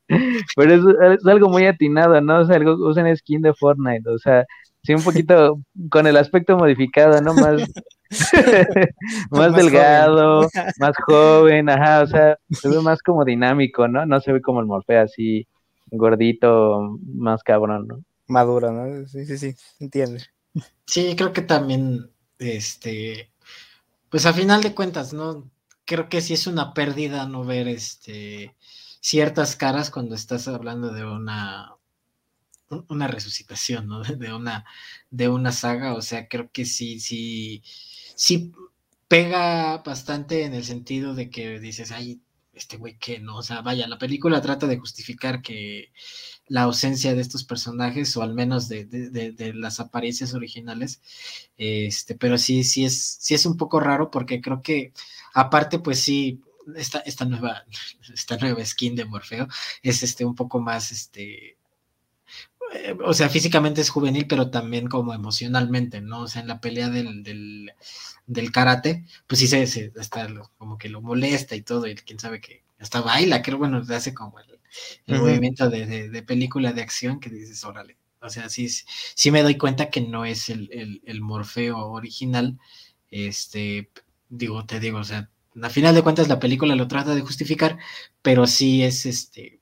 pero 0.55 1.13
es, 1.13 1.25
algo 1.25 1.49
muy 1.49 1.65
atinado, 1.65 2.19
¿no? 2.21 2.39
O 2.39 2.45
sea, 2.45 2.57
algo, 2.57 2.73
usan 2.87 3.15
skin 3.15 3.41
de 3.41 3.53
Fortnite, 3.53 4.09
o 4.09 4.17
sea, 4.17 4.45
sí, 4.83 4.93
un 4.93 5.03
poquito 5.03 5.59
con 5.89 6.07
el 6.07 6.17
aspecto 6.17 6.57
modificado, 6.57 7.21
¿no? 7.21 7.33
Más, 7.33 7.61
más, 9.31 9.55
delgado, 9.55 10.49
más 10.79 10.95
joven, 11.05 11.69
ajá, 11.69 12.03
o 12.03 12.07
sea, 12.07 12.37
se 12.49 12.69
ve 12.69 12.81
más 12.81 13.01
como 13.01 13.23
dinámico, 13.23 13.87
¿no? 13.87 14.05
No 14.05 14.19
se 14.19 14.33
ve 14.33 14.41
como 14.41 14.59
el 14.59 14.65
Morfeo 14.65 15.01
así, 15.01 15.47
gordito, 15.91 16.97
más 17.13 17.43
cabrón, 17.43 17.87
¿no? 17.87 18.03
Maduro, 18.27 18.71
¿no? 18.71 19.07
Sí, 19.07 19.25
sí, 19.25 19.37
sí, 19.37 19.55
entiende. 19.79 20.21
Sí, 20.85 21.15
creo 21.15 21.31
que 21.31 21.41
también, 21.41 22.09
este, 22.39 23.29
pues 24.09 24.25
a 24.25 24.33
final 24.33 24.61
de 24.61 24.75
cuentas, 24.75 25.13
¿no? 25.13 25.49
Creo 25.87 26.09
que 26.09 26.21
sí 26.21 26.33
es 26.35 26.45
una 26.47 26.73
pérdida 26.75 27.25
no 27.27 27.43
ver 27.45 27.67
este, 27.67 28.55
ciertas 29.01 29.55
caras 29.55 29.89
cuando 29.89 30.15
estás 30.15 30.47
hablando 30.47 30.91
de 30.93 31.05
una, 31.05 31.75
una 32.89 33.07
resucitación, 33.07 33.87
¿no? 33.87 34.03
De 34.03 34.33
una, 34.33 34.65
de 35.09 35.29
una 35.29 35.51
saga, 35.51 35.95
o 35.95 36.01
sea, 36.01 36.27
creo 36.27 36.51
que 36.51 36.65
sí, 36.65 36.99
sí, 36.99 37.63
sí 38.15 38.51
pega 39.07 39.77
bastante 39.79 40.43
en 40.43 40.53
el 40.53 40.65
sentido 40.65 41.15
de 41.15 41.29
que 41.29 41.59
dices, 41.59 41.91
ay, 41.91 42.21
este 42.57 42.77
güey 42.77 42.97
que 42.97 43.19
no, 43.19 43.37
o 43.37 43.43
sea, 43.43 43.61
vaya, 43.61 43.87
la 43.87 43.97
película 43.97 44.41
trata 44.41 44.67
de 44.67 44.77
justificar 44.77 45.41
que 45.41 45.91
la 46.47 46.63
ausencia 46.63 47.13
de 47.13 47.21
estos 47.21 47.43
personajes, 47.43 48.15
o 48.17 48.21
al 48.21 48.33
menos 48.33 48.69
de, 48.69 48.85
de, 48.85 49.53
las 49.53 49.79
apariencias 49.79 50.33
originales, 50.33 51.01
este, 51.57 52.15
pero 52.15 52.37
sí, 52.37 52.63
sí 52.63 52.85
es, 52.85 53.17
sí 53.19 53.35
es 53.35 53.45
un 53.45 53.57
poco 53.57 53.79
raro 53.79 54.11
porque 54.11 54.41
creo 54.41 54.61
que 54.61 54.93
Aparte, 55.37 55.77
pues 55.77 55.99
sí, 55.99 56.41
esta, 56.75 56.97
esta, 56.99 57.23
nueva, 57.23 57.63
esta 58.11 58.37
nueva 58.37 58.65
skin 58.65 58.95
de 58.95 59.05
Morfeo 59.05 59.47
es 59.83 60.01
este 60.01 60.25
un 60.25 60.33
poco 60.33 60.59
más, 60.59 60.91
este, 60.91 61.56
eh, 62.73 62.95
o 63.03 63.13
sea, 63.13 63.29
físicamente 63.29 63.81
es 63.81 63.89
juvenil, 63.89 64.27
pero 64.27 64.49
también 64.49 64.87
como 64.87 65.13
emocionalmente, 65.13 66.01
¿no? 66.01 66.21
O 66.21 66.27
sea, 66.27 66.41
en 66.41 66.47
la 66.47 66.61
pelea 66.61 66.89
del, 66.89 67.23
del, 68.25 68.51
karate, 68.51 69.05
pues 69.27 69.39
sí 69.39 69.47
se, 69.47 69.91
está 69.95 70.27
como 70.57 70.77
que 70.77 70.89
lo 70.89 71.01
molesta 71.01 71.55
y 71.55 71.61
todo, 71.61 71.87
y 71.87 71.95
quién 71.95 72.19
sabe 72.19 72.41
que 72.41 72.63
hasta 72.79 73.01
baila, 73.01 73.41
que 73.41 73.53
bueno, 73.53 73.81
hace 73.89 74.13
como 74.13 74.39
el, 74.39 74.59
movimiento 75.07 75.69
de, 75.69 76.23
película 76.27 76.73
de 76.73 76.81
acción 76.81 77.19
que 77.19 77.29
dices, 77.29 77.63
órale. 77.63 77.97
O 78.21 78.29
sea, 78.29 78.49
sí, 78.49 78.67
sí 78.69 79.31
me 79.31 79.43
doy 79.43 79.57
cuenta 79.57 79.89
que 79.89 80.01
no 80.01 80.25
es 80.25 80.49
el, 80.49 80.69
el, 80.71 81.01
el 81.05 81.21
Morfeo 81.21 81.77
original, 81.91 82.59
este, 83.11 83.89
digo, 84.29 84.65
te 84.65 84.79
digo, 84.79 84.99
o 84.99 85.03
sea, 85.03 85.29
a 85.61 85.69
final 85.69 85.95
de 85.95 86.03
cuentas 86.03 86.27
la 86.27 86.39
película 86.39 86.75
lo 86.75 86.87
trata 86.87 87.15
de 87.15 87.21
justificar, 87.21 87.77
pero 88.21 88.47
sí 88.47 88.83
es 88.83 89.05
este, 89.05 89.59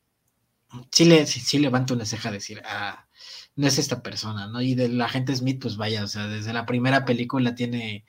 sí, 0.91 1.05
le, 1.05 1.25
sí, 1.25 1.59
levanta 1.59 1.93
una 1.93 2.05
ceja 2.05 2.31
decir, 2.31 2.61
ah, 2.65 3.07
no 3.55 3.67
es 3.67 3.77
esta 3.79 4.03
persona, 4.03 4.47
¿no? 4.47 4.61
Y 4.61 4.75
de 4.75 4.89
la 4.89 5.09
gente 5.09 5.35
Smith, 5.35 5.61
pues 5.61 5.77
vaya, 5.77 6.03
o 6.03 6.07
sea, 6.07 6.27
desde 6.27 6.53
la 6.53 6.65
primera 6.65 7.05
película 7.05 7.55
tiene, 7.55 8.05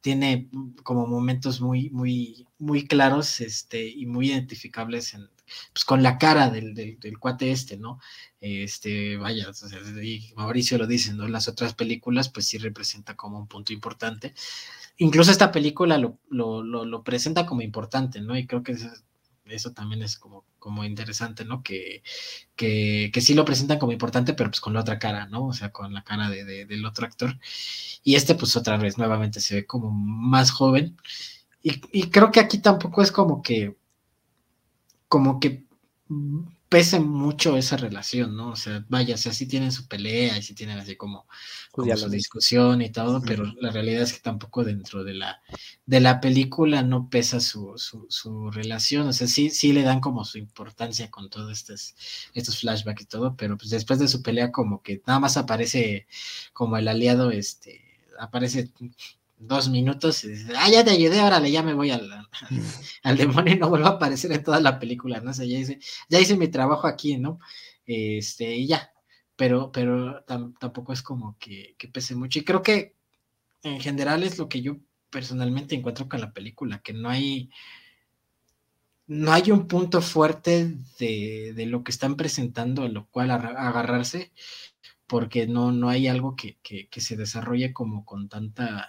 tiene 0.00 0.48
como 0.82 1.06
momentos 1.06 1.60
muy, 1.60 1.90
muy, 1.90 2.46
muy 2.58 2.86
claros, 2.86 3.40
este, 3.40 3.88
y 3.88 4.06
muy 4.06 4.30
identificables 4.30 5.14
en, 5.14 5.28
pues 5.72 5.84
con 5.84 6.02
la 6.02 6.18
cara 6.18 6.50
del, 6.50 6.74
del, 6.74 7.18
cuate 7.18 7.52
este, 7.52 7.76
¿no? 7.76 8.00
Este, 8.40 9.16
vaya, 9.16 9.48
o 9.50 9.52
sea, 9.52 9.68
y 10.02 10.32
Mauricio 10.36 10.78
lo 10.78 10.86
dice, 10.86 11.12
¿no? 11.14 11.28
Las 11.28 11.48
otras 11.48 11.74
películas, 11.74 12.28
pues 12.30 12.46
sí 12.46 12.58
representa 12.58 13.16
como 13.16 13.38
un 13.38 13.48
punto 13.48 13.72
importante 13.72 14.34
incluso 15.00 15.30
esta 15.30 15.50
película 15.50 15.96
lo, 15.98 16.18
lo, 16.28 16.62
lo, 16.62 17.02
presenta 17.02 17.46
como 17.46 17.62
importante, 17.62 18.20
¿no? 18.20 18.36
Y 18.36 18.46
creo 18.46 18.62
que 18.62 18.76
eso, 19.50 19.72
también 19.72 20.02
es 20.02 20.18
como, 20.18 20.44
como 20.58 20.84
interesante, 20.84 21.44
¿no? 21.44 21.62
Que, 21.62 22.02
que, 22.56 23.10
que, 23.12 23.20
sí 23.20 23.34
lo 23.34 23.44
presentan 23.44 23.78
como 23.78 23.92
importante, 23.92 24.34
pero 24.34 24.50
pues 24.50 24.60
con 24.60 24.74
la 24.74 24.80
otra 24.80 24.98
cara, 24.98 25.26
¿no? 25.26 25.46
O 25.46 25.52
sea, 25.52 25.70
con 25.72 25.92
la 25.94 26.04
cara 26.04 26.30
de, 26.30 26.44
del 26.66 26.84
otro 26.84 27.06
actor. 27.06 27.38
Y 28.02 28.14
este, 28.16 28.34
pues 28.34 28.56
otra 28.56 28.76
vez, 28.76 28.98
nuevamente 28.98 29.40
se 29.40 29.56
ve 29.56 29.66
como 29.66 29.90
más 29.90 30.50
joven. 30.50 30.96
Y, 31.62 31.80
y 31.92 32.10
creo 32.10 32.30
que 32.30 32.40
aquí 32.40 32.58
tampoco 32.58 33.02
es 33.02 33.12
como 33.12 33.42
que, 33.42 33.76
como 35.08 35.40
que 35.40 35.64
pese 36.70 37.00
mucho 37.00 37.56
esa 37.56 37.76
relación, 37.76 38.36
¿no? 38.36 38.50
O 38.50 38.56
sea, 38.56 38.84
vaya, 38.88 39.16
o 39.16 39.18
sea, 39.18 39.32
sí 39.32 39.46
tienen 39.46 39.72
su 39.72 39.88
pelea 39.88 40.38
y 40.38 40.42
sí 40.42 40.54
tienen 40.54 40.78
así 40.78 40.94
como, 40.96 41.26
su 41.74 42.08
discusión 42.08 42.80
y 42.80 42.90
todo, 42.90 43.20
pero 43.22 43.44
la 43.60 43.72
realidad 43.72 44.02
es 44.02 44.12
que 44.12 44.20
tampoco 44.20 44.62
dentro 44.62 45.02
de 45.02 45.14
la, 45.14 45.42
de 45.84 46.00
la 46.00 46.20
película 46.20 46.82
no 46.84 47.10
pesa 47.10 47.40
su, 47.40 47.74
su, 47.76 48.50
relación, 48.52 49.08
o 49.08 49.12
sea, 49.12 49.26
sí, 49.26 49.50
sí 49.50 49.72
le 49.72 49.82
dan 49.82 50.00
como 50.00 50.24
su 50.24 50.38
importancia 50.38 51.10
con 51.10 51.28
todos 51.28 51.50
estos, 51.50 51.96
estos 52.34 52.60
flashbacks 52.60 53.02
y 53.02 53.06
todo, 53.06 53.36
pero 53.36 53.58
pues 53.58 53.70
después 53.70 53.98
de 53.98 54.06
su 54.06 54.22
pelea 54.22 54.52
como 54.52 54.80
que 54.80 55.02
nada 55.08 55.18
más 55.18 55.36
aparece 55.36 56.06
como 56.52 56.76
el 56.76 56.86
aliado, 56.86 57.32
este, 57.32 57.82
aparece 58.16 58.70
dos 59.40 59.68
minutos 59.68 60.22
y 60.24 60.28
dice, 60.28 60.52
ah, 60.56 60.68
ya 60.70 60.84
te 60.84 60.90
ayudé, 60.90 61.20
órale, 61.20 61.50
ya 61.50 61.62
me 61.62 61.74
voy 61.74 61.90
al, 61.90 62.10
al 63.02 63.16
demonio 63.16 63.54
y 63.54 63.58
no 63.58 63.68
vuelvo 63.68 63.86
a 63.86 63.90
aparecer 63.90 64.30
en 64.32 64.44
toda 64.44 64.60
la 64.60 64.78
película, 64.78 65.20
¿no? 65.20 65.30
O 65.30 65.34
sea, 65.34 65.46
ya 65.46 65.58
hice, 65.58 65.80
ya 66.08 66.20
hice 66.20 66.36
mi 66.36 66.48
trabajo 66.48 66.86
aquí, 66.86 67.16
¿no? 67.16 67.40
Este, 67.86 68.54
y 68.54 68.66
ya, 68.66 68.92
pero, 69.36 69.72
pero 69.72 70.22
tampoco 70.24 70.92
es 70.92 71.02
como 71.02 71.36
que, 71.38 71.74
que, 71.78 71.88
pese 71.88 72.14
mucho. 72.14 72.38
Y 72.38 72.44
creo 72.44 72.62
que 72.62 72.94
en 73.62 73.80
general 73.80 74.22
es 74.22 74.38
lo 74.38 74.48
que 74.48 74.60
yo 74.62 74.76
personalmente 75.10 75.74
encuentro 75.74 76.08
con 76.08 76.20
la 76.20 76.32
película, 76.32 76.80
que 76.80 76.92
no 76.92 77.08
hay, 77.08 77.50
no 79.06 79.32
hay 79.32 79.50
un 79.50 79.66
punto 79.66 80.00
fuerte 80.00 80.76
de, 80.98 81.66
lo 81.66 81.82
que 81.82 81.90
están 81.90 82.16
presentando, 82.16 82.82
a 82.82 82.88
lo 82.88 83.08
cual 83.08 83.30
agarrarse, 83.30 84.32
porque 85.06 85.46
no, 85.46 85.72
no 85.72 85.88
hay 85.88 86.06
algo 86.06 86.36
que, 86.36 86.58
se 86.96 87.16
desarrolle 87.16 87.72
como 87.72 88.04
con 88.04 88.28
tanta, 88.28 88.88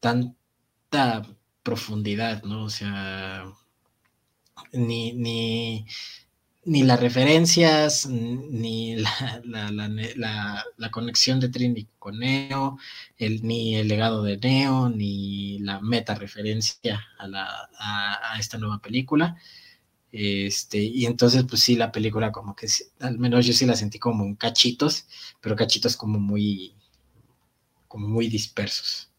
tanta 0.00 1.26
profundidad, 1.62 2.42
¿no? 2.44 2.64
O 2.64 2.70
sea, 2.70 3.44
ni, 4.72 5.12
ni, 5.12 5.86
ni 6.64 6.82
las 6.82 7.00
referencias, 7.00 8.06
ni 8.06 8.96
la, 8.96 10.90
conexión 10.90 11.40
de 11.40 11.48
Trinity 11.48 11.88
con 11.98 12.18
Neo, 12.18 12.78
el, 13.18 13.42
ni 13.46 13.76
el 13.76 13.88
legado 13.88 14.22
de 14.22 14.36
Neo, 14.36 14.88
ni 14.88 15.58
la 15.60 15.80
meta 15.80 16.14
referencia 16.14 17.04
a, 17.18 17.68
a, 17.78 18.38
esta 18.38 18.58
nueva 18.58 18.80
película. 18.80 19.36
Este, 20.12 20.78
y 20.78 21.06
entonces, 21.06 21.44
pues 21.48 21.62
sí, 21.62 21.76
la 21.76 21.92
película 21.92 22.32
como 22.32 22.56
que, 22.56 22.66
al 23.00 23.18
menos 23.18 23.46
yo 23.46 23.52
sí 23.52 23.66
la 23.66 23.76
sentí 23.76 23.98
como 23.98 24.24
en 24.24 24.34
cachitos, 24.34 25.06
pero 25.40 25.56
cachitos 25.56 25.96
como 25.96 26.18
muy, 26.18 26.74
como 27.86 28.08
muy 28.08 28.28
dispersos. 28.28 29.10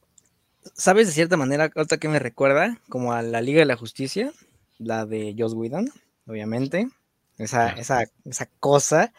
¿Sabes 0.76 1.08
de 1.08 1.14
cierta 1.14 1.38
manera, 1.38 1.72
otra 1.76 1.98
que 1.98 2.10
me 2.10 2.20
recuerda? 2.20 2.80
Como 2.90 3.14
a 3.14 3.22
la 3.22 3.42
Liga 3.42 3.60
de 3.60 3.66
la 3.66 3.78
Justicia, 3.78 4.32
la 4.78 5.06
de 5.06 5.36
Joss 5.38 5.54
Whedon, 5.54 5.90
obviamente 6.28 6.90
esa, 7.38 7.70
esa, 7.70 8.06
esa 8.26 8.50
cosa 8.60 9.14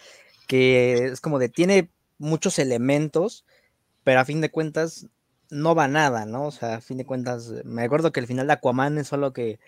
que 0.47 1.07
es 1.07 1.21
como 1.21 1.39
de, 1.39 1.49
tiene 1.49 1.91
muchos 2.19 2.59
elementos, 2.59 3.45
pero 4.05 4.21
a 4.21 4.25
fin 4.25 4.41
de 4.41 4.51
cuentas 4.51 5.07
no 5.51 5.75
va 5.75 5.89
nada, 5.89 6.27
¿no? 6.27 6.47
O 6.47 6.51
sea, 6.51 6.77
a 6.77 6.81
fin 6.81 6.99
de 6.99 7.07
cuentas, 7.07 7.53
me 7.65 7.85
acuerdo 7.85 8.13
que 8.13 8.21
el 8.21 8.27
final 8.27 8.47
de 8.47 8.55
Aquaman 8.55 8.99
es 8.99 9.09
solo 9.09 9.33
que 9.33 9.59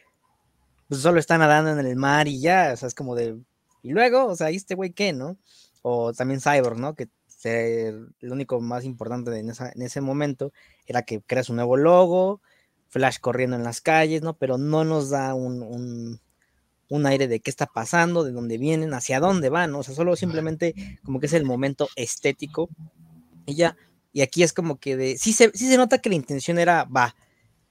pues, 0.89 1.01
solo 1.03 1.21
está 1.21 1.39
nadando 1.39 1.79
en 1.79 1.87
el 1.87 1.97
mar 1.97 2.29
y 2.29 2.41
ya, 2.41 2.71
o 2.73 2.77
sea, 2.77 2.89
es 2.89 2.95
como 2.95 3.15
de, 3.15 3.39
y 3.83 3.91
luego, 3.91 4.27
o 4.27 4.37
sea, 4.37 4.51
¿y 4.51 4.57
este 4.57 4.75
güey 4.75 4.91
qué, 4.91 5.13
no? 5.13 5.37
O 5.83 6.13
también 6.13 6.41
Cyborg, 6.41 6.79
¿no? 6.79 6.95
Que 6.95 7.09
lo 7.45 8.33
único 8.33 8.61
más 8.61 8.85
importante 8.85 9.37
en, 9.39 9.51
esa, 9.51 9.71
en 9.75 9.83
ese 9.83 10.01
momento 10.01 10.53
era 10.87 11.03
que 11.03 11.21
creas 11.21 11.49
un 11.49 11.57
nuevo 11.57 11.77
logo, 11.77 12.41
Flash 12.89 13.19
corriendo 13.21 13.57
en 13.57 13.65
las 13.65 13.81
calles, 13.81 14.23
¿no? 14.23 14.37
Pero 14.37 14.59
no 14.59 14.85
nos 14.85 15.11
da 15.11 15.35
un 15.35 16.21
un 16.91 17.07
aire 17.07 17.29
de 17.29 17.41
qué 17.41 17.51
está 17.51 17.67
pasando, 17.67 18.25
de 18.25 18.33
dónde 18.33 18.59
vienen, 18.59 18.93
hacia 18.93 19.21
dónde 19.21 19.49
van, 19.49 19.75
o 19.75 19.83
sea, 19.83 19.95
solo 19.95 20.17
simplemente 20.17 20.75
como 21.05 21.21
que 21.21 21.27
es 21.27 21.33
el 21.33 21.45
momento 21.45 21.89
estético 21.95 22.69
y 23.47 23.55
ya, 23.55 23.77
y 24.13 24.23
aquí 24.23 24.43
es 24.43 24.53
como 24.53 24.79
que 24.79 24.97
de, 24.97 25.17
sí 25.17 25.33
se, 25.33 25.51
sí 25.55 25.69
se 25.69 25.77
nota 25.77 25.99
que 25.99 26.09
la 26.09 26.17
intención 26.17 26.59
era, 26.59 26.85
va, 26.85 27.15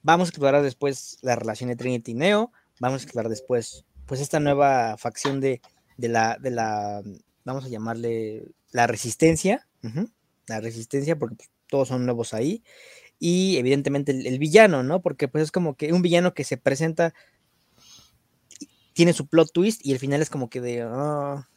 vamos 0.01 0.29
a 0.29 0.31
explorar 0.31 0.63
después 0.63 1.17
la 1.21 1.35
relación 1.35 1.69
de 1.69 1.75
Trinity 1.75 2.11
y 2.11 2.15
Neo, 2.15 2.51
vamos 2.79 3.01
a 3.01 3.03
explorar 3.03 3.29
después, 3.29 3.85
pues 4.05 4.21
esta 4.21 4.39
nueva 4.39 4.95
facción 4.97 5.41
de, 5.41 5.61
de 5.97 6.07
la, 6.07 6.37
de 6.39 6.51
la, 6.51 7.03
vamos 7.43 7.65
a 7.65 7.69
llamarle 7.69 8.47
la 8.71 8.87
resistencia, 8.87 9.67
la 10.47 10.59
resistencia, 10.61 11.17
porque 11.17 11.35
pues, 11.35 11.49
todos 11.67 11.87
son 11.87 12.05
nuevos 12.05 12.33
ahí, 12.33 12.63
y 13.19 13.57
evidentemente 13.57 14.11
el, 14.11 14.25
el, 14.25 14.39
villano, 14.39 14.83
¿no? 14.83 15.01
Porque 15.01 15.27
pues 15.27 15.43
es 15.45 15.51
como 15.51 15.75
que 15.75 15.91
un 15.91 16.01
villano 16.01 16.33
que 16.33 16.43
se 16.43 16.57
presenta 16.57 17.13
tiene 18.93 19.13
su 19.13 19.27
plot 19.27 19.51
twist 19.53 19.85
y 19.85 19.91
el 19.91 19.99
final 19.99 20.21
es 20.21 20.29
como 20.29 20.49
que 20.49 20.61
de, 20.61 20.81
ah, 20.81 21.47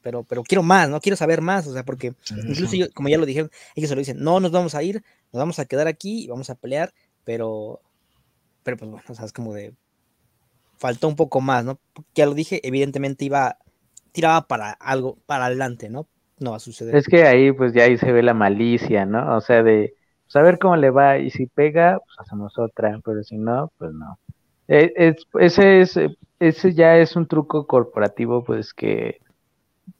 pero, 0.00 0.24
pero 0.24 0.42
quiero 0.42 0.62
más, 0.62 0.88
¿no? 0.88 1.00
Quiero 1.00 1.16
saber 1.16 1.42
más, 1.42 1.66
o 1.66 1.72
sea, 1.72 1.84
porque 1.84 2.14
incluso 2.30 2.76
como 2.94 3.08
ya 3.10 3.18
lo 3.18 3.26
dijeron, 3.26 3.50
ellos 3.74 3.90
se 3.90 3.94
lo 3.94 3.98
dicen, 3.98 4.18
no 4.20 4.40
nos 4.40 4.52
vamos 4.52 4.74
a 4.74 4.82
ir, 4.82 5.02
nos 5.32 5.40
vamos 5.40 5.58
a 5.58 5.66
quedar 5.66 5.86
aquí 5.86 6.24
y 6.24 6.28
vamos 6.28 6.50
a 6.50 6.54
pelear, 6.54 6.94
pero, 7.24 7.82
pero 8.62 8.76
pues 8.78 8.90
bueno, 8.90 9.04
o 9.06 9.14
sea, 9.14 9.26
es 9.26 9.32
como 9.32 9.52
de, 9.52 9.74
faltó 10.78 11.08
un 11.08 11.16
poco 11.16 11.40
más, 11.40 11.64
¿no? 11.64 11.78
Ya 12.14 12.24
lo 12.24 12.34
dije, 12.34 12.66
evidentemente 12.66 13.24
iba, 13.24 13.58
tiraba 14.12 14.46
para 14.46 14.72
algo, 14.72 15.18
para 15.26 15.46
adelante, 15.46 15.90
¿no? 15.90 16.08
No 16.40 16.50
va 16.50 16.56
a 16.56 16.60
suceder. 16.60 16.94
Es 16.94 17.06
que 17.06 17.24
ahí, 17.24 17.52
pues 17.52 17.72
ya 17.72 17.84
ahí 17.84 17.98
se 17.98 18.12
ve 18.12 18.22
la 18.22 18.34
malicia, 18.34 19.06
¿no? 19.06 19.36
O 19.36 19.40
sea, 19.40 19.62
de 19.62 19.94
saber 20.26 20.54
pues, 20.54 20.60
cómo 20.60 20.76
le 20.76 20.90
va 20.90 21.18
y 21.18 21.30
si 21.30 21.46
pega, 21.46 21.98
pues 21.98 22.18
hacemos 22.18 22.58
otra, 22.58 23.00
pero 23.04 23.22
si 23.22 23.38
no, 23.38 23.72
pues 23.78 23.92
no. 23.92 24.18
Eh, 24.68 25.14
ese 25.34 25.80
es 25.80 25.98
ese 26.40 26.74
ya 26.74 26.98
es 26.98 27.16
un 27.16 27.26
truco 27.26 27.66
corporativo, 27.66 28.44
pues 28.44 28.72
que, 28.74 29.20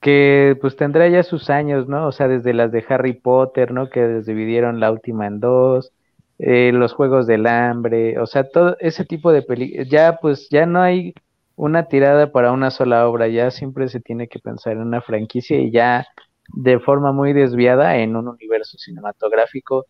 que 0.00 0.56
pues 0.60 0.76
tendrá 0.76 1.08
ya 1.08 1.22
sus 1.22 1.50
años, 1.50 1.88
¿no? 1.88 2.06
O 2.06 2.12
sea, 2.12 2.28
desde 2.28 2.54
las 2.54 2.72
de 2.72 2.84
Harry 2.88 3.14
Potter, 3.14 3.72
¿no? 3.72 3.90
Que 3.90 4.06
dividieron 4.22 4.80
la 4.80 4.92
última 4.92 5.26
en 5.26 5.40
dos, 5.40 5.92
eh, 6.38 6.72
los 6.72 6.92
Juegos 6.92 7.26
del 7.26 7.46
Hambre, 7.46 8.18
o 8.18 8.26
sea, 8.26 8.48
todo 8.48 8.76
ese 8.80 9.04
tipo 9.04 9.32
de 9.32 9.42
películas, 9.42 9.88
ya 9.88 10.18
pues 10.20 10.48
ya 10.50 10.66
no 10.66 10.80
hay 10.80 11.14
una 11.56 11.88
tirada 11.88 12.30
para 12.32 12.52
una 12.52 12.70
sola 12.70 13.08
obra, 13.08 13.28
ya 13.28 13.50
siempre 13.50 13.88
se 13.88 14.00
tiene 14.00 14.28
que 14.28 14.38
pensar 14.38 14.74
en 14.74 14.80
una 14.80 15.00
franquicia 15.02 15.58
y 15.58 15.72
ya 15.72 16.06
de 16.54 16.78
forma 16.78 17.12
muy 17.12 17.32
desviada 17.32 17.96
en 17.96 18.16
un 18.16 18.28
universo 18.28 18.78
cinematográfico, 18.78 19.86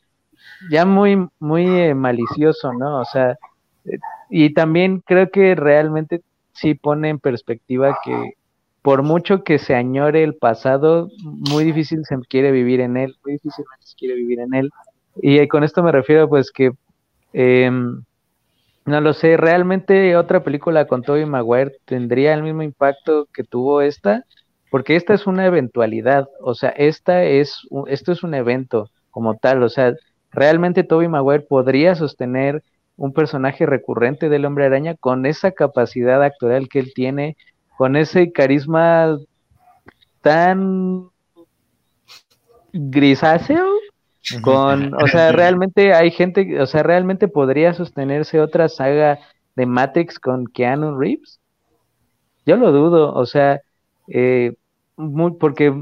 ya 0.71 0.85
muy, 0.85 1.29
muy 1.39 1.67
eh, 1.67 1.95
malicioso, 1.95 2.73
¿no? 2.73 3.01
O 3.01 3.05
sea, 3.05 3.37
eh, 3.85 3.99
y 4.31 4.53
también 4.55 5.03
creo 5.05 5.31
que 5.31 5.55
realmente 5.55 6.23
sí 6.53 6.75
pone 6.75 7.09
en 7.09 7.19
perspectiva 7.19 7.99
que 8.05 8.35
por 8.83 9.03
mucho 9.03 9.45
que 9.45 9.59
se 9.59 9.75
añore 9.75 10.23
el 10.23 10.35
pasado, 10.35 11.11
muy 11.23 11.65
difícil 11.65 12.05
se 12.05 12.17
quiere 12.29 12.51
vivir 12.53 12.81
en 12.81 12.97
él, 12.97 13.17
muy 13.25 13.35
difícilmente 13.35 13.85
se 13.85 13.97
quiere 13.97 14.15
vivir 14.15 14.41
en 14.41 14.55
él. 14.55 14.71
Y 15.21 15.47
con 15.49 15.65
esto 15.65 15.83
me 15.83 15.93
refiero 15.93 16.29
pues 16.29 16.51
que, 16.51 16.71
em, 17.33 18.03
no 18.87 19.01
lo 19.01 19.13
sé, 19.13 19.37
realmente 19.37 20.17
otra 20.17 20.43
película 20.43 20.87
con 20.87 21.03
Tobey 21.03 21.27
Maguire 21.27 21.77
tendría 21.85 22.33
el 22.35 22.43
mismo 22.43 22.63
impacto 22.63 23.29
que 23.35 23.45
tuvo 23.45 23.83
esta, 23.83 24.25
porque 24.71 24.97
esta 24.97 25.15
es 25.15 25.27
una 25.27 25.47
eventualidad, 25.47 26.29
o 26.41 26.55
sea, 26.55 26.71
esta 26.71 27.25
es, 27.25 27.67
esto 27.87 28.13
es 28.13 28.23
un 28.23 28.35
evento 28.35 28.91
como 29.11 29.37
tal, 29.37 29.63
o 29.63 29.69
sea, 29.69 29.95
realmente 30.31 30.85
Tobey 30.85 31.09
Maguire 31.09 31.45
podría 31.49 31.95
sostener 31.95 32.63
un 32.97 33.13
personaje 33.13 33.65
recurrente 33.65 34.29
del 34.29 34.45
hombre 34.45 34.67
araña 34.67 34.95
con 34.95 35.25
esa 35.25 35.53
capacidad 35.53 36.23
actoral 36.23 36.69
que 36.69 36.81
él 36.81 36.93
tiene, 36.95 37.37
con 37.77 37.97
ese 37.97 38.33
carisma 38.33 39.19
tan 40.21 41.09
grisáceo, 42.73 43.65
con, 44.43 44.93
o 44.95 45.07
sea, 45.07 45.33
realmente 45.33 45.95
hay 45.95 46.11
gente, 46.11 46.61
o 46.61 46.67
sea, 46.67 46.83
realmente 46.83 47.29
podría 47.29 47.73
sostenerse 47.73 48.41
otra 48.41 48.69
saga 48.69 49.21
de 49.55 49.67
Matrix 49.67 50.19
con 50.19 50.47
Keanu 50.47 50.99
Reeves. 50.99 51.41
Yo 52.45 52.57
lo 52.57 52.73
dudo, 52.73 53.15
o 53.15 53.27
sea, 53.27 53.61
eh, 54.09 54.55
muy, 54.99 55.33
porque 55.33 55.73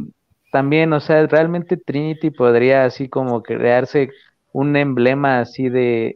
también, 0.52 0.92
o 0.92 1.00
sea, 1.00 1.26
realmente 1.26 1.76
Trinity 1.76 2.30
podría 2.30 2.84
así 2.84 3.08
como 3.08 3.42
crearse 3.42 4.10
un 4.52 4.76
emblema 4.76 5.40
así 5.40 5.68
de, 5.68 6.14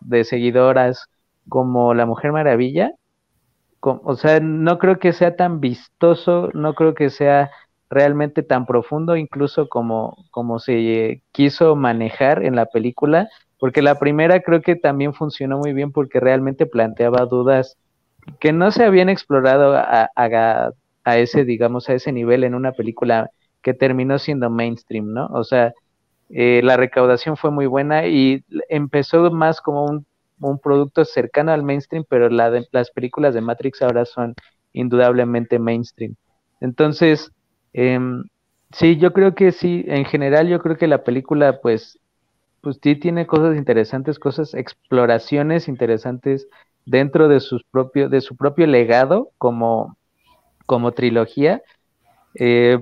de 0.00 0.24
seguidoras 0.24 1.08
como 1.48 1.94
La 1.94 2.06
Mujer 2.06 2.32
Maravilla. 2.32 2.92
o 3.80 4.16
sea, 4.16 4.40
no 4.40 4.78
creo 4.78 4.98
que 4.98 5.12
sea 5.12 5.36
tan 5.36 5.60
vistoso, 5.60 6.50
no 6.54 6.74
creo 6.74 6.94
que 6.94 7.10
sea 7.10 7.50
realmente 7.88 8.42
tan 8.42 8.66
profundo, 8.66 9.16
incluso 9.16 9.68
como, 9.68 10.16
como 10.30 10.58
se 10.58 11.22
quiso 11.32 11.76
manejar 11.76 12.44
en 12.44 12.56
la 12.56 12.66
película, 12.66 13.28
porque 13.58 13.82
la 13.82 13.98
primera 13.98 14.40
creo 14.40 14.60
que 14.60 14.76
también 14.76 15.14
funcionó 15.14 15.58
muy 15.58 15.72
bien 15.72 15.92
porque 15.92 16.20
realmente 16.20 16.66
planteaba 16.66 17.26
dudas 17.26 17.76
que 18.40 18.52
no 18.52 18.70
se 18.70 18.84
habían 18.84 19.08
explorado 19.08 19.74
a, 19.76 20.10
a, 20.14 20.70
a 21.06 21.18
ese, 21.18 21.44
digamos, 21.44 21.88
a 21.88 21.94
ese 21.94 22.12
nivel 22.12 22.42
en 22.42 22.56
una 22.56 22.72
película 22.72 23.30
que 23.62 23.74
terminó 23.74 24.18
siendo 24.18 24.50
mainstream, 24.50 25.12
¿no? 25.12 25.26
O 25.28 25.44
sea, 25.44 25.72
eh, 26.30 26.60
la 26.64 26.76
recaudación 26.76 27.36
fue 27.36 27.52
muy 27.52 27.66
buena 27.66 28.06
y 28.08 28.44
empezó 28.68 29.30
más 29.30 29.60
como 29.60 29.84
un, 29.84 30.04
producto 30.62 31.04
cercano 31.04 31.52
al 31.52 31.62
mainstream, 31.62 32.04
pero 32.08 32.28
las 32.28 32.90
películas 32.90 33.34
de 33.34 33.40
Matrix 33.40 33.82
ahora 33.82 34.04
son 34.04 34.34
indudablemente 34.72 35.60
mainstream. 35.60 36.16
Entonces, 36.60 37.30
em, 37.72 38.24
sí, 38.72 38.96
yo 38.96 39.12
creo 39.12 39.34
que 39.34 39.52
sí, 39.52 39.84
en 39.86 40.04
general 40.06 40.48
yo 40.48 40.58
creo 40.58 40.76
que 40.76 40.88
la 40.88 41.04
película 41.04 41.60
pues, 41.60 42.00
pues 42.60 42.78
sí 42.82 42.96
tiene 42.96 43.26
cosas 43.26 43.56
interesantes, 43.56 44.18
cosas, 44.18 44.54
exploraciones 44.54 45.68
interesantes 45.68 46.48
dentro 46.84 47.28
de, 47.28 47.40
sus 47.40 47.62
propio, 47.64 48.08
de 48.08 48.20
su 48.20 48.36
propio 48.36 48.66
legado 48.66 49.30
como, 49.38 49.96
como 50.66 50.92
trilogía. 50.92 51.62
Eh, 52.34 52.78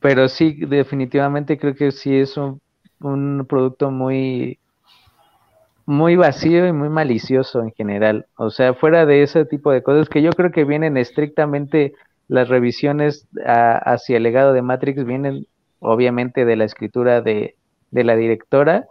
pero 0.00 0.28
sí, 0.28 0.54
definitivamente 0.66 1.58
creo 1.58 1.74
que 1.74 1.92
sí 1.92 2.16
es 2.16 2.36
un, 2.36 2.60
un 3.00 3.46
producto 3.48 3.90
muy, 3.90 4.58
muy 5.86 6.16
vacío 6.16 6.66
y 6.66 6.72
muy 6.72 6.88
malicioso 6.88 7.62
en 7.62 7.72
general. 7.72 8.26
O 8.36 8.50
sea, 8.50 8.74
fuera 8.74 9.06
de 9.06 9.22
ese 9.22 9.44
tipo 9.44 9.72
de 9.72 9.82
cosas 9.82 10.08
que 10.08 10.22
yo 10.22 10.30
creo 10.30 10.52
que 10.52 10.64
vienen 10.64 10.96
estrictamente 10.96 11.94
las 12.28 12.48
revisiones 12.48 13.26
hacia 13.44 14.16
el 14.16 14.22
legado 14.22 14.52
de 14.52 14.62
Matrix, 14.62 15.04
vienen 15.04 15.46
obviamente 15.80 16.44
de 16.44 16.56
la 16.56 16.64
escritura 16.64 17.22
de, 17.22 17.56
de 17.90 18.04
la 18.04 18.14
directora, 18.14 18.86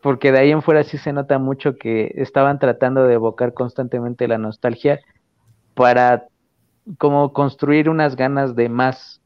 porque 0.00 0.30
de 0.30 0.38
ahí 0.38 0.50
en 0.52 0.62
fuera 0.62 0.84
sí 0.84 0.98
se 0.98 1.12
nota 1.12 1.38
mucho 1.38 1.76
que 1.76 2.12
estaban 2.16 2.58
tratando 2.58 3.04
de 3.04 3.14
evocar 3.14 3.52
constantemente 3.52 4.28
la 4.28 4.38
nostalgia 4.38 5.00
para 5.74 6.26
como 6.98 7.32
construir 7.32 7.88
unas 7.88 8.16
ganas 8.16 8.56
de 8.56 8.68
más. 8.68 9.20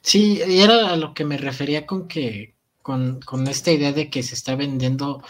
Sí, 0.00 0.40
y 0.46 0.60
era 0.60 0.92
a 0.92 0.96
lo 0.96 1.14
que 1.14 1.24
me 1.24 1.36
refería 1.36 1.86
con 1.86 2.08
que, 2.08 2.56
con, 2.82 3.20
con 3.20 3.46
esta 3.46 3.70
idea 3.70 3.92
de 3.92 4.10
que 4.10 4.22
se 4.22 4.34
está 4.34 4.56
vendiendo 4.56 5.22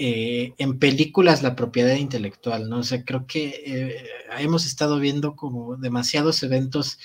eh, 0.00 0.54
en 0.58 0.78
películas 0.78 1.42
la 1.42 1.56
propiedad 1.56 1.94
intelectual, 1.96 2.68
¿no? 2.68 2.78
O 2.78 2.82
sea, 2.82 3.04
creo 3.04 3.26
que 3.26 3.62
eh, 3.66 4.04
hemos 4.38 4.66
estado 4.66 4.98
viendo 4.98 5.36
como 5.36 5.76
demasiados 5.76 6.42
eventos 6.42 6.98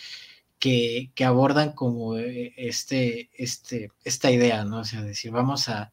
que, 0.60 1.12
que 1.16 1.26
abordan 1.26 1.74
como 1.74 2.18
eh, 2.18 2.54
este, 2.58 3.30
este, 3.34 3.92
esta 4.04 4.32
idea, 4.32 4.64
¿no? 4.66 4.80
O 4.80 4.84
sea, 4.84 5.02
decir, 5.02 5.32
vamos 5.32 5.70
a, 5.70 5.92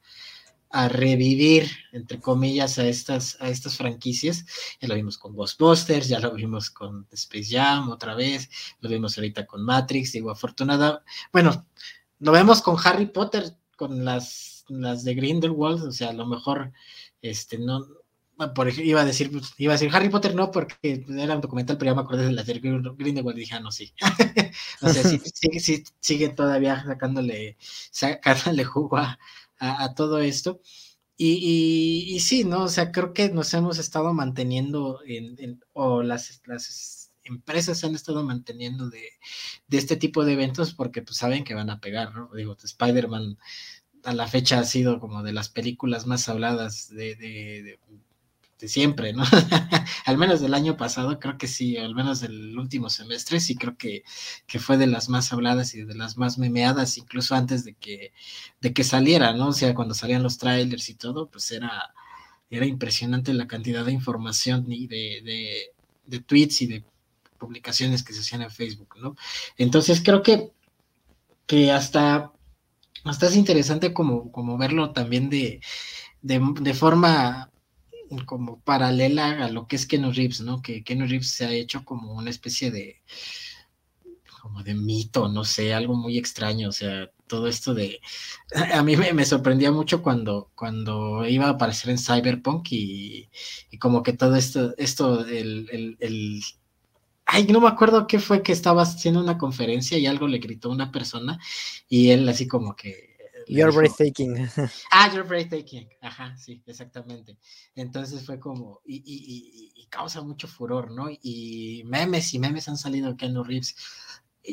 a 0.71 0.89
revivir, 0.89 1.69
entre 1.93 2.21
comillas, 2.21 2.79
a 2.79 2.87
estas, 2.87 3.37
a 3.41 3.49
estas 3.49 3.77
franquicias. 3.77 4.47
Ya 4.81 4.89
lo 4.89 4.95
vimos 4.95 5.19
con 5.19 5.35
Ghostbusters, 5.35 6.09
ya 6.09 6.21
lo 6.21 6.33
vimos 6.33 6.71
con 6.71 7.07
Space 7.11 7.57
Jam 7.57 7.91
otra 7.91 8.15
vez, 8.15 8.49
lo 8.81 8.89
vimos 8.89 9.19
ahorita 9.19 9.47
con 9.47 9.65
Matrix, 9.65 10.13
digo, 10.13 10.31
afortunada. 10.31 11.05
Bueno, 11.33 11.67
lo 12.21 12.33
vemos 12.33 12.63
con 12.63 12.77
Harry 12.85 13.07
Potter, 13.07 13.57
con 13.77 14.05
las, 14.05 14.65
las 14.69 15.03
de 15.05 15.15
Grindelwald, 15.15 15.83
o 15.83 15.93
sea, 15.93 16.11
a 16.11 16.13
lo 16.13 16.27
mejor, 16.27 16.73
este, 17.21 17.59
no, 17.59 17.85
por 18.55 18.69
iba 18.79 19.01
a 19.01 19.05
decir, 19.05 19.31
iba 19.59 19.73
a 19.73 19.77
decir 19.77 19.91
Harry 19.93 20.09
Potter 20.09 20.35
no, 20.35 20.53
porque 20.53 21.05
era 21.09 21.35
un 21.35 21.41
documental, 21.41 21.79
pero 21.79 21.91
ya 21.91 21.95
me 21.97 22.03
acordé 22.03 22.27
de 22.27 22.33
la 22.33 22.45
de 22.45 22.61
Grindelwald 22.61 23.37
y 23.37 23.41
dije, 23.41 23.57
ah, 23.57 23.61
no, 23.61 23.73
sí. 23.73 23.93
o 24.83 24.89
sea, 24.89 25.03
sí, 25.03 25.21
sí, 25.59 25.85
sigue 25.99 26.29
todavía 26.29 26.85
sacándole, 26.85 27.57
sacándole 27.91 28.65
jugo 28.65 28.99
a, 28.99 29.19
a, 29.61 29.95
todo 29.95 30.21
esto. 30.21 30.61
Y, 31.17 32.15
y, 32.15 32.21
sí, 32.21 32.45
¿no? 32.45 32.65
O 32.65 32.69
sea, 32.69 32.93
creo 32.93 33.13
que 33.13 33.29
nos 33.29 33.53
hemos 33.55 33.79
estado 33.79 34.15
manteniendo 34.15 35.01
en, 35.07 35.61
o 35.75 36.03
las, 36.03 36.41
las 36.47 37.13
empresas 37.25 37.85
han 37.85 37.95
estado 37.95 38.25
manteniendo 38.25 38.89
de, 38.89 39.05
de, 39.69 39.79
este 39.79 39.97
tipo 39.97 40.25
de 40.25 40.33
eventos 40.33 40.75
porque 40.75 41.03
pues 41.03 41.19
saben 41.19 41.45
que 41.45 41.55
van 41.55 41.71
a 41.71 41.81
pegar, 41.81 42.15
¿no? 42.15 42.31
Digo, 42.35 42.57
Spider-Man 42.63 43.39
a 44.03 44.15
la 44.15 44.27
fecha 44.29 44.61
ha 44.61 44.65
sido 44.65 44.99
como 44.99 45.23
de 45.23 45.35
las 45.35 45.51
películas 45.51 46.07
más 46.07 46.29
habladas 46.31 46.89
de 46.89 47.79
siempre, 48.69 49.13
¿no? 49.13 49.25
al 50.05 50.19
menos 50.19 50.41
del 50.41 50.55
año 50.55 50.77
pasado, 50.77 51.19
creo 51.19 51.39
que 51.39 51.47
sí, 51.47 51.77
al 51.77 51.95
menos 51.95 52.21
del 52.21 52.59
último 52.59 52.91
semestre, 52.91 53.41
sí 53.41 53.57
creo 53.57 53.77
que, 53.77 54.05
que, 54.47 54.59
fue 54.59 54.77
de 54.77 54.87
las 54.87 55.09
más 55.09 55.33
habladas 55.33 55.75
y 55.75 55.85
de 55.85 55.95
las 55.95 56.17
más 56.17 56.39
memeadas, 56.39 56.99
incluso 56.99 57.35
antes 57.35 57.65
de 57.65 57.75
que, 57.75 58.13
de 58.61 58.73
que 58.73 58.85
saliera, 58.85 59.33
¿no? 59.33 59.49
O 59.49 59.53
sea, 59.53 59.75
cuando 59.75 59.95
salían 59.95 60.23
los 60.23 60.39
trailers 60.39 60.89
y 60.89 60.95
todo, 60.95 61.29
pues 61.31 61.51
era, 61.51 61.93
era 62.51 62.67
impresionante 62.67 63.33
la 63.35 63.47
cantidad 63.47 63.85
de 63.85 63.93
información 63.93 64.67
y 64.71 64.87
de, 64.87 65.71
de, 66.07 66.21
tweets 66.21 66.63
y 66.63 66.67
de 66.67 66.85
publicaciones 67.39 68.03
que 68.03 68.13
se 68.13 68.21
hacían 68.21 68.43
en 68.43 68.51
Facebook, 68.51 68.97
¿no? 69.01 69.17
Entonces 69.57 70.03
creo 70.05 70.23
que, 70.23 70.51
que 71.47 71.71
hasta, 71.73 72.33
hasta 73.05 73.27
es 73.27 73.37
interesante 73.37 73.95
como, 73.95 74.31
como 74.33 74.59
verlo 74.59 74.93
también 74.93 75.31
de, 75.31 75.61
de 76.23 76.75
forma 76.75 77.50
como 78.27 78.61
paralela 78.61 79.45
a 79.45 79.51
lo 79.51 79.67
que 79.67 79.77
es 79.77 79.87
Keno 79.87 80.13
Reeves, 80.13 80.41
¿no? 80.41 80.63
Que 80.63 80.83
Keno 80.85 81.07
Reeves 81.07 81.31
se 81.31 81.47
ha 81.47 81.53
hecho 81.53 81.85
como 81.85 82.13
una 82.15 82.31
especie 82.31 82.71
de 82.71 83.03
como 84.41 84.63
de 84.63 84.75
mito, 84.75 85.29
no 85.29 85.45
sé, 85.45 85.75
algo 85.75 85.95
muy 85.95 86.17
extraño, 86.19 86.71
o 86.71 86.73
sea, 86.73 87.11
todo 87.27 87.47
esto 87.47 87.75
de 87.75 88.01
a 88.75 88.83
mí 88.83 88.97
me, 88.97 89.25
sorprendía 89.25 89.71
mucho 89.71 90.03
cuando 90.03 90.51
cuando 90.55 91.27
iba 91.27 91.47
a 91.47 91.51
aparecer 91.51 91.91
en 91.91 91.99
Cyberpunk 91.99 92.69
y, 92.73 93.29
como 93.79 94.03
que 94.03 94.13
todo 94.15 94.37
esto 94.37 94.75
esto 94.79 95.27
el, 95.27 95.69
el, 95.73 95.97
el 96.01 96.43
ay, 97.27 97.47
no 97.47 97.61
me 97.61 97.69
acuerdo 97.69 98.07
qué 98.07 98.19
fue 98.19 98.43
que 98.43 98.53
estaba 98.53 98.83
haciendo 98.83 99.21
una 99.21 99.39
conferencia 99.39 99.99
y 99.99 100.07
algo 100.07 100.27
le 100.27 100.39
gritó 100.39 100.71
una 100.71 100.91
persona 100.91 101.39
y 101.89 102.11
él 102.11 102.29
así 102.29 102.49
como 102.49 102.75
que 102.77 103.10
You're 103.51 103.73
breathtaking. 103.73 104.49
Ah, 104.93 105.11
you're 105.13 105.27
breathtaking. 105.27 105.89
Ajá, 106.01 106.37
sí, 106.37 106.63
exactamente. 106.67 107.37
Entonces 107.75 108.25
fue 108.25 108.39
como, 108.39 108.81
y, 108.85 108.97
y, 108.97 109.73
y, 109.75 109.87
causa 109.87 110.23
mucho 110.23 110.47
furor, 110.47 110.93
¿no? 110.93 111.09
Y 111.11 111.83
memes 111.85 112.33
y 112.33 112.39
memes 112.39 112.69
han 112.69 112.77
salido 112.77 113.13
de 113.15 113.29
los 113.29 113.47
Reeves. 113.47 113.77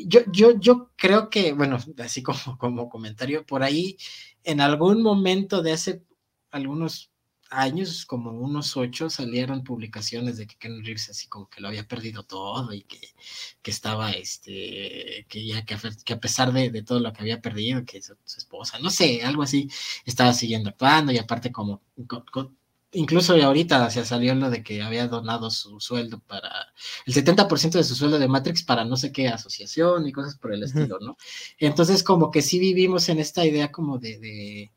Yo, 0.06 0.20
yo, 0.32 0.58
yo 0.58 0.90
creo 0.96 1.30
que, 1.30 1.52
bueno, 1.52 1.78
así 1.98 2.22
como, 2.22 2.58
como 2.58 2.88
comentario, 2.88 3.46
por 3.46 3.62
ahí, 3.62 3.96
en 4.42 4.60
algún 4.60 5.02
momento 5.02 5.62
de 5.62 5.72
hace 5.72 6.04
algunos 6.50 7.12
años, 7.50 8.06
como 8.06 8.30
unos 8.32 8.76
ocho, 8.76 9.10
salieron 9.10 9.64
publicaciones 9.64 10.36
de 10.36 10.46
que 10.46 10.56
Ken 10.56 10.84
Reeves 10.84 11.10
así 11.10 11.28
como 11.28 11.48
que 11.48 11.60
lo 11.60 11.68
había 11.68 11.86
perdido 11.86 12.22
todo 12.22 12.72
y 12.72 12.82
que, 12.82 13.00
que 13.62 13.70
estaba, 13.70 14.10
este, 14.12 15.26
que 15.28 15.46
ya 15.46 15.64
que, 15.64 15.74
a 15.74 16.20
pesar 16.20 16.52
de, 16.52 16.70
de, 16.70 16.82
todo 16.82 17.00
lo 17.00 17.12
que 17.12 17.20
había 17.20 17.40
perdido, 17.40 17.84
que 17.84 18.02
su, 18.02 18.14
esposa, 18.36 18.78
no 18.80 18.90
sé, 18.90 19.22
algo 19.22 19.42
así, 19.42 19.68
estaba 20.04 20.32
siguiendo 20.32 20.70
actuando 20.70 21.12
y 21.12 21.18
aparte 21.18 21.52
como, 21.52 21.82
incluso 22.92 23.34
ahorita 23.34 23.90
se 23.90 24.04
salió 24.04 24.34
lo 24.34 24.50
de 24.50 24.62
que 24.62 24.82
había 24.82 25.08
donado 25.08 25.50
su 25.50 25.80
sueldo 25.80 26.20
para, 26.20 26.50
el 27.06 27.14
70% 27.14 27.72
de 27.72 27.84
su 27.84 27.94
sueldo 27.94 28.18
de 28.18 28.28
Matrix 28.28 28.62
para 28.62 28.84
no 28.84 28.96
sé 28.96 29.12
qué 29.12 29.28
asociación 29.28 30.06
y 30.06 30.12
cosas 30.12 30.36
por 30.38 30.54
el 30.54 30.62
estilo, 30.62 30.98
¿no? 31.00 31.16
Entonces 31.58 32.02
como 32.02 32.30
que 32.30 32.42
sí 32.42 32.58
vivimos 32.58 33.08
en 33.08 33.18
esta 33.18 33.44
idea 33.44 33.70
como 33.70 33.98
de, 33.98 34.18
de 34.18 34.72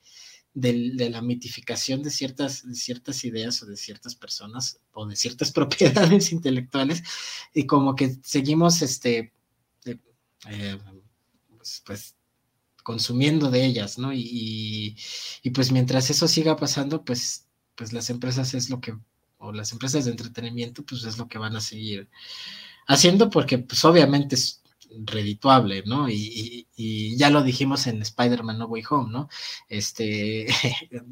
de, 0.53 1.09
la 1.09 1.21
mitificación 1.21 2.03
de 2.03 2.09
ciertas, 2.09 2.63
ciertas 2.73 3.23
ideas 3.23 3.61
o 3.63 3.65
de 3.65 3.77
ciertas 3.77 4.15
personas 4.15 4.79
o 4.93 5.05
de 5.05 5.15
ciertas 5.15 5.51
propiedades 5.53 6.31
intelectuales 6.31 7.03
y 7.53 7.65
como 7.65 7.95
que 7.95 8.17
seguimos 8.23 8.81
este 8.81 9.33
eh, 10.49 10.77
pues, 11.57 11.83
pues, 11.85 12.15
consumiendo 12.83 13.51
de 13.51 13.63
ellas, 13.63 13.99
¿no? 13.99 14.11
Y, 14.11 14.97
y, 15.43 15.49
pues 15.51 15.71
mientras 15.71 16.09
eso 16.09 16.27
siga 16.27 16.55
pasando, 16.55 17.05
pues, 17.05 17.45
pues 17.75 17.93
las 17.93 18.09
empresas 18.09 18.55
es 18.55 18.71
lo 18.71 18.81
que, 18.81 18.97
o 19.37 19.51
las 19.51 19.71
empresas 19.71 20.05
de 20.05 20.11
entretenimiento, 20.11 20.83
pues 20.83 21.03
es 21.03 21.19
lo 21.19 21.27
que 21.27 21.37
van 21.37 21.55
a 21.55 21.61
seguir 21.61 22.09
haciendo 22.87 23.29
porque 23.29 23.57
pues 23.59 23.85
obviamente 23.85 24.35
es, 24.35 24.60
redituable, 25.05 25.83
¿no? 25.85 26.09
Y, 26.09 26.67
ya 27.17 27.29
lo 27.29 27.43
dijimos 27.43 27.87
en 27.87 28.01
Spider-Man 28.01 28.57
No 28.57 28.65
Way 28.65 28.83
Home, 28.89 29.11
¿no? 29.11 29.29
Este, 29.67 30.47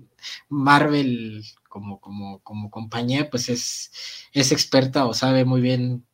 Marvel 0.49 1.43
como, 1.67 1.99
como, 2.01 2.39
como 2.39 2.71
compañía, 2.71 3.29
pues 3.29 3.49
es, 3.49 3.91
es 4.33 4.51
experta 4.51 5.05
o 5.05 5.13
sabe 5.13 5.45
muy 5.45 5.61
bien 5.61 6.05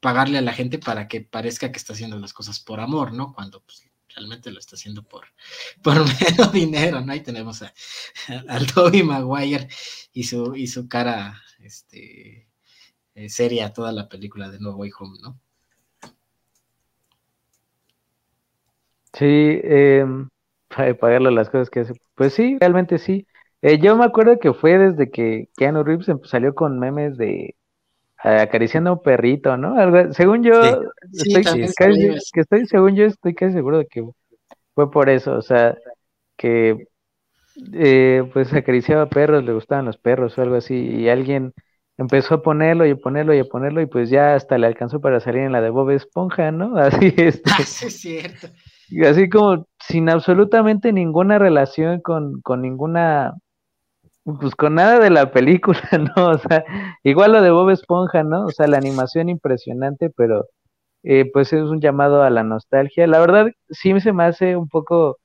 pagarle 0.00 0.38
a 0.38 0.42
la 0.42 0.52
gente 0.52 0.78
para 0.78 1.08
que 1.08 1.22
parezca 1.22 1.72
que 1.72 1.78
está 1.78 1.94
haciendo 1.94 2.18
las 2.18 2.34
cosas 2.34 2.60
por 2.60 2.80
amor, 2.80 3.14
¿no? 3.14 3.32
Cuando 3.32 3.62
pues, 3.62 3.88
realmente 4.14 4.50
lo 4.50 4.58
está 4.58 4.76
haciendo 4.76 5.02
por, 5.02 5.28
por 5.82 5.96
menos 6.20 6.52
dinero, 6.52 7.00
¿no? 7.00 7.12
Ahí 7.12 7.20
tenemos 7.20 7.62
a, 7.62 7.72
al 8.48 8.66
Toby 8.72 9.02
Maguire 9.02 9.68
y 10.12 10.24
su, 10.24 10.54
y 10.54 10.66
su 10.66 10.88
cara 10.88 11.42
este, 11.58 12.48
eh, 13.14 13.28
seria 13.28 13.72
toda 13.72 13.92
la 13.92 14.08
película 14.08 14.50
de 14.50 14.58
No 14.60 14.72
Way 14.72 14.90
Home, 14.98 15.18
¿no? 15.22 15.40
Sí, 19.14 19.60
eh, 19.62 20.04
para 20.68 20.94
pagarle 20.94 21.30
las 21.30 21.48
cosas 21.48 21.70
que 21.70 21.80
hace. 21.80 21.94
Pues 22.14 22.34
sí, 22.34 22.58
realmente 22.60 22.98
sí. 22.98 23.26
Eh, 23.62 23.78
yo 23.78 23.96
me 23.96 24.04
acuerdo 24.04 24.38
que 24.38 24.52
fue 24.52 24.76
desde 24.76 25.10
que 25.10 25.48
Keanu 25.56 25.84
Reeves 25.84 26.06
salió 26.24 26.54
con 26.54 26.78
memes 26.78 27.16
de 27.16 27.54
acariciando 28.18 28.90
a 28.90 28.92
un 28.94 29.02
perrito, 29.02 29.56
¿no? 29.58 29.74
según 30.14 30.42
yo, 30.42 30.52
estoy 31.12 31.42
casi, 31.42 31.60
que 32.32 32.40
estoy, 32.40 32.66
según 32.66 32.96
yo, 32.96 33.04
estoy 33.04 33.34
casi 33.34 33.52
seguro 33.52 33.78
de 33.78 33.86
que 33.86 34.02
fue 34.74 34.90
por 34.90 35.10
eso, 35.10 35.36
o 35.36 35.42
sea, 35.42 35.76
que 36.38 36.88
eh, 37.74 38.28
pues 38.32 38.52
acariciaba 38.54 39.10
perros, 39.10 39.44
le 39.44 39.52
gustaban 39.52 39.84
los 39.84 39.98
perros 39.98 40.38
o 40.38 40.42
algo 40.42 40.56
así, 40.56 40.74
y 40.74 41.10
alguien 41.10 41.52
empezó 41.98 42.36
a 42.36 42.42
ponerlo 42.42 42.86
y 42.86 42.92
a 42.92 42.96
ponerlo 42.96 43.34
y 43.34 43.40
a 43.40 43.44
ponerlo, 43.44 43.82
y 43.82 43.86
pues 43.86 44.08
ya 44.08 44.34
hasta 44.34 44.56
le 44.56 44.68
alcanzó 44.68 45.02
para 45.02 45.20
salir 45.20 45.42
en 45.42 45.52
la 45.52 45.60
de 45.60 45.68
Bob 45.68 45.90
Esponja, 45.90 46.50
¿no? 46.50 46.76
Así 46.78 47.12
es. 47.18 47.42
Este, 47.44 47.50
ah, 47.50 47.62
sí, 47.62 47.86
es 47.86 48.00
cierto 48.00 48.48
así 49.04 49.28
como 49.28 49.66
sin 49.80 50.08
absolutamente 50.10 50.92
ninguna 50.92 51.38
relación 51.38 52.00
con, 52.00 52.40
con 52.42 52.62
ninguna, 52.62 53.34
pues 54.24 54.54
con 54.56 54.74
nada 54.76 54.98
de 55.00 55.10
la 55.10 55.32
película, 55.32 55.80
¿no? 56.16 56.30
O 56.30 56.38
sea, 56.38 56.64
igual 57.02 57.32
lo 57.32 57.42
de 57.42 57.50
Bob 57.50 57.70
Esponja, 57.70 58.22
¿no? 58.24 58.46
O 58.46 58.50
sea, 58.50 58.66
la 58.66 58.78
animación 58.78 59.28
impresionante, 59.28 60.10
pero 60.10 60.46
eh, 61.04 61.30
pues 61.32 61.52
es 61.52 61.62
un 61.64 61.80
llamado 61.80 62.22
a 62.22 62.30
la 62.30 62.44
nostalgia. 62.44 63.06
La 63.06 63.20
verdad, 63.20 63.48
sí 63.70 63.98
se 64.00 64.12
me 64.12 64.24
hace 64.24 64.56
un 64.56 64.68
poco 64.68 65.18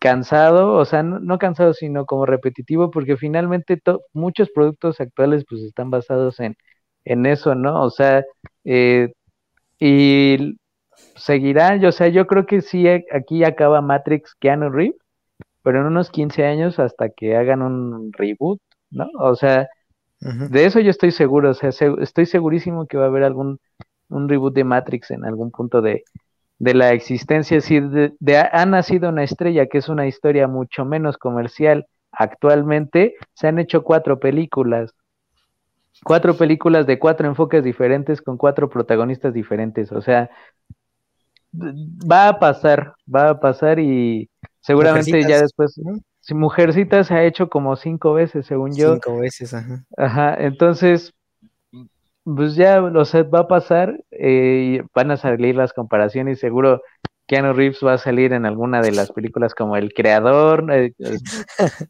cansado, 0.00 0.74
o 0.74 0.84
sea, 0.84 1.02
no, 1.02 1.38
cansado, 1.38 1.74
sino 1.74 2.06
como 2.06 2.26
repetitivo, 2.26 2.90
porque 2.90 3.16
finalmente 3.16 3.80
muchos 4.12 4.50
productos 4.50 5.00
actuales 5.00 5.44
pues 5.48 5.62
están 5.62 5.90
basados 5.90 6.40
en, 6.40 6.56
en 7.04 7.26
eso, 7.26 7.54
¿no? 7.54 7.82
O 7.82 7.90
sea, 7.90 8.24
eh, 8.64 9.12
y 9.78 10.56
seguirán, 11.16 11.80
yo, 11.80 11.88
o 11.90 11.92
sea, 11.92 12.08
yo 12.08 12.26
creo 12.26 12.46
que 12.46 12.62
sí, 12.62 12.86
eh, 12.86 13.06
aquí 13.12 13.44
acaba 13.44 13.80
Matrix 13.80 14.34
Keanu 14.36 14.70
Reeves, 14.70 14.96
pero 15.62 15.80
en 15.80 15.86
unos 15.86 16.10
15 16.10 16.44
años 16.46 16.78
hasta 16.78 17.10
que 17.10 17.36
hagan 17.36 17.62
un 17.62 18.12
reboot, 18.12 18.60
¿no? 18.90 19.08
O 19.18 19.36
sea, 19.36 19.68
de 20.20 20.64
eso 20.64 20.80
yo 20.80 20.90
estoy 20.90 21.12
seguro, 21.12 21.50
o 21.50 21.54
sea, 21.54 21.70
estoy 22.00 22.26
segurísimo 22.26 22.86
que 22.86 22.96
va 22.96 23.04
a 23.04 23.08
haber 23.08 23.24
algún 23.24 23.58
un 24.08 24.28
reboot 24.28 24.54
de 24.54 24.64
Matrix 24.64 25.10
en 25.10 25.24
algún 25.24 25.50
punto 25.50 25.82
de, 25.82 26.04
de 26.58 26.74
la 26.74 26.92
existencia, 26.92 27.56
es 27.56 27.64
decir, 27.64 28.14
de, 28.20 28.38
ha 28.38 28.66
nacido 28.66 29.08
una 29.08 29.24
estrella 29.24 29.66
que 29.66 29.78
es 29.78 29.88
una 29.88 30.06
historia 30.06 30.48
mucho 30.48 30.84
menos 30.84 31.18
comercial. 31.18 31.86
Actualmente 32.12 33.14
se 33.34 33.48
han 33.48 33.58
hecho 33.58 33.82
cuatro 33.82 34.18
películas, 34.18 34.94
cuatro 36.04 36.36
películas 36.36 36.86
de 36.86 36.98
cuatro 36.98 37.26
enfoques 37.26 37.64
diferentes 37.64 38.22
con 38.22 38.36
cuatro 38.36 38.68
protagonistas 38.68 39.34
diferentes, 39.34 39.92
o 39.92 40.00
sea, 40.00 40.30
va 41.58 42.28
a 42.28 42.38
pasar, 42.38 42.94
va 43.12 43.30
a 43.30 43.40
pasar 43.40 43.78
y 43.78 44.28
seguramente 44.60 45.22
ya 45.22 45.40
después, 45.40 45.80
si 46.20 46.34
Mujercita 46.34 47.04
se 47.04 47.14
ha 47.14 47.24
hecho 47.24 47.48
como 47.48 47.76
cinco 47.76 48.14
veces, 48.14 48.46
según 48.46 48.74
yo. 48.74 48.94
Cinco 48.94 49.18
veces, 49.18 49.54
ajá. 49.54 49.84
Ajá, 49.96 50.36
entonces 50.38 51.12
pues 52.26 52.56
ya, 52.56 52.82
o 52.82 53.04
sea, 53.04 53.22
va 53.22 53.40
a 53.40 53.48
pasar, 53.48 54.02
eh, 54.10 54.82
van 54.92 55.12
a 55.12 55.16
salir 55.16 55.54
las 55.54 55.72
comparaciones, 55.72 56.40
seguro 56.40 56.82
Keanu 57.26 57.52
Reeves 57.52 57.78
va 57.84 57.94
a 57.94 57.98
salir 57.98 58.32
en 58.32 58.46
alguna 58.46 58.80
de 58.80 58.90
las 58.90 59.12
películas 59.12 59.54
como 59.54 59.76
el 59.76 59.92
creador 59.92 60.66
eh, 60.72 60.92
eh, 60.98 61.18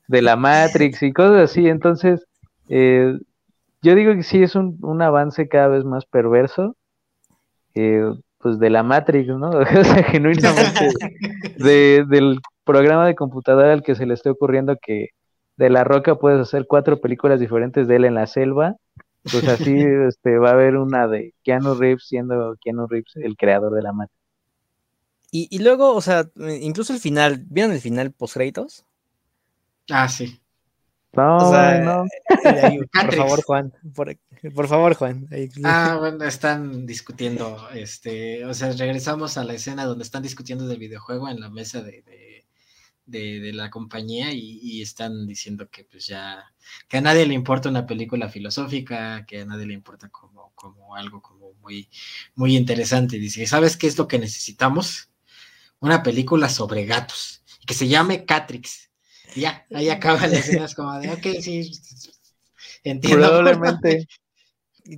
de 0.08 0.22
la 0.22 0.36
Matrix 0.36 1.02
y 1.02 1.12
cosas 1.14 1.50
así, 1.50 1.66
entonces 1.68 2.26
yo 2.68 3.94
digo 3.94 4.12
que 4.12 4.22
sí 4.22 4.42
es 4.42 4.56
un, 4.56 4.76
un 4.82 5.00
avance 5.00 5.48
cada 5.48 5.68
vez 5.68 5.84
más 5.84 6.04
perverso, 6.04 6.76
pues 8.46 8.60
de 8.60 8.70
la 8.70 8.84
Matrix, 8.84 9.26
¿no? 9.28 9.50
o 9.50 9.84
sea, 9.84 10.04
genuinamente 10.04 10.88
de, 11.58 12.04
del 12.08 12.38
programa 12.62 13.06
de 13.06 13.16
computadora 13.16 13.72
al 13.72 13.82
que 13.82 13.96
se 13.96 14.06
le 14.06 14.14
esté 14.14 14.30
ocurriendo 14.30 14.76
que 14.80 15.08
de 15.56 15.68
La 15.68 15.82
Roca 15.82 16.14
puedes 16.14 16.40
hacer 16.40 16.66
cuatro 16.68 17.00
películas 17.00 17.40
diferentes 17.40 17.88
de 17.88 17.96
él 17.96 18.04
en 18.04 18.14
la 18.14 18.28
selva 18.28 18.76
pues 19.24 19.48
así 19.48 19.74
este, 20.08 20.38
va 20.38 20.50
a 20.50 20.52
haber 20.52 20.76
una 20.76 21.08
de 21.08 21.34
Keanu 21.42 21.74
Reeves 21.74 22.06
siendo 22.06 22.56
Keanu 22.60 22.86
Reeves 22.86 23.16
el 23.16 23.36
creador 23.36 23.74
de 23.74 23.82
la 23.82 23.92
Matrix. 23.92 24.16
Y, 25.32 25.48
y 25.50 25.58
luego, 25.58 25.92
o 25.92 26.00
sea, 26.00 26.30
incluso 26.60 26.92
el 26.92 27.00
final, 27.00 27.44
¿vieron 27.48 27.72
el 27.72 27.80
final 27.80 28.12
post 28.12 28.34
créditos? 28.34 28.84
Ah, 29.90 30.08
sí. 30.08 30.40
No, 31.16 31.80
no. 31.80 32.06
por 32.92 33.14
favor, 33.14 33.42
Juan. 33.42 33.72
Por, 33.94 34.68
favor, 34.68 34.94
Juan. 34.94 35.28
Ah, 35.64 35.96
bueno, 35.98 36.24
están 36.24 36.86
discutiendo, 36.86 37.68
este, 37.74 38.44
o 38.44 38.54
sea, 38.54 38.72
regresamos 38.72 39.38
a 39.38 39.44
la 39.44 39.54
escena 39.54 39.84
donde 39.84 40.04
están 40.04 40.22
discutiendo 40.22 40.66
del 40.66 40.78
videojuego 40.78 41.28
en 41.28 41.40
la 41.40 41.50
mesa 41.50 41.82
de 41.82 42.04
de, 43.06 43.52
la 43.52 43.70
compañía 43.70 44.32
y, 44.32 44.82
están 44.82 45.26
diciendo 45.26 45.70
que 45.70 45.84
pues 45.84 46.06
ya, 46.06 46.44
que 46.88 46.98
a 46.98 47.00
nadie 47.00 47.26
le 47.26 47.34
importa 47.34 47.68
una 47.68 47.86
película 47.86 48.28
filosófica, 48.28 49.24
que 49.26 49.40
a 49.40 49.44
nadie 49.46 49.66
le 49.66 49.74
importa 49.74 50.08
como, 50.10 50.52
como 50.54 50.94
algo 50.96 51.22
como 51.22 51.54
muy, 51.54 51.88
muy 52.34 52.56
interesante. 52.56 53.18
Dice, 53.18 53.46
¿sabes 53.46 53.76
qué 53.76 53.86
es 53.86 53.96
lo 53.98 54.08
que 54.08 54.18
necesitamos? 54.18 55.10
Una 55.80 56.02
película 56.02 56.48
sobre 56.48 56.86
gatos, 56.86 57.42
que 57.66 57.74
se 57.74 57.88
llame 57.88 58.24
Catrix. 58.24 58.90
Ya, 59.34 59.66
ahí 59.72 59.88
acaba 59.88 60.26
la 60.26 60.38
escena, 60.38 60.66
como 60.74 60.98
de, 60.98 61.10
ok, 61.10 61.40
sí, 61.40 61.70
entiendo. 62.84 63.26
Probablemente. 63.26 64.06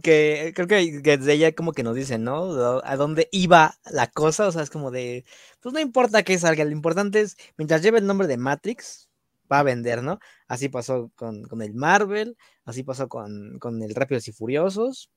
que 0.03 0.53
creo 0.55 0.67
que 0.67 1.01
desde 1.03 1.33
ella 1.33 1.53
como 1.53 1.73
que 1.73 1.83
nos 1.83 1.97
dicen, 1.97 2.25
¿no? 2.25 2.81
A 2.85 2.97
dónde 2.97 3.29
iba 3.33 3.79
la 3.91 4.07
cosa, 4.09 4.49
o 4.49 4.53
sea, 4.53 4.63
es 4.63 4.71
como 4.71 4.91
de, 4.91 5.25
pues 5.61 5.73
no 5.73 5.81
importa 5.81 6.23
que 6.23 6.39
salga, 6.39 6.65
lo 6.65 6.73
importante 6.73 7.21
es, 7.21 7.37
mientras 7.57 7.83
lleve 7.83 7.99
el 7.99 8.07
nombre 8.07 8.27
de 8.27 8.37
Matrix, 8.37 9.09
va 9.51 9.61
a 9.61 9.63
vender, 9.63 10.03
¿no? 10.03 10.19
Así 10.47 10.69
pasó 10.69 11.11
con, 11.17 11.47
el 11.63 11.75
Marvel, 11.75 12.37
así 12.65 12.83
pasó 12.83 13.09
con, 13.09 13.59
con 13.59 13.83
el 13.83 13.95
Rápidos 13.95 14.29
y 14.29 14.33
Furiosos, 14.33 15.11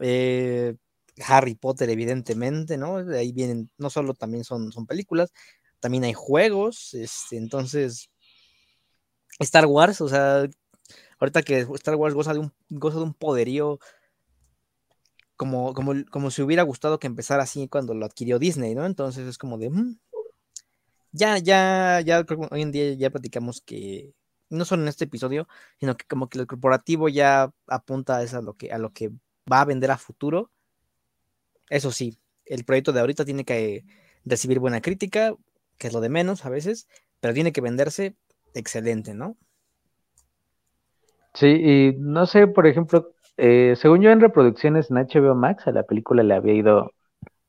eh, 0.00 0.74
Harry 1.26 1.54
Potter, 1.54 1.90
evidentemente, 1.90 2.78
¿no? 2.78 3.04
De 3.04 3.18
ahí 3.18 3.32
vienen, 3.32 3.70
no 3.78 3.90
solo 3.90 4.14
también 4.14 4.44
son, 4.44 4.72
son 4.72 4.86
películas, 4.86 5.32
también 5.80 6.04
hay 6.04 6.14
juegos, 6.14 6.94
este, 6.94 7.36
entonces, 7.36 8.10
Star 9.38 9.66
Wars, 9.66 10.00
o 10.00 10.08
sea, 10.08 10.48
ahorita 11.18 11.42
que 11.42 11.60
Star 11.74 11.96
Wars 11.96 12.14
goza 12.14 12.32
de 12.32 12.40
un, 12.40 12.52
goza 12.70 12.98
de 12.98 13.04
un 13.04 13.14
poderío 13.14 13.78
como, 15.36 15.72
como, 15.74 15.92
como 16.10 16.30
si 16.30 16.42
hubiera 16.42 16.62
gustado 16.64 16.98
que 16.98 17.06
empezara 17.06 17.44
así 17.44 17.68
cuando 17.68 17.94
lo 17.94 18.06
adquirió 18.06 18.38
Disney, 18.38 18.74
¿no? 18.74 18.86
Entonces 18.86 19.26
es 19.28 19.38
como 19.38 19.56
de, 19.58 19.70
mm, 19.70 19.98
ya, 21.12 21.38
ya, 21.38 22.00
ya, 22.00 22.24
hoy 22.50 22.62
en 22.62 22.72
día 22.72 22.92
ya 22.94 23.10
platicamos 23.10 23.60
que, 23.62 24.14
no 24.50 24.64
solo 24.64 24.82
en 24.82 24.88
este 24.88 25.04
episodio, 25.04 25.48
sino 25.78 25.96
que 25.96 26.06
como 26.06 26.28
que 26.28 26.38
el 26.38 26.46
corporativo 26.46 27.08
ya 27.08 27.52
apunta 27.66 28.18
a, 28.18 28.42
lo, 28.42 28.54
que, 28.54 28.72
a 28.72 28.78
lo 28.78 28.92
que 28.92 29.10
va 29.50 29.60
a 29.60 29.64
vender 29.64 29.90
a 29.90 29.98
futuro. 29.98 30.50
Eso 31.70 31.92
sí, 31.92 32.18
el 32.44 32.64
proyecto 32.64 32.92
de 32.92 33.00
ahorita 33.00 33.24
tiene 33.24 33.44
que 33.44 33.84
recibir 34.24 34.58
buena 34.58 34.80
crítica, 34.80 35.34
que 35.78 35.86
es 35.88 35.92
lo 35.92 36.00
de 36.00 36.08
menos 36.08 36.44
a 36.44 36.50
veces, 36.50 36.88
pero 37.20 37.34
tiene 37.34 37.52
que 37.52 37.60
venderse 37.60 38.16
excelente, 38.54 39.14
¿no? 39.14 39.36
Sí, 41.34 41.46
y 41.46 41.96
no 41.98 42.26
sé, 42.26 42.46
por 42.46 42.66
ejemplo, 42.66 43.12
eh, 43.36 43.74
según 43.80 44.00
yo 44.00 44.10
en 44.10 44.20
reproducciones 44.20 44.90
en 44.90 44.96
HBO 44.96 45.34
Max 45.34 45.66
a 45.66 45.72
la 45.72 45.84
película 45.84 46.22
le 46.22 46.34
había 46.34 46.54
ido 46.54 46.92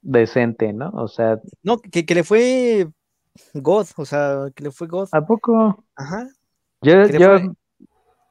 decente, 0.01 0.73
¿no? 0.73 0.89
O 0.91 1.07
sea... 1.07 1.39
No, 1.63 1.79
que, 1.79 2.03
le 2.13 2.23
fue 2.23 2.87
God, 3.53 3.87
o 3.95 4.05
sea, 4.05 4.49
que 4.55 4.65
le 4.65 4.71
fue 4.71 4.87
God. 4.87 5.09
¿A 5.11 5.25
poco? 5.25 5.83
Ajá. 5.95 6.27
Yo, 6.81 7.07
que, 7.07 7.17
yo... 7.17 7.33
Le 7.33 7.39
fue, 7.39 7.49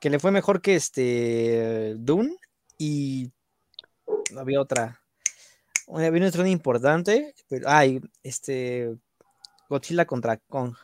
que 0.01 0.11
le 0.11 0.19
fue 0.19 0.31
mejor 0.31 0.61
que 0.61 0.77
este 0.77 1.95
Dune 1.99 2.37
y 2.79 3.33
había 4.37 4.61
otra. 4.61 5.03
Había 5.89 6.11
una 6.11 6.27
estrella 6.27 6.51
importante, 6.51 7.35
pero 7.49 7.69
ay, 7.69 8.01
este 8.23 8.97
Godzilla 9.69 10.05
contra 10.05 10.37
Kong. 10.37 10.75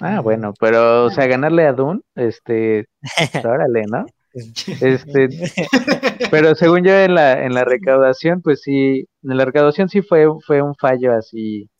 Ah, 0.00 0.20
bueno, 0.20 0.52
pero 0.60 1.04
o 1.04 1.10
sea, 1.10 1.26
ganarle 1.26 1.66
a 1.66 1.72
Dune, 1.72 2.00
este, 2.14 2.86
pues, 3.00 3.44
órale, 3.44 3.84
¿no? 3.90 4.04
Este, 4.34 5.28
pero 6.30 6.54
según 6.54 6.84
yo 6.84 6.92
en 6.92 7.14
la, 7.14 7.44
en 7.44 7.54
la 7.54 7.64
recaudación, 7.64 8.42
pues 8.42 8.60
sí, 8.60 9.08
en 9.22 9.36
la 9.36 9.46
recaudación 9.46 9.88
sí 9.88 10.02
fue, 10.02 10.26
fue 10.46 10.60
un 10.60 10.74
fallo 10.74 11.14
así 11.14 11.70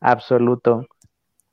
absoluto. 0.00 0.86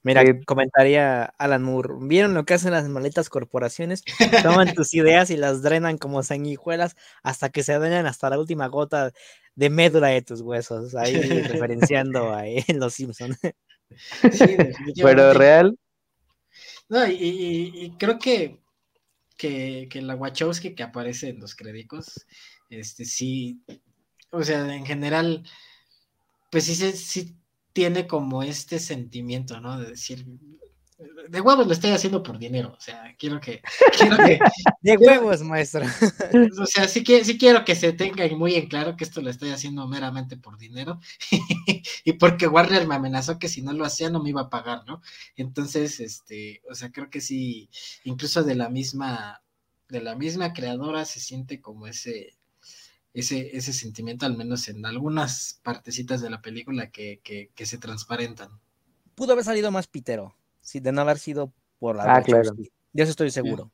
Mira, 0.04 0.22
eh, 0.22 0.40
comentaría 0.44 1.24
Alan 1.38 1.62
Moore. 1.62 1.94
¿Vieron 2.00 2.34
lo 2.34 2.44
que 2.44 2.54
hacen 2.54 2.72
las 2.72 2.88
maletas 2.88 3.28
corporaciones? 3.30 4.02
Toman 4.42 4.74
tus 4.74 4.92
ideas 4.94 5.30
y 5.30 5.36
las 5.36 5.62
drenan 5.62 5.96
como 5.96 6.22
sanguijuelas 6.22 6.96
hasta 7.22 7.50
que 7.50 7.62
se 7.62 7.78
dañan 7.78 8.06
hasta 8.06 8.28
la 8.28 8.38
última 8.38 8.66
gota 8.66 9.12
de 9.54 9.70
médula 9.70 10.08
de 10.08 10.22
tus 10.22 10.40
huesos. 10.40 10.94
Ahí 10.96 11.14
referenciando 11.14 12.32
a 12.34 12.42
Los 12.74 12.94
Simpsons. 12.94 13.38
Sí, 14.32 14.56
Pero 15.02 15.34
real. 15.34 15.78
No, 16.92 17.06
y 17.08 17.94
creo 17.98 18.18
que 18.18 18.62
que, 19.36 20.02
la 20.02 20.14
Wachowski 20.14 20.74
que 20.74 20.82
aparece 20.82 21.30
en 21.30 21.40
los 21.40 21.54
créditos, 21.54 22.26
este 22.70 23.04
sí, 23.04 23.62
o 24.30 24.42
sea, 24.42 24.74
en 24.74 24.86
general, 24.86 25.42
pues 26.50 26.64
sí, 26.64 26.74
sí 26.92 27.36
tiene 27.72 28.06
como 28.06 28.42
este 28.42 28.78
sentimiento, 28.78 29.60
¿no? 29.60 29.78
De 29.78 29.90
decir, 29.90 30.26
de 31.28 31.40
huevos 31.40 31.66
lo 31.66 31.72
estoy 31.72 31.90
haciendo 31.90 32.22
por 32.22 32.38
dinero, 32.38 32.74
o 32.76 32.80
sea, 32.80 33.14
quiero 33.18 33.40
que... 33.40 33.62
Quiero 33.96 34.16
que 34.16 34.38
de 34.80 34.96
huevos, 34.96 35.42
maestro. 35.42 35.84
O 36.60 36.66
sea, 36.66 36.88
sí, 36.88 37.04
que, 37.04 37.24
sí 37.24 37.38
quiero 37.38 37.64
que 37.64 37.74
se 37.74 37.92
tenga 37.92 38.26
muy 38.36 38.54
en 38.54 38.66
claro 38.68 38.96
que 38.96 39.04
esto 39.04 39.20
lo 39.20 39.30
estoy 39.30 39.50
haciendo 39.50 39.86
meramente 39.86 40.36
por 40.36 40.58
dinero 40.58 41.00
y 42.04 42.12
porque 42.14 42.46
Warner 42.46 42.86
me 42.86 42.94
amenazó 42.94 43.38
que 43.38 43.48
si 43.48 43.62
no 43.62 43.72
lo 43.72 43.84
hacía 43.84 44.10
no 44.10 44.22
me 44.22 44.30
iba 44.30 44.42
a 44.42 44.50
pagar, 44.50 44.84
¿no? 44.86 45.02
Entonces, 45.36 46.00
este, 46.00 46.62
o 46.70 46.74
sea, 46.74 46.90
creo 46.90 47.10
que 47.10 47.20
sí, 47.20 47.70
incluso 48.04 48.42
de 48.42 48.54
la 48.54 48.68
misma, 48.68 49.42
de 49.88 50.00
la 50.00 50.16
misma 50.16 50.52
creadora 50.52 51.04
se 51.04 51.20
siente 51.20 51.60
como 51.60 51.86
ese... 51.86 52.36
Ese, 53.14 53.54
ese 53.54 53.74
sentimiento, 53.74 54.24
al 54.24 54.38
menos 54.38 54.70
en 54.70 54.86
algunas 54.86 55.60
partecitas 55.62 56.22
de 56.22 56.30
la 56.30 56.40
película 56.40 56.90
que, 56.90 57.20
que, 57.22 57.50
que 57.54 57.66
se 57.66 57.76
transparentan. 57.76 58.58
Pudo 59.14 59.32
haber 59.32 59.44
salido 59.44 59.70
más 59.70 59.86
pitero 59.86 60.34
sí, 60.62 60.80
de 60.80 60.92
no 60.92 61.02
haber 61.02 61.18
sido 61.18 61.52
por 61.78 61.96
la 61.96 62.16
ah, 62.16 62.22
claro. 62.22 62.54
Yo 62.94 63.04
estoy 63.04 63.30
seguro. 63.30 63.70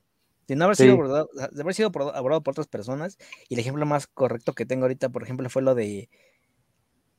De 0.49 0.57
no 0.57 0.65
haber 0.65 0.77
sido 0.77 0.95
abordado, 0.95 1.29
de 1.53 1.63
haber 1.63 1.75
sido 1.75 1.89
abordado 1.89 2.43
por 2.43 2.53
otras 2.53 2.67
personas. 2.67 3.19
Y 3.49 3.55
el 3.55 3.61
ejemplo 3.61 3.85
más 3.87 4.07
correcto 4.07 4.55
que 4.55 4.67
tengo 4.67 4.85
ahorita, 4.85 5.11
por 5.11 5.23
ejemplo, 5.23 5.49
fue 5.51 5.63
lo 5.63 5.75
de 5.75 6.09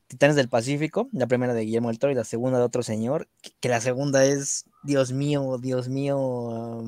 Titanes 0.10 0.36
del 0.36 0.50
Pacífico, 0.50 1.08
la 1.12 1.28
primera 1.28 1.54
de 1.54 1.62
Guillermo 1.62 1.90
del 1.90 2.00
Toro 2.00 2.12
y 2.12 2.16
la 2.16 2.24
segunda 2.24 2.58
de 2.58 2.66
otro 2.66 2.82
señor, 2.82 3.30
que, 3.62 3.70
la 3.70 3.80
segunda 3.80 4.26
es, 4.26 4.66
Dios 4.82 5.12
mío, 5.12 5.60
Dios 5.62 5.88
mío, 5.88 6.84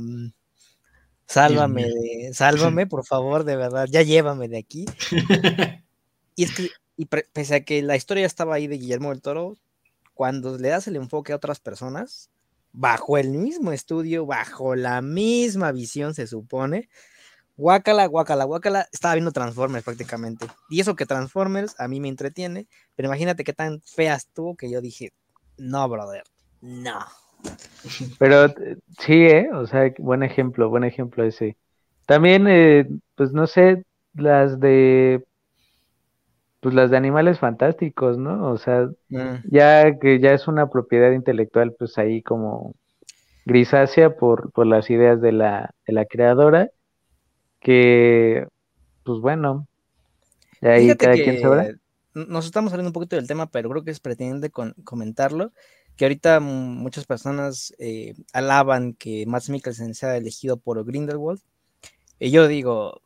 sálvame, 1.28 1.86
sálvame, 2.34 2.88
por 2.88 3.06
favor, 3.06 3.44
de 3.44 3.58
verdad, 3.58 3.88
ya 3.92 4.02
llévame 4.02 4.48
de 4.48 4.58
aquí. 4.58 4.86
y 6.36 6.46
es 6.46 6.56
que, 6.56 6.70
y 6.98 7.06
pese 7.06 7.54
a 7.54 7.64
que 7.64 7.84
la 7.84 7.96
historia 7.96 8.26
estaba 8.26 8.56
ahí 8.56 8.66
de 8.66 8.80
Guillermo 8.80 9.12
del 9.12 9.22
Toro, 9.22 9.56
cuando 10.16 10.58
le 10.58 10.70
das 10.70 10.88
el 10.88 10.96
enfoque 10.96 11.32
a 11.32 11.36
otras 11.36 11.60
personas, 11.60 12.32
bajo 12.74 13.18
el 13.18 13.32
mismo 13.32 13.72
estudio, 13.72 14.26
bajo 14.26 14.76
la 14.76 15.02
misma 15.02 15.72
visión, 15.72 16.14
se 16.14 16.28
supone. 16.28 16.90
Guácala, 17.58 18.06
guácala, 18.06 18.46
guácala. 18.46 18.88
Estaba 18.92 19.16
viendo 19.16 19.32
Transformers 19.32 19.84
prácticamente. 19.84 20.48
Y 20.70 20.80
eso 20.80 20.96
que 20.96 21.06
Transformers 21.06 21.80
a 21.80 21.88
mí 21.88 22.00
me 22.00 22.08
entretiene, 22.10 22.68
pero 22.96 23.08
imagínate 23.08 23.44
qué 23.44 23.54
tan 23.54 23.82
fea 23.82 24.16
estuvo 24.16 24.56
que 24.56 24.72
yo 24.72 24.82
dije, 24.82 25.12
no, 25.58 25.88
brother, 25.88 26.24
no. 26.62 27.00
Pero 28.20 28.46
eh, 28.46 28.78
sí, 29.00 29.14
¿eh? 29.14 29.50
O 29.54 29.66
sea, 29.66 29.92
buen 29.98 30.24
ejemplo, 30.24 30.70
buen 30.70 30.84
ejemplo 30.84 31.24
ese. 31.24 31.58
También, 32.06 32.48
eh, 32.48 32.88
pues 33.16 33.32
no 33.32 33.48
sé, 33.48 33.84
las 34.14 34.60
de 34.60 35.24
pues 36.62 36.76
las 36.76 36.92
de 36.92 36.98
animales 36.98 37.40
fantásticos, 37.40 38.18
¿no? 38.18 38.52
O 38.52 38.58
sea, 38.58 38.88
mm. 39.10 39.50
ya 39.50 39.98
que 40.00 40.20
ya 40.20 40.32
es 40.32 40.48
una 40.48 40.70
propiedad 40.70 41.12
intelectual, 41.12 41.74
pues 41.78 41.98
ahí 41.98 42.22
como 42.22 42.76
grisácea 43.46 44.16
por, 44.16 44.52
por 44.52 44.68
las 44.68 44.90
ideas 44.92 45.20
de 45.22 45.32
la, 45.32 45.72
de 45.88 45.94
la 45.94 46.06
creadora, 46.06 46.70
que, 47.60 48.48
pues 49.04 49.20
bueno, 49.20 49.68
ahí 50.62 50.96
cada 50.96 51.16
quien 51.16 51.42
sabrá. 51.42 51.72
Nos 52.14 52.46
estamos 52.46 52.72
saliendo 52.72 52.90
un 52.90 52.94
poquito 52.94 53.16
del 53.16 53.28
tema, 53.28 53.50
pero 53.50 53.70
creo 53.70 53.84
que 53.84 53.92
es 53.92 54.00
pretendente 54.00 54.52
comentarlo, 54.84 55.52
que 55.96 56.06
ahorita 56.06 56.40
muchas 56.42 57.06
personas 57.06 57.74
eh, 57.80 58.14
alaban 58.34 58.94
que 58.94 59.26
Max 59.26 59.50
Mikkelsen 59.50 59.96
sea 59.96 60.16
elegido 60.16 60.58
por 60.58 60.84
Grindelwald, 60.86 61.42
y 62.20 62.30
yo 62.30 62.48
digo, 62.48 63.02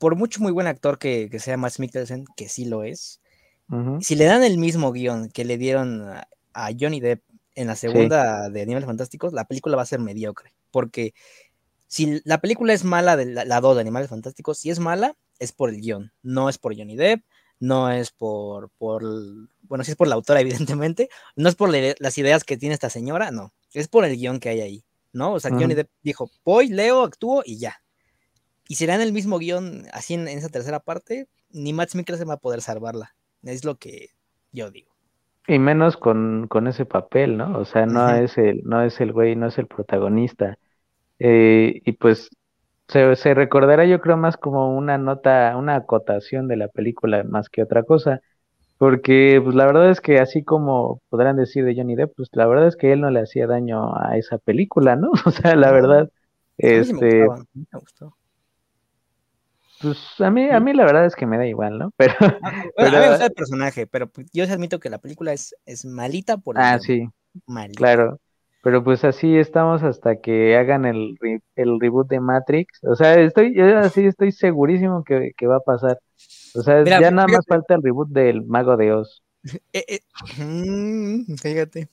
por 0.00 0.16
mucho 0.16 0.40
muy 0.40 0.50
buen 0.50 0.66
actor 0.66 0.98
que, 0.98 1.28
sea 1.38 1.58
Max 1.58 1.78
Mikkelsen, 1.78 2.24
que 2.34 2.48
sí 2.48 2.64
lo 2.64 2.82
es, 2.82 3.20
si 4.00 4.16
le 4.16 4.24
dan 4.24 4.42
el 4.42 4.58
mismo 4.58 4.90
guion 4.90 5.28
que 5.28 5.44
le 5.44 5.56
dieron 5.56 6.02
a, 6.54 6.70
Johnny 6.78 6.98
Depp 6.98 7.22
en 7.54 7.68
la 7.68 7.76
segunda 7.76 8.48
de 8.48 8.62
Animales 8.62 8.86
Fantásticos, 8.86 9.32
la 9.32 9.44
película 9.44 9.76
va 9.76 9.82
a 9.82 9.86
ser 9.86 10.00
mediocre. 10.00 10.52
Porque 10.72 11.14
si 11.86 12.20
la 12.24 12.40
película 12.40 12.72
es 12.72 12.82
mala, 12.82 13.16
de 13.16 13.26
la, 13.26 13.60
2 13.60 13.76
de 13.76 13.80
Animales 13.82 14.08
Fantásticos, 14.08 14.58
si 14.58 14.70
es 14.70 14.80
mala, 14.80 15.16
es 15.38 15.52
por 15.52 15.68
el 15.68 15.80
guion, 15.80 16.10
no 16.22 16.48
es 16.48 16.58
por 16.58 16.76
Johnny 16.76 16.96
Depp, 16.96 17.22
no 17.60 17.90
es 17.92 18.10
por, 18.10 18.70
por 18.70 19.04
bueno, 19.62 19.84
si 19.84 19.90
es 19.90 19.96
por 19.96 20.08
la 20.08 20.14
autora, 20.14 20.40
evidentemente, 20.40 21.10
no 21.36 21.48
es 21.48 21.54
por 21.54 21.70
las 21.70 22.18
ideas 22.18 22.42
que 22.42 22.56
tiene 22.56 22.74
esta 22.74 22.90
señora, 22.90 23.30
no, 23.30 23.52
es 23.74 23.86
por 23.86 24.06
el 24.06 24.16
guion 24.16 24.40
que 24.40 24.48
hay 24.48 24.60
ahí, 24.62 24.84
¿no? 25.12 25.34
O 25.34 25.40
sea, 25.40 25.50
Johnny 25.50 25.74
Depp 25.74 25.90
dijo, 26.02 26.30
voy, 26.42 26.68
leo, 26.68 27.04
actúo 27.04 27.42
y 27.44 27.58
ya. 27.58 27.82
Y 28.70 28.76
será 28.76 28.94
en 28.94 29.00
el 29.00 29.12
mismo 29.12 29.40
guion, 29.40 29.86
así 29.92 30.14
en, 30.14 30.28
esa 30.28 30.48
tercera 30.48 30.78
parte, 30.78 31.26
ni 31.50 31.72
Max 31.72 31.96
Mikkelsen 31.96 32.28
va 32.28 32.34
a 32.34 32.40
poder 32.40 32.60
salvarla. 32.60 33.16
Es 33.42 33.64
lo 33.64 33.74
que 33.74 34.10
yo 34.52 34.70
digo. 34.70 34.92
Y 35.48 35.58
menos 35.58 35.96
con, 35.96 36.48
ese 36.68 36.86
papel, 36.86 37.36
¿no? 37.36 37.58
O 37.58 37.64
sea, 37.64 37.86
no 37.86 38.08
es 38.14 38.38
el, 38.38 38.62
no 38.62 38.80
es 38.84 39.00
el 39.00 39.12
güey, 39.12 39.34
no 39.34 39.48
es 39.48 39.58
el 39.58 39.66
protagonista. 39.66 40.56
Eh, 41.18 41.82
y 41.84 41.92
pues 41.94 42.30
se, 42.86 43.16
se, 43.16 43.34
recordará 43.34 43.86
yo 43.86 44.00
creo 44.00 44.16
más 44.16 44.36
como 44.36 44.76
una 44.78 44.98
nota, 44.98 45.56
una 45.56 45.74
acotación 45.74 46.46
de 46.46 46.56
la 46.56 46.68
película 46.68 47.24
más 47.24 47.48
que 47.48 47.64
otra 47.64 47.82
cosa. 47.82 48.20
Porque 48.78 49.40
pues 49.42 49.56
la 49.56 49.66
verdad 49.66 49.90
es 49.90 50.00
que 50.00 50.20
así 50.20 50.44
como 50.44 51.02
podrán 51.08 51.34
decir 51.34 51.64
de 51.64 51.74
Johnny 51.74 51.96
Depp, 51.96 52.14
pues 52.14 52.28
la 52.34 52.46
verdad 52.46 52.68
es 52.68 52.76
que 52.76 52.92
él 52.92 53.00
no 53.00 53.10
le 53.10 53.18
hacía 53.18 53.48
daño 53.48 53.96
a 53.96 54.16
esa 54.16 54.38
película, 54.38 54.94
¿no? 54.94 55.10
O 55.26 55.32
sea, 55.32 55.56
la 55.56 55.72
verdad, 55.72 56.08
este, 56.56 57.26
me 57.52 57.66
gustó. 57.72 58.14
Pues 59.80 59.98
a 60.18 60.30
mí, 60.30 60.50
a 60.50 60.60
mí 60.60 60.74
la 60.74 60.84
verdad 60.84 61.06
es 61.06 61.16
que 61.16 61.26
me 61.26 61.38
da 61.38 61.46
igual, 61.46 61.78
¿no? 61.78 61.90
Pero, 61.96 62.14
a 62.20 62.84
mí 62.84 62.90
me 62.90 63.08
gusta 63.08 63.26
el 63.26 63.32
personaje, 63.32 63.86
pero 63.86 64.08
pues, 64.08 64.28
yo 64.32 64.44
os 64.44 64.50
admito 64.50 64.78
que 64.78 64.90
la 64.90 64.98
película 64.98 65.32
es, 65.32 65.54
es 65.64 65.84
malita 65.84 66.36
por 66.36 66.58
Ah, 66.58 66.78
sí. 66.78 67.08
Claro. 67.76 68.20
Pero 68.62 68.84
pues 68.84 69.04
así 69.04 69.38
estamos 69.38 69.82
hasta 69.82 70.20
que 70.20 70.54
hagan 70.56 70.84
el, 70.84 71.16
el 71.56 71.80
reboot 71.80 72.08
de 72.08 72.20
Matrix. 72.20 72.84
O 72.84 72.94
sea, 72.94 73.18
estoy, 73.18 73.54
yo 73.54 73.78
así 73.78 74.04
estoy 74.04 74.32
segurísimo 74.32 75.02
que, 75.02 75.32
va 75.46 75.56
a 75.56 75.60
pasar. 75.60 75.98
O 76.54 76.62
sea, 76.62 76.84
ya 76.84 77.10
nada 77.10 77.26
más 77.28 77.46
falta 77.46 77.74
el 77.74 77.82
reboot 77.82 78.10
del 78.10 78.44
Mago 78.44 78.76
de 78.76 78.92
Oz. 78.92 79.22
Eh, 79.72 79.84
eh, 79.88 80.00
mm, 80.36 81.36
fíjate. 81.36 81.88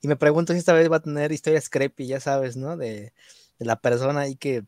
Y 0.00 0.08
me 0.08 0.16
pregunto 0.16 0.52
si 0.52 0.58
esta 0.58 0.72
vez 0.72 0.90
va 0.90 0.96
a 0.96 1.02
tener 1.02 1.30
historias 1.30 1.68
creepy, 1.68 2.08
ya 2.08 2.18
sabes, 2.18 2.56
¿no? 2.56 2.76
De, 2.76 3.12
de 3.60 3.64
la 3.64 3.76
persona 3.76 4.22
ahí 4.22 4.34
que 4.34 4.64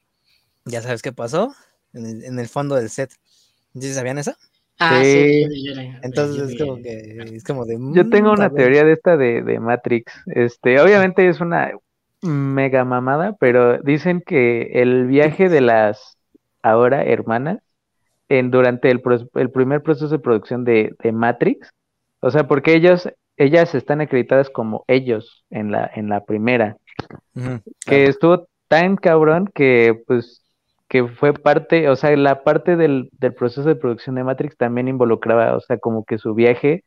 ya 0.64 0.80
sabes 0.80 1.02
qué 1.02 1.10
pasó 1.10 1.52
en 1.94 2.38
el, 2.38 2.48
fondo 2.48 2.74
del 2.74 2.90
set. 2.90 3.10
¿Sí 3.78 3.92
sabían 3.92 4.18
eso? 4.18 4.34
Ah, 4.78 5.00
sí. 5.02 5.46
Entonces 6.02 6.50
es 6.50 6.58
como 6.60 6.76
que 6.76 7.18
es 7.34 7.44
como 7.44 7.64
de. 7.64 7.78
Yo 7.94 8.08
tengo 8.10 8.32
una 8.32 8.50
teoría 8.50 8.84
de 8.84 8.92
esta 8.92 9.16
de, 9.16 9.42
de, 9.42 9.60
Matrix. 9.60 10.12
Este, 10.26 10.80
obviamente 10.80 11.28
es 11.28 11.40
una 11.40 11.72
mega 12.22 12.84
mamada, 12.84 13.36
pero 13.38 13.78
dicen 13.78 14.22
que 14.24 14.70
el 14.74 15.06
viaje 15.06 15.48
de 15.48 15.60
las 15.60 16.18
ahora 16.62 17.04
hermanas 17.04 17.58
en 18.28 18.50
durante 18.50 18.90
el, 18.90 19.02
el 19.34 19.50
primer 19.50 19.82
proceso 19.82 20.08
de 20.08 20.18
producción 20.18 20.64
de, 20.64 20.94
de, 21.02 21.12
Matrix, 21.12 21.70
o 22.20 22.30
sea, 22.30 22.48
porque 22.48 22.74
ellos, 22.74 23.08
ellas 23.36 23.74
están 23.74 24.00
acreditadas 24.00 24.48
como 24.48 24.84
ellos 24.88 25.44
en 25.50 25.70
la, 25.70 25.90
en 25.94 26.08
la 26.08 26.24
primera, 26.24 26.78
que 27.86 28.06
estuvo 28.06 28.48
tan 28.68 28.96
cabrón 28.96 29.50
que 29.54 30.02
pues 30.06 30.43
que 30.88 31.06
fue 31.08 31.32
parte, 31.34 31.88
o 31.88 31.96
sea, 31.96 32.16
la 32.16 32.44
parte 32.44 32.76
del, 32.76 33.10
proceso 33.36 33.68
de 33.68 33.76
producción 33.76 34.16
de 34.16 34.24
Matrix 34.24 34.56
también 34.56 34.88
involucraba, 34.88 35.56
o 35.56 35.60
sea, 35.60 35.78
como 35.78 36.04
que 36.04 36.18
su 36.18 36.34
viaje 36.34 36.84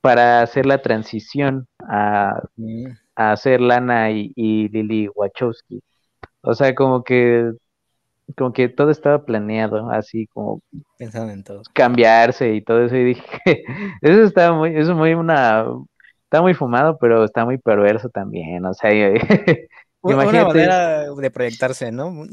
para 0.00 0.42
hacer 0.42 0.66
la 0.66 0.82
transición 0.82 1.66
a, 1.80 2.42
mm. 2.56 2.86
hacer 3.16 3.60
Lana 3.60 4.10
y, 4.10 4.68
Lily 4.68 5.08
Wachowski. 5.14 5.82
O 6.42 6.54
sea, 6.54 6.74
como 6.74 7.04
que 7.04 7.52
como 8.36 8.52
que 8.52 8.68
todo 8.68 8.90
estaba 8.90 9.24
planeado, 9.24 9.90
así 9.90 10.26
como 10.28 10.62
pensando 10.98 11.32
en 11.32 11.44
todo. 11.44 11.62
Cambiarse 11.74 12.54
y 12.54 12.62
todo 12.62 12.84
eso 12.84 12.96
y 12.96 13.04
dije, 13.04 13.24
eso 14.00 14.22
está 14.22 14.52
muy 14.52 14.74
eso 14.76 14.94
muy 14.94 15.14
una 15.14 15.66
está 16.24 16.40
muy 16.40 16.54
fumado, 16.54 16.96
pero 16.98 17.24
está 17.24 17.44
muy 17.44 17.58
perverso 17.58 18.08
también, 18.08 18.64
o 18.64 18.72
sea, 18.74 18.90
Una 20.02 20.16
manera 20.16 21.10
de 21.14 21.30
proyectarse, 21.30 21.92
¿no? 21.92 22.26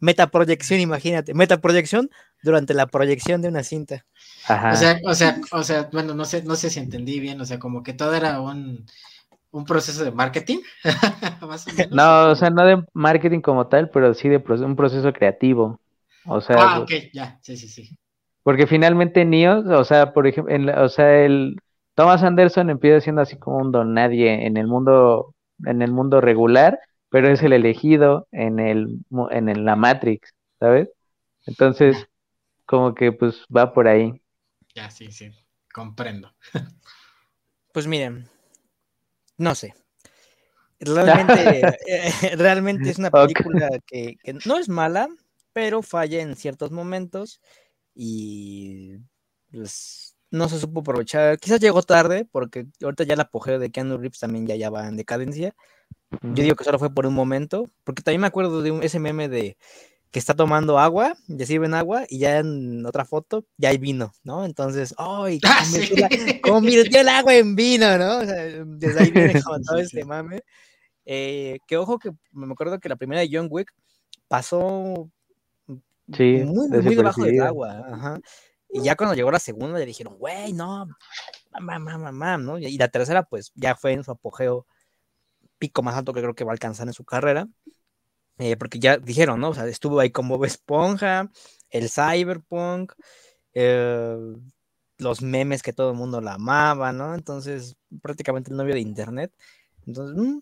metaproyección, 0.00 0.80
imagínate. 0.80 1.34
Metaproyección 1.34 2.10
durante 2.42 2.74
la 2.74 2.86
proyección 2.86 3.42
de 3.42 3.48
una 3.48 3.64
cinta. 3.64 4.06
O 4.44 4.76
sea, 4.76 5.00
o 5.04 5.14
sea, 5.14 5.40
o 5.50 5.62
sea, 5.64 5.88
bueno, 5.92 6.14
no 6.14 6.24
sé, 6.24 6.44
no 6.44 6.54
sé 6.54 6.70
si 6.70 6.78
entendí 6.78 7.18
bien, 7.18 7.40
o 7.40 7.44
sea, 7.44 7.58
como 7.58 7.82
que 7.82 7.92
todo 7.92 8.14
era 8.14 8.40
un, 8.40 8.86
un 9.50 9.64
proceso 9.64 10.04
de 10.04 10.12
marketing. 10.12 10.58
no, 11.90 12.28
o 12.30 12.34
sea, 12.36 12.50
no 12.50 12.64
de 12.64 12.84
marketing 12.92 13.40
como 13.40 13.66
tal, 13.66 13.90
pero 13.90 14.14
sí 14.14 14.28
de 14.28 14.36
un 14.36 14.76
proceso 14.76 15.12
creativo. 15.12 15.80
O 16.26 16.40
sea, 16.40 16.56
ah, 16.58 16.80
ok, 16.80 16.92
ya, 17.12 17.38
sí, 17.42 17.56
sí, 17.56 17.68
sí. 17.68 17.98
Porque 18.44 18.66
finalmente 18.66 19.24
Neo, 19.24 19.60
o 19.78 19.84
sea, 19.84 20.12
por 20.12 20.26
ejemplo, 20.26 20.54
o 20.82 20.88
sea, 20.88 21.24
el 21.24 21.56
Thomas 21.94 22.22
Anderson 22.22 22.70
empieza 22.70 23.00
siendo 23.00 23.22
así 23.22 23.36
como 23.36 23.58
un 23.58 23.72
don 23.72 23.92
nadie 23.92 24.46
en 24.46 24.56
el 24.56 24.66
mundo 24.66 25.34
en 25.66 25.82
el 25.82 25.92
mundo 25.92 26.20
regular, 26.20 26.78
pero 27.08 27.30
es 27.30 27.42
el 27.42 27.52
elegido 27.52 28.28
en 28.32 28.58
el 28.58 29.00
en 29.30 29.64
la 29.64 29.76
Matrix, 29.76 30.34
¿sabes? 30.58 30.88
Entonces, 31.46 32.08
como 32.66 32.94
que 32.94 33.12
pues 33.12 33.44
va 33.54 33.72
por 33.72 33.88
ahí. 33.88 34.22
Ya, 34.74 34.90
sí, 34.90 35.10
sí, 35.12 35.30
comprendo. 35.72 36.32
Pues 37.72 37.86
miren, 37.86 38.28
no 39.38 39.54
sé. 39.54 39.74
Realmente, 40.80 41.60
eh, 41.86 42.36
realmente 42.36 42.90
es 42.90 42.98
una 42.98 43.12
película 43.12 43.68
que, 43.86 44.16
que, 44.24 44.34
no 44.44 44.58
es 44.58 44.68
mala, 44.68 45.08
pero 45.52 45.82
falla 45.82 46.20
en 46.20 46.34
ciertos 46.34 46.72
momentos 46.72 47.40
y 47.94 48.96
pues 49.52 50.09
no 50.30 50.48
se 50.48 50.58
supo 50.58 50.80
aprovechar. 50.80 51.38
Quizás 51.38 51.60
llegó 51.60 51.82
tarde, 51.82 52.26
porque 52.30 52.66
ahorita 52.82 53.04
ya 53.04 53.14
el 53.14 53.20
apogeo 53.20 53.58
de 53.58 53.70
Keanu 53.70 53.98
Reeves 53.98 54.20
también 54.20 54.46
ya, 54.46 54.56
ya 54.56 54.70
va 54.70 54.88
en 54.88 54.96
decadencia. 54.96 55.54
Yo 56.22 56.42
digo 56.42 56.56
que 56.56 56.64
solo 56.64 56.78
fue 56.78 56.92
por 56.92 57.06
un 57.06 57.14
momento, 57.14 57.70
porque 57.84 58.02
también 58.02 58.20
me 58.20 58.26
acuerdo 58.26 58.62
de 58.62 58.70
un, 58.72 58.82
ese 58.82 58.98
meme 58.98 59.28
de 59.28 59.56
que 60.10 60.18
está 60.18 60.34
tomando 60.34 60.78
agua, 60.78 61.14
ya 61.28 61.46
sirven 61.46 61.72
agua, 61.72 62.04
y 62.08 62.18
ya 62.18 62.38
en 62.38 62.84
otra 62.84 63.04
foto 63.04 63.44
ya 63.56 63.68
hay 63.68 63.78
vino, 63.78 64.12
¿no? 64.24 64.44
Entonces, 64.44 64.92
¡ay! 64.98 65.40
Ah, 65.44 65.64
convirtió, 66.42 67.00
el 67.00 67.08
agua 67.08 67.34
en 67.34 67.54
vino, 67.54 67.96
¿no? 67.96 68.18
O 68.18 68.24
sea, 68.24 68.64
desde 68.66 69.00
ahí 69.00 69.10
viene 69.12 69.40
como 69.44 69.60
todo 69.60 69.78
este 69.78 70.04
mame. 70.04 70.40
Eh, 71.04 71.58
que 71.66 71.76
ojo 71.76 71.98
que 71.98 72.10
me 72.32 72.52
acuerdo 72.52 72.78
que 72.78 72.88
la 72.88 72.96
primera 72.96 73.20
de 73.20 73.30
John 73.32 73.48
Wick 73.50 73.72
pasó 74.28 75.10
muy, 76.06 76.44
muy 76.44 76.94
debajo 76.96 77.24
del 77.24 77.42
agua. 77.42 77.84
Ajá. 77.92 78.20
Y 78.72 78.82
ya 78.82 78.96
cuando 78.96 79.14
llegó 79.14 79.30
la 79.30 79.38
segunda 79.38 79.78
le 79.78 79.86
dijeron, 79.86 80.16
güey, 80.18 80.52
no, 80.52 80.86
mamá, 81.52 81.78
mamá, 81.78 81.98
mamá, 81.98 82.38
¿no? 82.38 82.58
Y 82.58 82.78
la 82.78 82.88
tercera, 82.88 83.24
pues 83.24 83.52
ya 83.54 83.74
fue 83.74 83.92
en 83.92 84.04
su 84.04 84.12
apogeo 84.12 84.66
pico 85.58 85.82
más 85.82 85.96
alto 85.96 86.12
que 86.12 86.20
creo 86.20 86.34
que 86.34 86.44
va 86.44 86.52
a 86.52 86.54
alcanzar 86.54 86.86
en 86.86 86.94
su 86.94 87.04
carrera. 87.04 87.48
Eh, 88.38 88.56
porque 88.56 88.78
ya 88.78 88.96
dijeron, 88.96 89.40
¿no? 89.40 89.50
O 89.50 89.54
sea, 89.54 89.66
estuvo 89.66 90.00
ahí 90.00 90.10
con 90.10 90.28
Bob 90.28 90.44
Esponja, 90.44 91.30
el 91.68 91.90
Cyberpunk, 91.90 92.94
eh, 93.54 94.16
los 94.98 95.22
memes 95.22 95.62
que 95.62 95.72
todo 95.72 95.90
el 95.90 95.96
mundo 95.96 96.20
la 96.20 96.34
amaba, 96.34 96.92
¿no? 96.92 97.14
Entonces, 97.14 97.76
prácticamente 98.02 98.50
el 98.50 98.56
novio 98.56 98.74
de 98.74 98.80
Internet. 98.80 99.32
Entonces, 99.86 100.16
mm, 100.16 100.40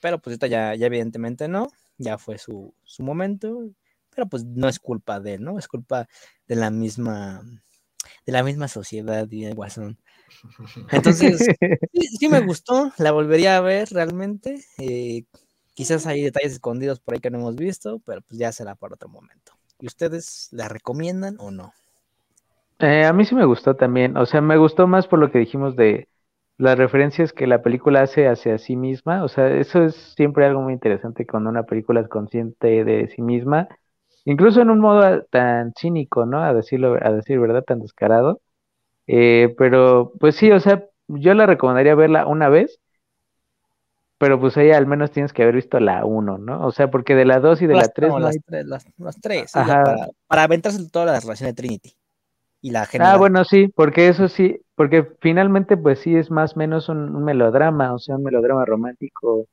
pero 0.00 0.20
pues 0.20 0.34
esta 0.34 0.46
ya, 0.46 0.74
ya 0.74 0.86
evidentemente 0.86 1.48
no, 1.48 1.68
ya 1.98 2.18
fue 2.18 2.38
su, 2.38 2.74
su 2.84 3.02
momento, 3.02 3.70
pero 4.10 4.28
pues 4.28 4.44
no 4.44 4.68
es 4.68 4.78
culpa 4.78 5.20
de 5.20 5.34
él, 5.34 5.44
¿no? 5.44 5.58
Es 5.58 5.68
culpa 5.68 6.08
de 6.46 6.56
la 6.56 6.70
misma, 6.70 7.42
de 8.26 8.32
la 8.32 8.42
misma 8.42 8.68
sociedad 8.68 9.26
y 9.30 9.44
de 9.44 9.52
Guasón. 9.52 9.98
Entonces, 10.90 11.46
sí, 12.18 12.28
me 12.28 12.40
gustó, 12.40 12.92
la 12.98 13.12
volvería 13.12 13.56
a 13.56 13.60
ver 13.60 13.88
realmente. 13.90 14.60
Eh, 14.78 15.24
quizás 15.74 16.06
hay 16.06 16.22
detalles 16.22 16.52
escondidos 16.52 17.00
por 17.00 17.14
ahí 17.14 17.20
que 17.20 17.30
no 17.30 17.38
hemos 17.38 17.56
visto, 17.56 18.00
pero 18.04 18.20
pues 18.22 18.38
ya 18.38 18.52
será 18.52 18.74
por 18.74 18.92
otro 18.92 19.08
momento. 19.08 19.52
¿Y 19.80 19.86
ustedes 19.86 20.48
la 20.52 20.68
recomiendan 20.68 21.36
o 21.38 21.50
no? 21.50 21.72
Eh, 22.80 23.04
a 23.04 23.12
mí 23.12 23.24
sí 23.24 23.34
me 23.34 23.44
gustó 23.44 23.76
también, 23.76 24.16
o 24.16 24.24
sea, 24.24 24.40
me 24.40 24.56
gustó 24.56 24.86
más 24.86 25.06
por 25.06 25.18
lo 25.18 25.30
que 25.30 25.38
dijimos 25.38 25.76
de 25.76 26.08
las 26.56 26.78
referencias 26.78 27.32
que 27.32 27.46
la 27.46 27.62
película 27.62 28.02
hace 28.02 28.26
hacia 28.26 28.56
sí 28.56 28.74
misma, 28.74 29.22
o 29.22 29.28
sea, 29.28 29.48
eso 29.54 29.82
es 29.82 29.94
siempre 30.16 30.46
algo 30.46 30.62
muy 30.62 30.72
interesante 30.72 31.26
cuando 31.26 31.50
una 31.50 31.64
película 31.64 32.00
es 32.00 32.08
consciente 32.08 32.84
de 32.84 33.08
sí 33.14 33.20
misma, 33.20 33.68
incluso 34.30 34.60
en 34.60 34.70
un 34.70 34.80
modo 34.80 35.22
tan 35.24 35.72
cínico, 35.78 36.26
¿no? 36.26 36.42
A 36.42 36.54
decirlo, 36.54 36.98
a 37.02 37.12
decir 37.12 37.38
verdad, 37.40 37.64
tan 37.64 37.80
descarado. 37.80 38.40
Eh, 39.06 39.54
pero, 39.58 40.12
pues 40.20 40.36
sí, 40.36 40.50
o 40.52 40.60
sea, 40.60 40.84
yo 41.08 41.34
la 41.34 41.46
recomendaría 41.46 41.94
verla 41.94 42.26
una 42.26 42.48
vez, 42.48 42.78
pero 44.18 44.38
pues 44.38 44.56
ahí 44.56 44.70
al 44.70 44.86
menos 44.86 45.10
tienes 45.10 45.32
que 45.32 45.42
haber 45.42 45.56
visto 45.56 45.80
la 45.80 46.04
1, 46.04 46.38
¿no? 46.38 46.66
O 46.66 46.72
sea, 46.72 46.90
porque 46.90 47.14
de 47.14 47.24
la 47.24 47.40
2 47.40 47.62
y 47.62 47.66
de 47.66 47.74
la 47.74 47.88
3... 47.88 48.12
las, 48.20 48.36
tres 48.44 48.66
las, 48.66 49.20
tres, 49.20 49.52
para, 49.52 50.08
para 50.26 50.42
aventarse 50.42 50.88
toda 50.90 51.06
la 51.06 51.20
relación 51.20 51.48
de 51.48 51.54
Trinity. 51.54 51.96
Y 52.62 52.70
la 52.70 52.86
Ah, 53.00 53.16
bueno, 53.16 53.44
sí, 53.44 53.68
porque 53.74 54.08
eso 54.08 54.28
sí, 54.28 54.60
porque 54.74 55.08
finalmente 55.20 55.78
pues 55.78 56.00
sí 56.00 56.14
es 56.14 56.30
más 56.30 56.54
o 56.54 56.58
menos 56.58 56.90
un, 56.90 57.24
melodrama, 57.24 57.94
o 57.94 57.98
sea, 57.98 58.16
un 58.16 58.22
melodrama 58.22 58.66
romántico 58.66 59.46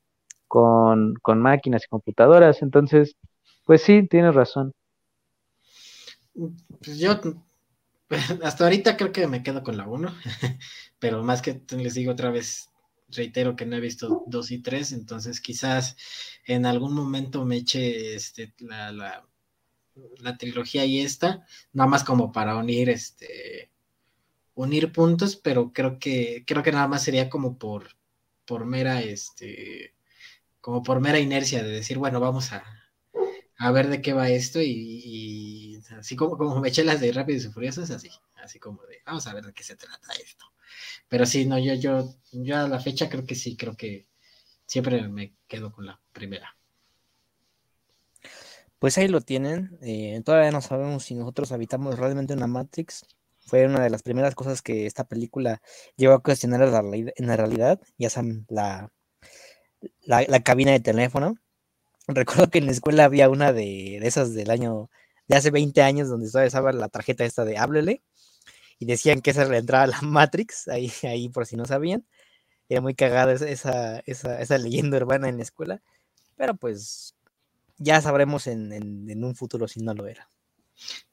con, 0.46 1.14
con 1.22 1.40
máquinas 1.40 1.84
y 1.84 1.88
computadoras, 1.88 2.60
entonces, 2.60 3.16
pues 3.68 3.82
sí, 3.82 4.08
tienes 4.08 4.34
razón. 4.34 4.72
Pues 6.32 6.98
yo 6.98 7.20
hasta 8.42 8.64
ahorita 8.64 8.96
creo 8.96 9.12
que 9.12 9.26
me 9.26 9.42
quedo 9.42 9.62
con 9.62 9.76
la 9.76 9.86
1, 9.86 10.10
pero 10.98 11.22
más 11.22 11.42
que 11.42 11.60
les 11.76 11.92
digo 11.92 12.12
otra 12.12 12.30
vez, 12.30 12.70
reitero 13.10 13.56
que 13.56 13.66
no 13.66 13.76
he 13.76 13.80
visto 13.80 14.24
2 14.26 14.50
y 14.52 14.62
3, 14.62 14.92
entonces 14.92 15.42
quizás 15.42 15.98
en 16.46 16.64
algún 16.64 16.94
momento 16.94 17.44
me 17.44 17.56
eche 17.56 18.14
este, 18.14 18.54
la, 18.60 18.90
la, 18.90 19.28
la, 20.16 20.38
trilogía 20.38 20.86
y 20.86 21.00
esta, 21.00 21.44
nada 21.74 21.90
más 21.90 22.04
como 22.04 22.32
para 22.32 22.56
unir 22.56 22.88
este 22.88 23.70
unir 24.54 24.92
puntos, 24.92 25.36
pero 25.36 25.74
creo 25.74 25.98
que 25.98 26.42
creo 26.46 26.62
que 26.62 26.72
nada 26.72 26.88
más 26.88 27.02
sería 27.02 27.28
como 27.28 27.58
por 27.58 27.98
por 28.46 28.64
mera 28.64 29.02
este 29.02 29.94
como 30.62 30.82
por 30.82 31.00
mera 31.00 31.18
inercia 31.18 31.62
de 31.62 31.68
decir, 31.68 31.98
bueno, 31.98 32.18
vamos 32.18 32.50
a, 32.52 32.77
a 33.58 33.72
ver 33.72 33.88
de 33.88 34.00
qué 34.00 34.12
va 34.12 34.28
esto 34.28 34.60
y, 34.62 35.82
así 35.98 36.14
como, 36.16 36.38
como 36.38 36.60
me 36.60 36.68
eché 36.68 36.84
las 36.84 37.00
de 37.00 37.12
Rápidos 37.12 37.44
y 37.44 37.48
Furiosos, 37.48 37.90
así, 37.90 38.08
así 38.36 38.58
como 38.60 38.84
de, 38.84 38.98
vamos 39.04 39.26
a 39.26 39.34
ver 39.34 39.44
de 39.44 39.52
qué 39.52 39.64
se 39.64 39.76
trata 39.76 40.12
esto. 40.24 40.44
Pero 41.08 41.26
sí, 41.26 41.44
no, 41.44 41.58
yo, 41.58 41.74
yo, 41.74 42.14
yo 42.32 42.56
a 42.56 42.68
la 42.68 42.78
fecha 42.78 43.08
creo 43.08 43.26
que 43.26 43.34
sí, 43.34 43.56
creo 43.56 43.76
que 43.76 44.06
siempre 44.66 45.06
me 45.08 45.34
quedo 45.48 45.72
con 45.72 45.86
la 45.86 46.00
primera. 46.12 46.56
Pues 48.78 48.96
ahí 48.96 49.08
lo 49.08 49.20
tienen. 49.20 49.76
Eh, 49.82 50.22
todavía 50.24 50.52
no 50.52 50.60
sabemos 50.60 51.02
si 51.02 51.14
nosotros 51.16 51.50
habitamos 51.50 51.98
realmente 51.98 52.34
una 52.34 52.46
Matrix. 52.46 53.06
Fue 53.40 53.66
una 53.66 53.82
de 53.82 53.90
las 53.90 54.02
primeras 54.02 54.36
cosas 54.36 54.62
que 54.62 54.86
esta 54.86 55.04
película 55.04 55.60
llevó 55.96 56.14
a 56.14 56.22
cuestionar 56.22 56.62
en 56.62 57.26
la 57.26 57.36
realidad, 57.36 57.80
ya 57.96 58.10
saben, 58.10 58.46
la, 58.48 58.92
la, 60.02 60.22
la 60.28 60.42
cabina 60.42 60.72
de 60.72 60.80
teléfono 60.80 61.34
Recuerdo 62.08 62.48
que 62.48 62.58
en 62.58 62.66
la 62.66 62.72
escuela 62.72 63.04
había 63.04 63.28
una 63.28 63.52
de, 63.52 63.98
esas 63.98 64.32
del 64.32 64.50
año, 64.50 64.90
de 65.26 65.36
hace 65.36 65.50
20 65.50 65.82
años, 65.82 66.08
donde 66.08 66.26
todavía 66.26 66.46
estaba 66.46 66.72
la 66.72 66.88
tarjeta 66.88 67.24
esta 67.24 67.44
de 67.44 67.58
háblele, 67.58 68.02
y 68.78 68.86
decían 68.86 69.20
que 69.20 69.30
esa 69.30 69.42
era 69.42 69.50
la 69.50 69.58
entrada 69.58 69.84
a 69.84 69.88
la 69.88 70.00
Matrix, 70.00 70.68
ahí, 70.68 70.90
ahí 71.02 71.28
por 71.28 71.44
si 71.46 71.56
no 71.56 71.66
sabían. 71.66 72.06
Era 72.70 72.80
muy 72.80 72.94
cagada 72.94 73.32
esa, 73.32 74.00
esa, 74.06 74.40
esa 74.40 74.58
leyenda 74.58 74.96
urbana 74.96 75.28
en 75.28 75.36
la 75.36 75.42
escuela, 75.42 75.82
pero 76.36 76.54
pues 76.54 77.14
ya 77.76 78.00
sabremos 78.00 78.46
en, 78.46 78.72
en, 78.72 79.24
un 79.24 79.34
futuro 79.34 79.68
si 79.68 79.80
no 79.80 79.92
lo 79.94 80.06
era. 80.06 80.28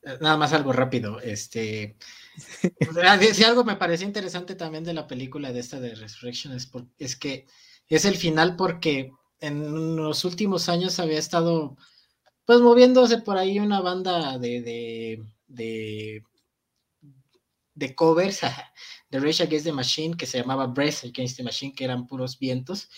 Eh, 0.03 0.17
nada 0.21 0.37
más 0.37 0.53
algo 0.53 0.71
rápido. 0.71 1.19
Este, 1.19 1.97
si 3.33 3.43
algo 3.43 3.63
me 3.65 3.75
pareció 3.75 4.07
interesante 4.07 4.55
también 4.55 4.83
de 4.83 4.93
la 4.93 5.07
película 5.07 5.51
de 5.51 5.59
esta 5.59 5.79
de 5.79 5.95
Resurrection 5.95 6.53
es, 6.53 6.69
es 6.99 7.15
que 7.15 7.47
es 7.89 8.05
el 8.05 8.15
final 8.15 8.55
porque 8.55 9.11
en 9.45 9.95
los 9.95 10.25
últimos 10.25 10.69
años 10.69 10.99
había 10.99 11.19
estado 11.19 11.77
pues 12.45 12.59
moviéndose 12.59 13.17
por 13.19 13.37
ahí 13.37 13.59
una 13.59 13.81
banda 13.81 14.37
de, 14.37 14.61
de, 15.47 16.23
de, 17.73 17.95
covers 17.95 18.41
de 19.09 19.19
Rage 19.19 19.43
Against 19.43 19.65
the 19.65 19.71
Machine 19.71 20.15
que 20.15 20.25
se 20.25 20.39
llamaba 20.39 20.67
Breath 20.67 21.03
Against 21.05 21.37
the 21.37 21.43
Machine, 21.43 21.73
que 21.73 21.85
eran 21.85 22.07
puros 22.07 22.37
vientos. 22.37 22.89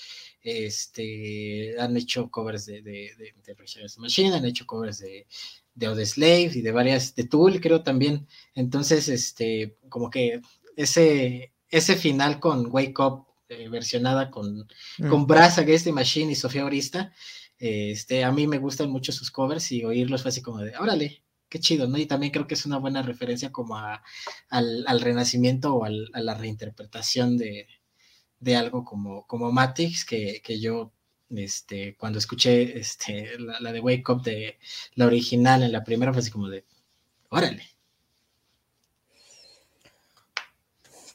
Este, 0.41 1.75
han 1.79 1.97
hecho 1.97 2.29
covers 2.29 2.65
de, 2.65 2.81
de, 2.81 3.13
Rage 3.57 3.77
Against 3.77 3.95
the 3.95 4.01
Machine, 4.01 4.35
han 4.35 4.45
hecho 4.45 4.65
covers 4.65 4.99
de, 4.99 5.27
de 5.73 5.95
The 5.95 6.05
Slave 6.05 6.51
y 6.55 6.61
de 6.61 6.71
varias, 6.71 7.15
de 7.15 7.23
Tool, 7.23 7.61
creo 7.61 7.83
también. 7.83 8.27
Entonces, 8.53 9.07
este, 9.07 9.77
como 9.89 10.09
que 10.09 10.41
ese, 10.75 11.53
ese 11.69 11.95
final 11.95 12.39
con 12.39 12.67
Wake 12.71 12.99
Up 12.99 13.26
eh, 13.49 13.69
versionada 13.69 14.29
con, 14.29 14.67
mm. 14.97 15.09
con 15.09 15.27
Brass 15.27 15.57
Against 15.57 15.87
Machine 15.87 16.31
y 16.31 16.35
Sofía 16.35 16.65
Orista. 16.65 17.13
este, 17.59 18.23
a 18.23 18.31
mí 18.31 18.47
me 18.47 18.59
gustan 18.59 18.89
mucho 18.89 19.11
sus 19.11 19.31
covers 19.31 19.71
y 19.71 19.83
oírlos 19.85 20.21
fue 20.21 20.29
así 20.29 20.41
como 20.41 20.59
de, 20.59 20.77
órale, 20.77 21.23
qué 21.49 21.59
chido, 21.59 21.87
¿no? 21.87 21.97
Y 21.97 22.05
también 22.05 22.31
creo 22.31 22.47
que 22.47 22.55
es 22.55 22.65
una 22.65 22.77
buena 22.77 23.01
referencia 23.01 23.51
como 23.51 23.77
a, 23.77 24.03
al, 24.49 25.01
renacimiento 25.01 25.75
o 25.75 25.85
a 25.85 25.89
la 25.89 26.33
reinterpretación 26.35 27.37
de, 27.37 27.67
de, 28.39 28.55
algo 28.55 28.83
como, 28.83 29.25
como 29.27 29.51
Matix, 29.51 30.05
que, 30.05 30.41
que 30.43 30.59
yo 30.59 30.91
este, 31.29 31.95
cuando 31.97 32.19
escuché 32.19 32.77
este, 32.79 33.39
la, 33.39 33.59
la, 33.59 33.71
de 33.71 33.79
Wake 33.79 34.11
Up 34.11 34.23
de 34.23 34.59
la 34.95 35.07
original 35.07 35.63
en 35.63 35.71
la 35.71 35.83
primera 35.83 36.13
fue 36.13 36.21
así 36.21 36.31
como 36.31 36.49
de, 36.49 36.65
órale. 37.29 37.76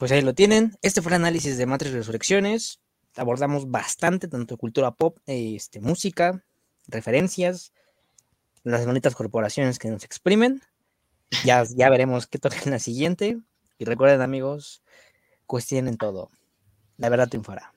Pues 0.03 0.11
ahí 0.11 0.21
lo 0.21 0.35
tienen. 0.35 0.77
Este 0.83 1.01
fue 1.01 1.11
el 1.11 1.23
análisis 1.23 1.57
de 1.57 1.65
Matrix 1.65 1.95
Resurrecciones. 1.95 2.81
Abordamos 3.15 3.71
bastante, 3.71 4.27
tanto 4.27 4.57
cultura 4.57 4.91
pop, 4.91 5.17
este, 5.27 5.81
música, 5.81 6.43
referencias, 6.89 7.73
las 8.65 8.85
bonitas 8.85 9.15
corporaciones 9.15 9.79
que 9.79 9.91
nos 9.91 10.03
exprimen. 10.03 10.61
Ya, 11.45 11.63
ya 11.77 11.89
veremos 11.89 12.27
qué 12.27 12.41
toca 12.41 12.57
en 12.65 12.73
la 12.73 12.81
siguiente. 12.81 13.39
Y 13.79 13.85
recuerden, 13.85 14.23
amigos, 14.23 14.83
cuestionen 15.47 15.97
todo. 15.97 16.31
La 16.97 17.09
verdad 17.09 17.29
triunfará. 17.29 17.72